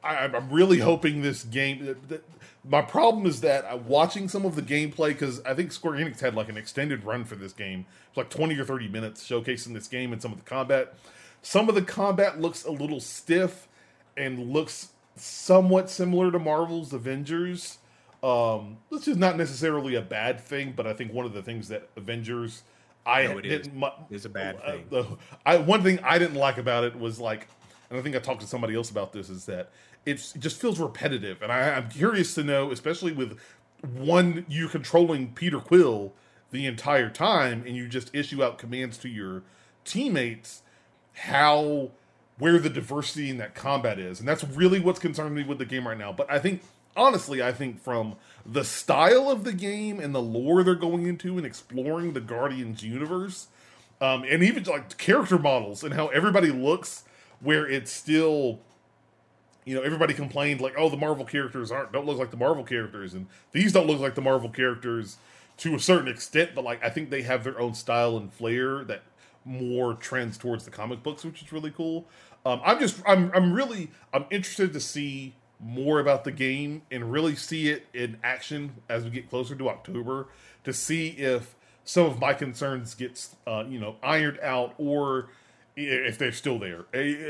[0.03, 1.85] I, am really hoping this game.
[1.85, 2.29] That, that,
[2.67, 6.21] my problem is that I'm watching some of the gameplay because I think Square Enix
[6.21, 7.85] had like an extended run for this game.
[8.07, 10.95] It's like 20 or 30 minutes showcasing this game and some of the combat.
[11.41, 13.67] Some of the combat looks a little stiff
[14.15, 17.79] and looks somewhat similar to Marvel's Avengers.
[18.21, 21.69] Um, this is not necessarily a bad thing, but I think one of the things
[21.69, 22.63] that Avengers
[23.05, 24.25] I no, didn't is.
[24.25, 24.85] a bad uh, thing.
[24.91, 25.03] Uh,
[25.45, 27.47] I one thing I didn't like about it was like,
[27.89, 29.71] and I think I talked to somebody else about this is that
[30.05, 33.39] it just feels repetitive, and I, I'm curious to know, especially with
[33.95, 36.13] one you're controlling Peter Quill
[36.51, 39.43] the entire time, and you just issue out commands to your
[39.85, 40.61] teammates,
[41.13, 41.91] how
[42.37, 45.65] where the diversity in that combat is, and that's really what's concerning me with the
[45.65, 46.11] game right now.
[46.11, 46.61] But I think
[46.95, 51.37] honestly, I think from the style of the game and the lore they're going into
[51.37, 53.47] and exploring the Guardians universe,
[54.01, 57.03] um, and even like character models and how everybody looks,
[57.39, 58.59] where it's still,
[59.65, 62.63] you know, everybody complained like, oh, the Marvel characters aren't don't look like the Marvel
[62.63, 65.17] characters, and these don't look like the Marvel characters
[65.57, 68.83] to a certain extent, but like I think they have their own style and flair
[68.85, 69.03] that
[69.45, 72.05] more trends towards the comic books, which is really cool.
[72.45, 77.11] Um, I'm just I'm I'm really I'm interested to see more about the game and
[77.11, 80.27] really see it in action as we get closer to October
[80.63, 85.29] to see if some of my concerns gets uh, you know ironed out or
[85.75, 86.85] if they're still there.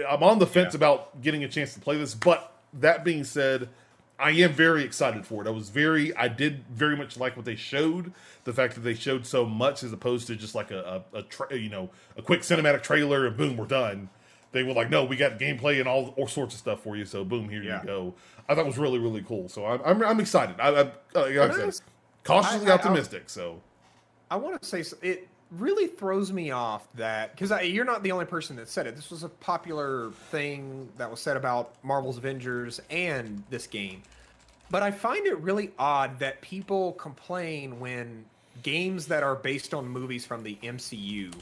[0.08, 0.78] I'm on the fence yeah.
[0.78, 3.70] about getting a chance to play this, but that being said,
[4.18, 5.48] I am very excited for it.
[5.48, 8.12] I was very, I did very much like what they showed.
[8.44, 11.22] The fact that they showed so much as opposed to just like a, a, a
[11.24, 14.10] tra- you know, a quick cinematic trailer and boom, we're done
[14.52, 17.06] they were like, no, we got gameplay and all, all sorts of stuff for you.
[17.06, 17.82] So boom, here yeah.
[17.82, 18.14] you go.
[18.48, 19.50] I thought it was really really cool.
[19.50, 20.60] So I'm I'm, I'm excited.
[20.60, 21.82] I, I, uh, like I said,
[22.24, 23.30] cautiously I, optimistic.
[23.30, 23.62] so
[24.32, 28.26] I want to say it really throws me off that because you're not the only
[28.26, 28.96] person that said it.
[28.96, 34.04] This was a popular thing that was said about Marvel's Avengers and this game.
[34.72, 38.26] But I find it really odd that people complain when
[38.62, 41.34] games that are based on movies from the MCU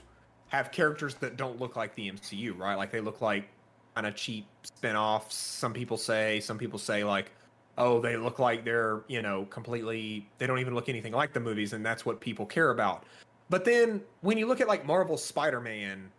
[0.49, 2.75] have characters that don't look like the MCU, right?
[2.75, 3.47] Like they look like
[3.95, 5.35] kind of cheap spin-offs.
[5.35, 7.31] Some people say, some people say like,
[7.77, 11.39] oh, they look like they're, you know, completely they don't even look anything like the
[11.39, 13.03] movies and that's what people care about.
[13.49, 16.11] But then when you look at like Marvel's Spider-Man,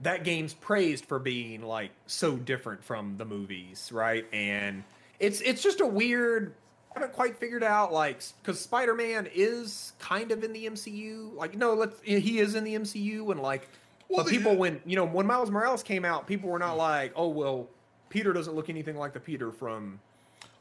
[0.00, 4.26] that game's praised for being like so different from the movies, right?
[4.32, 4.84] And
[5.18, 6.54] it's it's just a weird
[6.96, 11.34] haven't quite figured out like because Spider-Man is kind of in the MCU.
[11.34, 13.68] Like no, let's he is in the MCU and like
[14.08, 17.12] well, but people when you know when Miles Morales came out, people were not like,
[17.14, 17.68] oh well,
[18.08, 20.00] Peter doesn't look anything like the Peter from.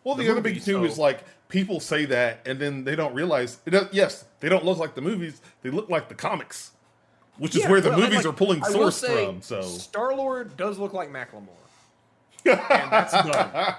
[0.03, 0.83] Well, the, the other big too so.
[0.83, 3.55] is like people say that and then they don't realize.
[3.67, 6.71] Does, yes, they don't look like the movies; they look like the comics,
[7.37, 9.41] which is yeah, where the well, movies like, are pulling source from.
[9.41, 11.64] So Star Lord does look like Macklemore
[12.45, 13.75] and that's done.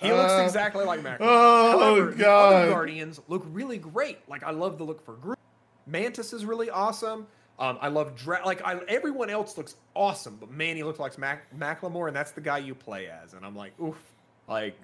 [0.00, 1.18] He looks exactly like Mac.
[1.20, 2.54] Oh However, god!
[2.54, 4.18] other Guardians look really great.
[4.28, 5.38] Like I love the look for Groot.
[5.86, 7.26] Mantis is really awesome.
[7.58, 11.16] Um, I love Dra- like I, everyone else looks awesome, but man, he looks like
[11.18, 13.34] Mac- Macklemore, and that's the guy you play as.
[13.34, 14.00] And I'm like, oof,
[14.48, 14.76] like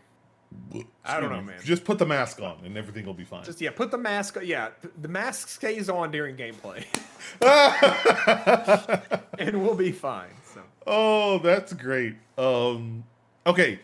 [1.04, 1.60] I don't know, man.
[1.64, 3.44] Just put the mask on, and everything will be fine.
[3.44, 4.36] Just yeah, put the mask.
[4.42, 4.70] Yeah,
[5.00, 6.84] the mask stays on during gameplay,
[9.38, 10.30] and we'll be fine.
[10.90, 12.16] Oh, that's great.
[12.38, 13.04] Um,
[13.46, 13.78] okay,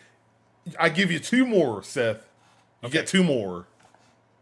[0.81, 2.27] I give you two more, Seth.
[2.83, 2.99] You okay.
[2.99, 3.67] get two more.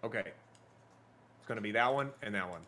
[0.04, 2.60] Okay, it's gonna be that one and that one.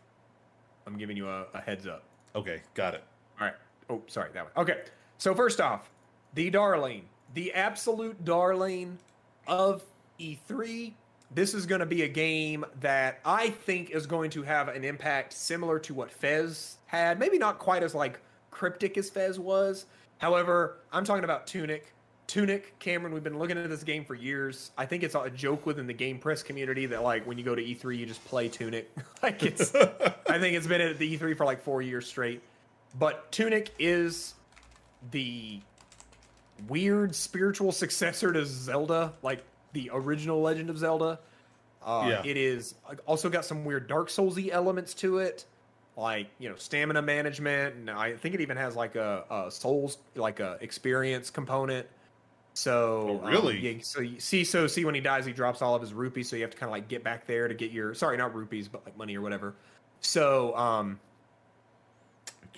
[0.85, 2.03] I'm giving you a, a heads up.
[2.35, 3.03] Okay, got it.
[3.39, 3.55] All right.
[3.89, 4.51] Oh, sorry, that one.
[4.57, 4.81] Okay,
[5.17, 5.89] so first off,
[6.33, 7.03] the darling,
[7.33, 8.97] the absolute darling
[9.47, 9.81] of
[10.19, 10.91] E3.
[11.31, 14.83] This is going to be a game that I think is going to have an
[14.83, 17.17] impact similar to what Fez had.
[17.17, 18.19] Maybe not quite as like
[18.55, 19.85] cryptic as Fez was.
[20.17, 21.91] However, I'm talking about Tunic.
[22.25, 24.71] Tunic, Cameron, we've been looking at this game for years.
[24.77, 27.53] I think it's a joke within the game press community that like when you go
[27.53, 28.89] to E3 you just play Tunic.
[29.23, 29.75] like it's
[30.29, 32.41] I think it's been at the E3 for like 4 years straight.
[32.97, 34.33] But Tunic is
[35.11, 35.59] the
[36.67, 41.19] weird spiritual successor to Zelda, like the original Legend of Zelda.
[41.83, 42.21] Uh, yeah.
[42.23, 42.73] It is
[43.05, 45.45] also got some weird Dark Soulsy elements to it
[45.97, 49.97] like you know stamina management and i think it even has like a, a souls
[50.15, 51.87] like a experience component.
[52.53, 53.57] So oh, really?
[53.57, 55.93] um, yeah, so you see so see when he dies he drops all of his
[55.93, 58.15] rupees so you have to kind of like get back there to get your sorry
[58.15, 59.55] not rupees but like money or whatever.
[59.99, 60.99] So um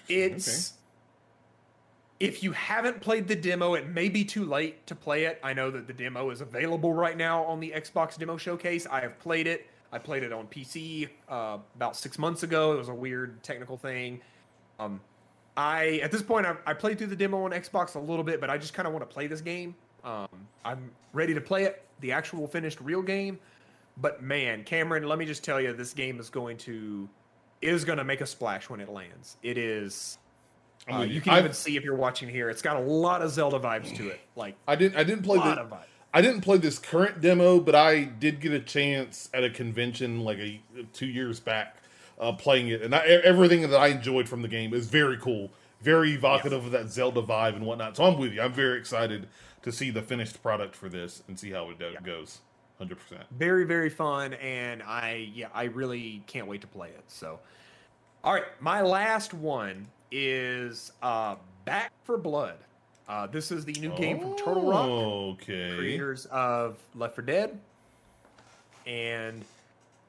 [0.07, 2.27] it's okay.
[2.27, 5.39] if you haven't played the demo it may be too late to play it.
[5.43, 8.85] I know that the demo is available right now on the xbox demo showcase.
[8.85, 12.73] I have played it I played it on PC uh, about six months ago.
[12.73, 14.21] It was a weird technical thing.
[14.79, 15.01] Um,
[15.55, 18.39] I at this point I, I, played through the demo on Xbox a little bit,
[18.39, 19.75] but I just kind of want to play this game.
[20.03, 20.27] Um,
[20.63, 23.39] I'm ready to play it, the actual finished real game.
[23.99, 27.09] But man, Cameron, let me just tell you, this game is going to
[27.61, 29.37] is going to make a splash when it lands.
[29.41, 30.19] It is.
[30.91, 32.49] Uh, you can I've, even see if you're watching here.
[32.49, 34.19] It's got a lot of Zelda vibes to it.
[34.35, 35.67] Like I didn't I didn't play the
[36.13, 40.21] I didn't play this current demo, but I did get a chance at a convention
[40.21, 40.61] like a
[40.93, 41.77] two years back
[42.19, 45.51] uh, playing it, and I, everything that I enjoyed from the game is very cool,
[45.81, 47.97] very evocative of that Zelda vibe and whatnot.
[47.97, 48.41] So I'm with you.
[48.41, 49.27] I'm very excited
[49.61, 52.39] to see the finished product for this and see how it do- goes.
[52.77, 53.23] Hundred percent.
[53.31, 57.03] Very very fun, and I yeah I really can't wait to play it.
[57.07, 57.39] So,
[58.23, 61.35] all right, my last one is uh,
[61.65, 62.57] Back 4 Blood.
[63.07, 65.73] Uh, this is the new game from Turtle Rock, okay.
[65.77, 67.59] creators of Left 4 Dead,
[68.85, 69.45] and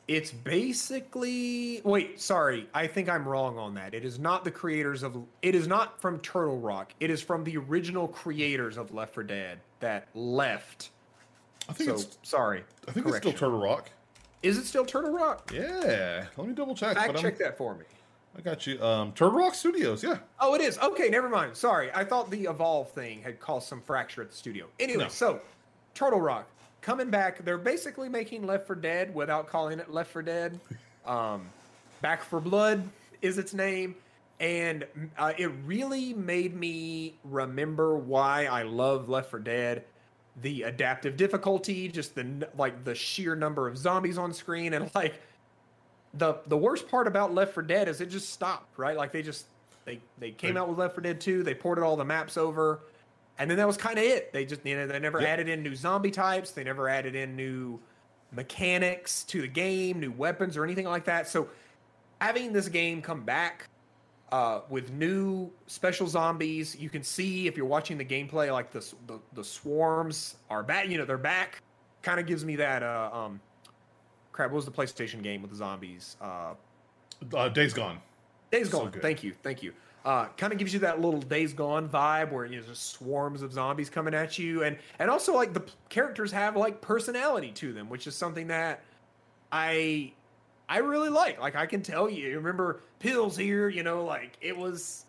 [0.08, 3.94] it's basically wait, sorry, I think I'm wrong on that.
[3.94, 6.92] It is not the creators of it is not from Turtle Rock.
[6.98, 10.90] It is from the original creators of Left 4 Dead that left.
[11.68, 12.64] I think so, it's sorry.
[12.88, 13.28] I think correction.
[13.30, 13.90] it's still Turtle Rock.
[14.42, 15.52] Is it still Turtle Rock?
[15.54, 16.26] Yeah.
[16.36, 16.96] Let me double check.
[16.96, 17.84] Fact check that for me.
[18.38, 18.80] I got you.
[18.80, 20.18] Um, Turtle Rock Studios, yeah.
[20.38, 20.78] Oh, it is.
[20.78, 21.56] Okay, never mind.
[21.56, 21.90] Sorry.
[21.92, 24.66] I thought the Evolve thing had caused some fracture at the studio.
[24.78, 25.08] Anyway, no.
[25.08, 25.40] so
[25.94, 26.46] Turtle Rock
[26.80, 27.44] coming back.
[27.44, 30.58] They're basically making Left 4 Dead without calling it Left 4 Dead.
[31.06, 31.46] Um,
[32.02, 32.86] Back 4 Blood
[33.22, 33.94] is its name.
[34.40, 34.86] And
[35.16, 39.84] uh, it really made me remember why I love Left 4 Dead.
[40.42, 45.14] The adaptive difficulty, just the like the sheer number of zombies on screen, and like
[46.14, 48.96] the the worst part about Left 4 Dead is it just stopped, right?
[48.96, 49.46] Like they just
[49.84, 52.80] they they came out with Left 4 Dead 2, they ported all the maps over,
[53.38, 54.32] and then that was kind of it.
[54.32, 55.30] They just you know they never yep.
[55.30, 57.78] added in new zombie types, they never added in new
[58.32, 61.28] mechanics to the game, new weapons or anything like that.
[61.28, 61.48] So
[62.20, 63.68] having this game come back
[64.32, 68.80] uh, with new special zombies, you can see if you're watching the gameplay, like the
[69.06, 70.88] the, the swarms are back.
[70.88, 71.62] You know they're back
[72.02, 72.82] kind of gives me that.
[72.82, 73.40] Uh, um,
[74.38, 76.16] crap, what was the PlayStation game with the zombies?
[76.20, 76.54] Uh,
[77.34, 77.98] uh, Days Gone.
[78.52, 78.92] Days Gone.
[78.92, 79.72] So thank you, thank you.
[80.04, 83.42] Uh, kind of gives you that little Days Gone vibe where you know, there's swarms
[83.42, 87.72] of zombies coming at you, and and also like the characters have like personality to
[87.72, 88.84] them, which is something that
[89.50, 90.12] I
[90.68, 91.40] I really like.
[91.40, 95.04] Like I can tell you, remember pills here, you know, like it was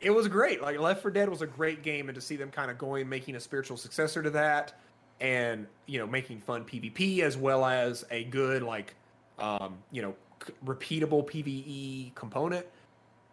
[0.00, 0.60] it was great.
[0.60, 3.08] Like Left 4 Dead was a great game, and to see them kind of going,
[3.08, 4.74] making a spiritual successor to that,
[5.20, 8.94] and you know, making fun PvP as well as a good like,
[9.38, 10.14] um, you know,
[10.44, 12.66] c- repeatable PVE component.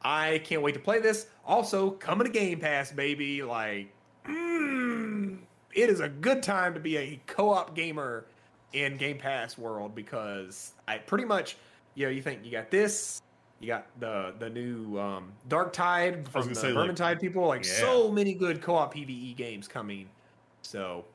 [0.02, 1.28] I can't wait to play this.
[1.46, 3.44] Also, coming to Game Pass, baby.
[3.44, 3.94] Like,
[4.28, 5.38] mm,
[5.74, 8.26] it is a good time to be a co-op gamer
[8.74, 11.58] in Game Pass world because I pretty much,
[11.96, 13.22] you know, you think you got this,
[13.60, 17.48] you got the the new um, Darktide from the say, Vermintide like, people.
[17.48, 17.74] Like yeah.
[17.74, 20.08] so many good co-op PVE games coming.
[20.62, 21.06] So,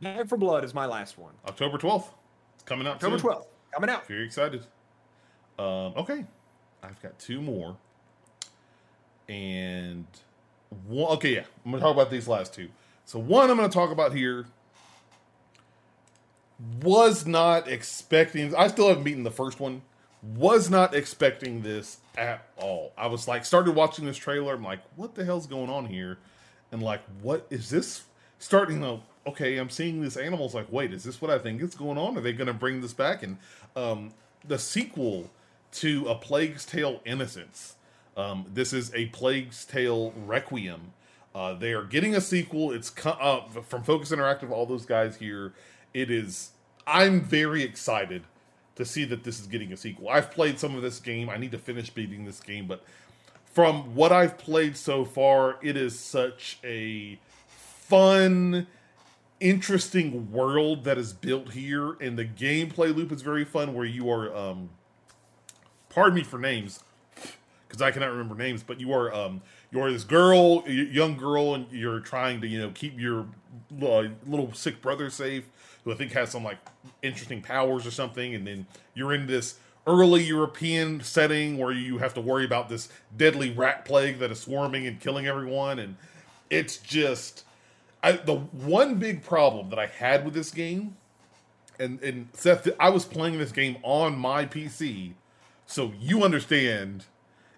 [0.00, 1.32] Back 4 Blood is my last one.
[1.46, 2.12] October twelfth,
[2.54, 2.94] it's coming out.
[2.94, 4.06] October twelfth, coming out.
[4.06, 4.66] Very excited.
[5.58, 6.24] Um, okay,
[6.82, 7.76] I've got two more,
[9.28, 10.06] and
[10.86, 11.12] one.
[11.16, 12.68] Okay, yeah, I'm gonna talk about these last two.
[13.04, 14.46] So one I'm gonna talk about here
[16.82, 18.54] was not expecting.
[18.54, 19.82] I still haven't beaten the first one
[20.22, 22.92] was not expecting this at all.
[22.96, 24.54] I was like, started watching this trailer.
[24.54, 26.18] I'm like, what the hell's going on here?
[26.72, 28.04] And like, what is this?
[28.38, 30.54] Starting to, okay, I'm seeing these animals.
[30.54, 32.16] Like, wait, is this what I think is going on?
[32.16, 33.22] Are they going to bring this back?
[33.22, 33.38] And
[33.76, 34.12] um,
[34.46, 35.30] the sequel
[35.72, 37.76] to A Plague's Tale Innocence.
[38.16, 40.92] Um, this is A Plague's Tale Requiem.
[41.34, 42.72] Uh, they are getting a sequel.
[42.72, 45.52] It's co- uh, from Focus Interactive, all those guys here.
[45.94, 46.50] It is.
[46.86, 48.24] I'm very excited
[48.74, 50.08] to see that this is getting a sequel.
[50.08, 51.28] I've played some of this game.
[51.28, 52.82] I need to finish beating this game, but
[53.44, 57.18] from what I've played so far, it is such a
[57.48, 58.66] fun,
[59.40, 63.74] interesting world that is built here, and the gameplay loop is very fun.
[63.74, 64.70] Where you are, um,
[65.88, 66.80] pardon me for names,
[67.66, 69.40] because I cannot remember names, but you are, um,
[69.70, 73.26] you are this girl, young girl, and you're trying to, you know, keep your
[73.82, 75.44] uh, little sick brother safe
[75.84, 76.58] who I think has some like
[77.02, 82.12] interesting powers or something, and then you're in this early European setting where you have
[82.14, 85.96] to worry about this deadly rat plague that is swarming and killing everyone, and
[86.50, 87.44] it's just
[88.02, 90.96] I, the one big problem that I had with this game,
[91.78, 95.12] and and Seth, I was playing this game on my PC,
[95.66, 97.04] so you understand,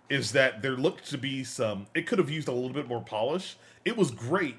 [0.08, 1.86] is that there looked to be some.
[1.94, 3.56] It could have used a little bit more polish.
[3.84, 4.56] It was great,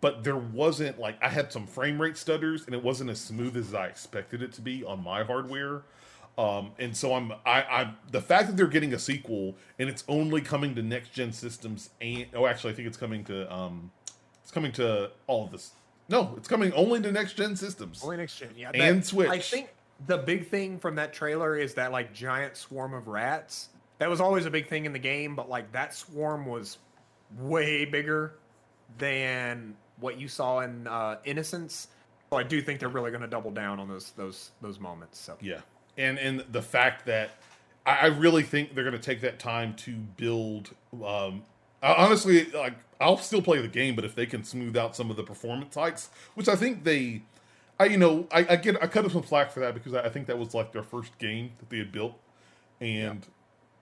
[0.00, 3.56] but there wasn't like I had some frame rate stutters and it wasn't as smooth
[3.56, 5.82] as I expected it to be on my hardware.
[6.38, 10.04] Um, and so I'm I, I'm the fact that they're getting a sequel and it's
[10.06, 13.90] only coming to next gen systems and oh actually I think it's coming to um
[14.46, 15.72] it's coming to all of this.
[16.08, 18.00] No, it's coming only to next gen systems.
[18.04, 18.70] Only next gen, yeah.
[18.72, 19.28] And that, Switch.
[19.28, 19.70] I think
[20.06, 23.70] the big thing from that trailer is that like giant swarm of rats.
[23.98, 26.78] That was always a big thing in the game, but like that swarm was
[27.40, 28.34] way bigger
[28.98, 31.88] than what you saw in uh, Innocence.
[32.30, 35.18] So I do think they're really going to double down on those those those moments.
[35.18, 35.62] So yeah,
[35.98, 37.30] and and the fact that
[37.84, 40.72] I, I really think they're going to take that time to build.
[41.04, 41.42] Um,
[41.82, 45.16] honestly, like I'll still play the game, but if they can smooth out some of
[45.16, 47.22] the performance hikes, which I think they,
[47.78, 50.02] I you know I, I get I cut up some slack for that because I,
[50.02, 52.18] I think that was like their first game that they had built,
[52.80, 53.20] and.
[53.20, 53.30] Yeah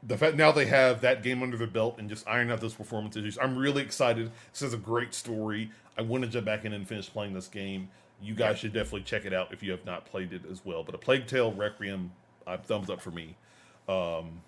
[0.06, 2.74] the fact now they have that game under their belt and just iron out those
[2.74, 3.38] performance issues.
[3.40, 4.30] I'm really excited.
[4.52, 5.70] This is a great story.
[5.96, 7.88] I want to jump back in and finish playing this game.
[8.22, 10.82] You guys should definitely check it out if you have not played it as well.
[10.82, 12.12] But a Plague Tale Requiem,
[12.46, 13.36] uh, thumbs up for me.
[13.88, 14.42] Um,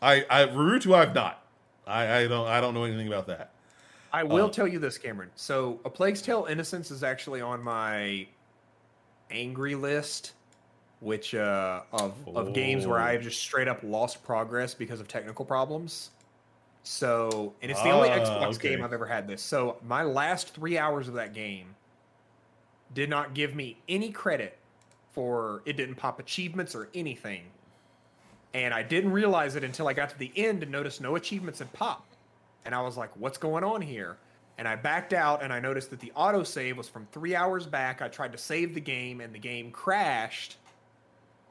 [0.00, 1.42] I I Rurutu I've not.
[1.86, 3.52] I, I don't I don't know anything about that.
[4.12, 5.30] I will uh, tell you this, Cameron.
[5.36, 8.26] So a Plague's Tale Innocence is actually on my
[9.30, 10.32] angry list
[11.00, 15.44] which uh, of of games where I've just straight up lost progress because of technical
[15.44, 16.10] problems.
[16.82, 18.68] So, and it's the only ah, Xbox okay.
[18.70, 19.42] game I've ever had this.
[19.42, 21.74] So, my last three hours of that game
[22.94, 24.56] did not give me any credit
[25.12, 25.76] for it.
[25.76, 27.42] Didn't pop achievements or anything,
[28.56, 31.58] and I didn't realize it until I got to the end and noticed no achievements
[31.60, 32.16] had popped.
[32.64, 34.16] And I was like, "What's going on here?"
[34.58, 38.02] And I backed out, and I noticed that the autosave was from three hours back.
[38.02, 40.56] I tried to save the game, and the game crashed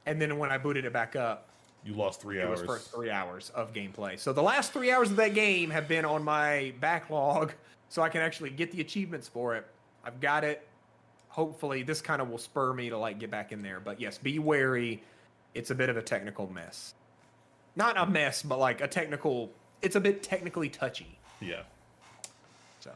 [0.05, 1.49] and then when I booted it back up,
[1.83, 2.61] you lost three hours.
[2.61, 4.17] It was for three hours of gameplay.
[4.19, 7.53] So the last three hours of that game have been on my backlog,
[7.89, 9.65] so I can actually get the achievements for it.
[10.03, 10.67] I've got it.
[11.29, 13.79] Hopefully, this kind of will spur me to like get back in there.
[13.79, 15.03] But yes, be wary.
[15.53, 16.94] It's a bit of a technical mess.
[17.75, 19.51] Not a mess, but like a technical.
[19.81, 21.19] It's a bit technically touchy.
[21.39, 21.63] Yeah.
[22.79, 22.91] So.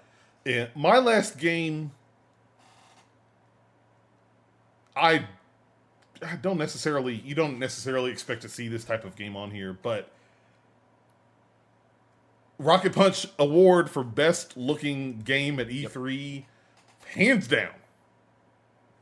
[0.45, 1.91] Yeah, my last game
[4.99, 5.26] I,
[6.26, 9.73] I don't necessarily you don't necessarily expect to see this type of game on here,
[9.73, 10.11] but
[12.57, 16.43] Rocket Punch award for best looking game at E3,
[17.14, 17.72] hands down.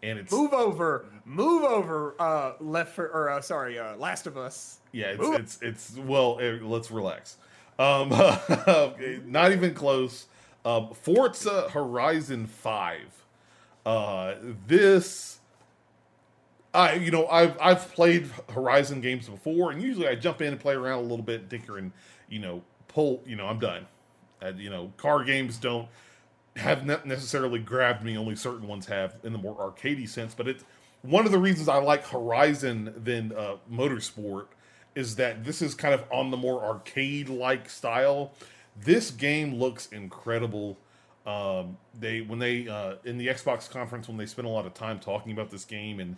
[0.03, 4.37] And it's move over, move over, uh, left for or uh, sorry, uh, Last of
[4.37, 4.79] Us.
[4.91, 6.37] Yeah, it's it's, it's well.
[6.39, 7.37] eh, let's relax.
[7.79, 8.09] Um,
[9.25, 10.27] not even close.
[10.65, 13.23] Um, Forza Horizon Five.
[13.85, 14.35] Uh,
[14.67, 15.39] this,
[16.73, 20.59] I you know I've I've played Horizon games before, and usually I jump in and
[20.59, 21.91] play around a little bit, tinker, and
[22.29, 23.23] you know pull.
[23.25, 23.87] You know I'm done.
[24.39, 25.87] And, you know car games don't
[26.57, 28.17] have not necessarily grabbed me.
[28.17, 30.33] Only certain ones have in the more arcadey sense.
[30.33, 30.63] But it's
[31.01, 34.47] one of the reasons I like Horizon than uh, Motorsport
[34.95, 38.33] is that this is kind of on the more arcade like style.
[38.79, 40.77] This game looks incredible.
[41.25, 44.73] Um, they when they uh, in the Xbox conference when they spent a lot of
[44.73, 46.17] time talking about this game and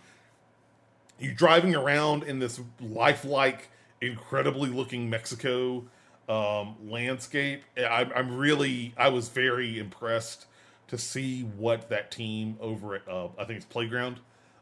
[1.18, 3.68] you driving around in this lifelike,
[4.00, 5.84] incredibly looking Mexico
[6.30, 7.62] um, landscape.
[7.76, 10.46] I, I'm really, I was very impressed
[10.88, 14.20] to see what that team over at, uh, I think it's Playground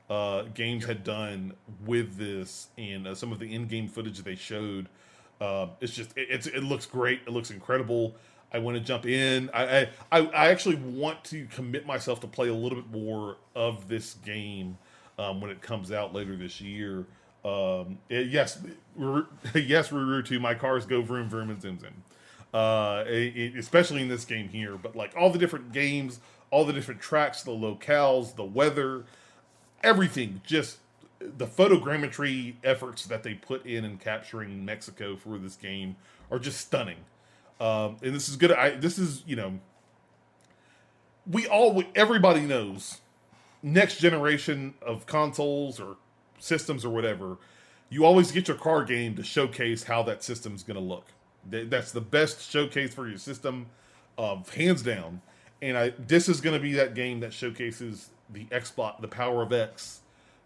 [0.08, 1.52] uh, Games had done
[1.84, 4.88] with this and uh, some of the in-game footage they showed.
[5.40, 7.20] Uh, it's just, it, it's, it looks great.
[7.26, 8.14] It looks incredible.
[8.50, 9.50] I want to jump in.
[9.52, 13.88] I, I, I actually want to commit myself to play a little bit more of
[13.88, 14.78] this game
[15.18, 17.04] um, when it comes out later this year.
[17.48, 18.58] Um, it- yes,
[18.96, 20.40] yes, Ruru too.
[20.40, 22.02] My cars go vroom vroom and zoom zoom.
[22.52, 26.20] Uh, it- especially in this game here, but like all the different games,
[26.50, 29.04] all the different tracks, the locales, the weather,
[29.82, 30.40] everything.
[30.44, 30.78] Just
[31.20, 35.96] the photogrammetry efforts that they put in in capturing Mexico for this game
[36.30, 36.98] are just stunning.
[37.60, 38.52] Um, and this is good.
[38.52, 39.58] I this is you know,
[41.30, 42.98] we all everybody knows
[43.62, 45.96] next generation of consoles or
[46.38, 47.38] systems or whatever,
[47.90, 51.06] you always get your car game to showcase how that system's going to look.
[51.48, 53.66] That's the best showcase for your system,
[54.18, 55.22] um, hands down.
[55.62, 59.42] And I this is going to be that game that showcases the Xbox, the power
[59.42, 60.00] of X,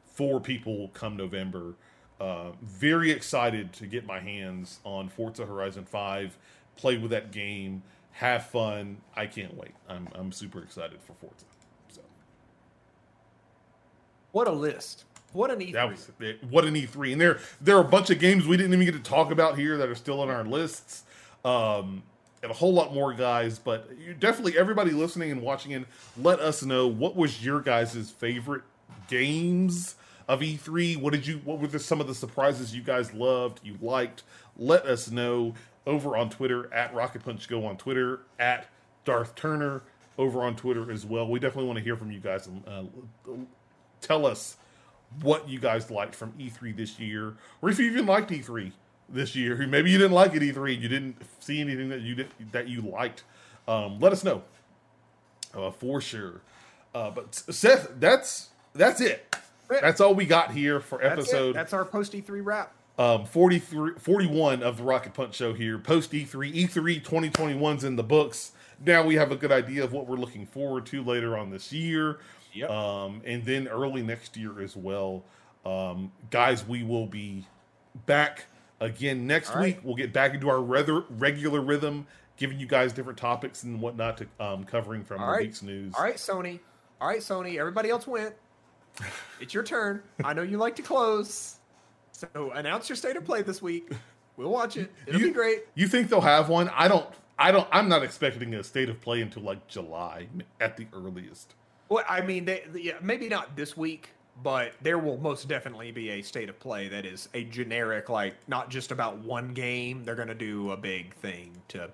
[0.04, 1.74] for people come November.
[2.20, 6.38] Uh, very excited to get my hands on Forza Horizon Five,
[6.76, 7.82] play with that game,
[8.12, 8.98] have fun.
[9.16, 9.72] I can't wait.
[9.88, 11.44] I'm I'm super excited for Forza.
[11.88, 12.00] So.
[14.30, 15.04] What a list!
[15.32, 15.72] What an E3.
[15.72, 16.10] That was
[16.50, 19.02] what an E3, and there there are a bunch of games we didn't even get
[19.02, 21.04] to talk about here that are still on our lists,
[21.44, 22.02] um,
[22.42, 23.58] and a whole lot more guys.
[23.58, 23.90] But
[24.20, 25.86] definitely everybody listening and watching in,
[26.20, 28.62] let us know what was your guys' favorite
[29.08, 29.94] games
[30.28, 30.98] of E3.
[30.98, 31.40] What did you?
[31.44, 34.22] What were the, some of the surprises you guys loved, you liked?
[34.56, 35.54] Let us know
[35.86, 38.68] over on Twitter at Rocket Punch Go on Twitter at
[39.04, 39.82] Darth Turner
[40.18, 41.26] over on Twitter as well.
[41.26, 42.82] We definitely want to hear from you guys and uh,
[44.00, 44.56] tell us
[45.20, 48.72] what you guys liked from E3 this year, or if you even liked E3
[49.08, 49.56] this year.
[49.66, 52.80] Maybe you didn't like it E3, you didn't see anything that you did, that you
[52.80, 53.24] liked.
[53.68, 54.42] Um, let us know
[55.54, 56.40] uh, for sure.
[56.94, 59.36] Uh, but Seth, that's that's it.
[59.68, 62.72] That's all we got here for episode That's our post E3 wrap.
[62.98, 65.78] um, 43, 41 of the Rocket Punch Show here.
[65.78, 68.52] Post E E3, E3 2021's in the books.
[68.84, 71.72] Now we have a good idea of what we're looking forward to later on this
[71.72, 72.18] year.
[72.52, 72.70] Yep.
[72.70, 75.24] Um, and then early next year as well.
[75.64, 77.46] Um, guys, we will be
[78.06, 78.44] back
[78.80, 79.76] again next All right.
[79.76, 79.78] week.
[79.84, 82.06] We'll get back into our rather regular rhythm,
[82.36, 85.42] giving you guys different topics and whatnot to um, covering from All the right.
[85.42, 85.94] week's news.
[85.96, 86.60] All right, Sony.
[87.00, 87.58] All right, Sony.
[87.58, 88.34] Everybody else went.
[89.40, 90.02] It's your turn.
[90.22, 91.56] I know you like to close.
[92.12, 93.90] So announce your state of play this week.
[94.36, 94.92] We'll watch it.
[95.06, 95.64] It'll You- be great.
[95.74, 96.68] You think they'll have one?
[96.68, 97.06] I don't.
[97.38, 97.66] I don't.
[97.72, 100.28] I'm not expecting a state of play until like July
[100.60, 101.54] at the earliest.
[101.88, 104.10] Well, I mean, they, yeah, maybe not this week,
[104.42, 108.34] but there will most definitely be a state of play that is a generic, like
[108.48, 110.04] not just about one game.
[110.04, 111.90] They're going to do a big thing to,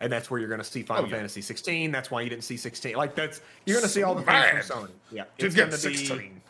[0.00, 1.16] and that's where you're going to see Final Oh, yeah.
[1.16, 1.90] Fantasy 16.
[1.90, 2.94] That's why you didn't see 16.
[2.94, 4.90] Like that's you're going to see all the things from Sony.
[5.10, 6.40] Yeah, To it's gonna be- 16.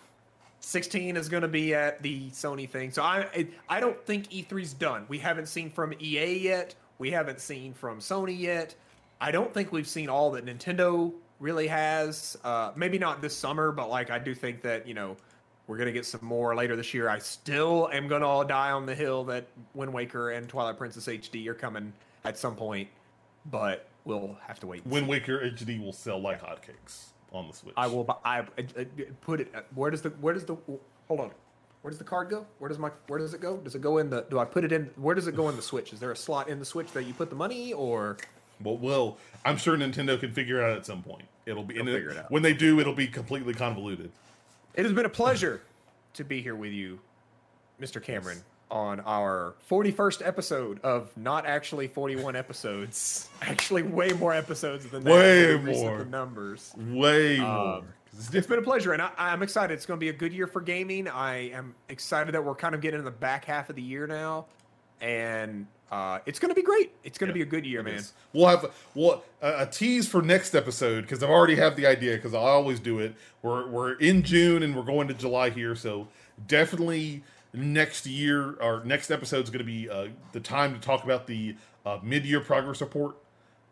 [0.60, 2.90] 16 is going to be at the Sony thing.
[2.90, 5.04] So I I don't think E3's done.
[5.08, 6.74] We haven't seen from EA yet.
[6.98, 8.74] We haven't seen from Sony yet.
[9.20, 11.12] I don't think we've seen all that Nintendo
[11.44, 12.36] really has.
[12.42, 15.16] Uh, maybe not this summer, but like I do think that you know
[15.66, 17.08] we're gonna get some more later this year.
[17.08, 21.06] I still am gonna all die on the hill that Wind Waker and Twilight Princess
[21.06, 21.92] HD are coming
[22.24, 22.88] at some point,
[23.50, 24.84] but we'll have to wait.
[24.86, 25.06] Wind.
[25.06, 27.74] Waker HD will sell like hotcakes on the Switch.
[27.76, 28.18] I will.
[28.24, 28.44] I, I,
[28.78, 28.86] I
[29.20, 29.54] put it.
[29.74, 30.10] Where does the?
[30.10, 30.56] Where does the?
[31.08, 31.30] Hold on.
[31.82, 32.46] Where does the card go?
[32.58, 32.90] Where does my?
[33.08, 33.58] Where does it go?
[33.58, 34.22] Does it go in the?
[34.30, 34.90] Do I put it in?
[34.96, 35.92] Where does it go in the Switch?
[35.92, 38.16] Is there a slot in the Switch that you put the money, or?
[38.64, 41.26] Well, well, I'm sure Nintendo can figure it out at some point.
[41.46, 42.30] It'll be and They'll it- figure it out.
[42.30, 42.80] when they do.
[42.80, 44.10] It'll be completely convoluted.
[44.74, 45.60] It has been a pleasure
[46.14, 46.98] to be here with you,
[47.80, 48.02] Mr.
[48.02, 53.28] Cameron, on our 41st episode of not actually 41 episodes.
[53.42, 55.12] Actually, way more episodes than that.
[55.12, 55.98] Way when we more.
[55.98, 56.72] the numbers.
[56.76, 57.82] Way Um, more.
[58.32, 59.74] It's been a pleasure, and I, I'm excited.
[59.74, 61.08] It's going to be a good year for gaming.
[61.08, 64.06] I am excited that we're kind of getting in the back half of the year
[64.06, 64.46] now,
[65.04, 66.92] and uh, it's going to be great.
[67.04, 67.94] It's going to be a good year, man.
[67.94, 68.14] Yes.
[68.32, 72.16] We'll have well, a, a tease for next episode because I've already have the idea
[72.16, 73.14] because I always do it.
[73.42, 76.08] We're we're in June and we're going to July here, so
[76.48, 77.22] definitely
[77.52, 81.28] next year our next episode is going to be uh, the time to talk about
[81.28, 81.54] the
[81.86, 83.16] uh, mid-year progress report.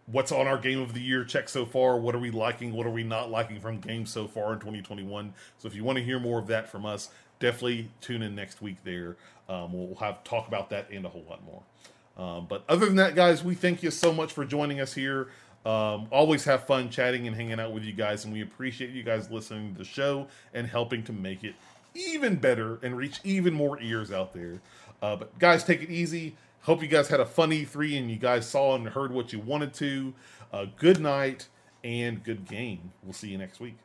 [0.06, 1.96] What's on our game of the year check so far?
[1.96, 2.72] What are we liking?
[2.72, 5.32] What are we not liking from games so far in 2021?
[5.58, 7.08] So if you want to hear more of that from us,
[7.42, 8.76] definitely tune in next week.
[8.84, 9.16] There,
[9.48, 11.62] um, we'll have talk about that and a whole lot more.
[12.16, 15.28] Um, but other than that, guys, we thank you so much for joining us here.
[15.66, 19.02] Um, always have fun chatting and hanging out with you guys, and we appreciate you
[19.02, 21.54] guys listening to the show and helping to make it
[21.94, 24.60] even better and reach even more ears out there.
[25.02, 26.36] Uh, but guys, take it easy.
[26.62, 29.40] Hope you guys had a fun E3 and you guys saw and heard what you
[29.40, 30.14] wanted to.
[30.52, 31.48] Uh, good night
[31.82, 32.92] and good game.
[33.02, 33.76] We'll see you next week.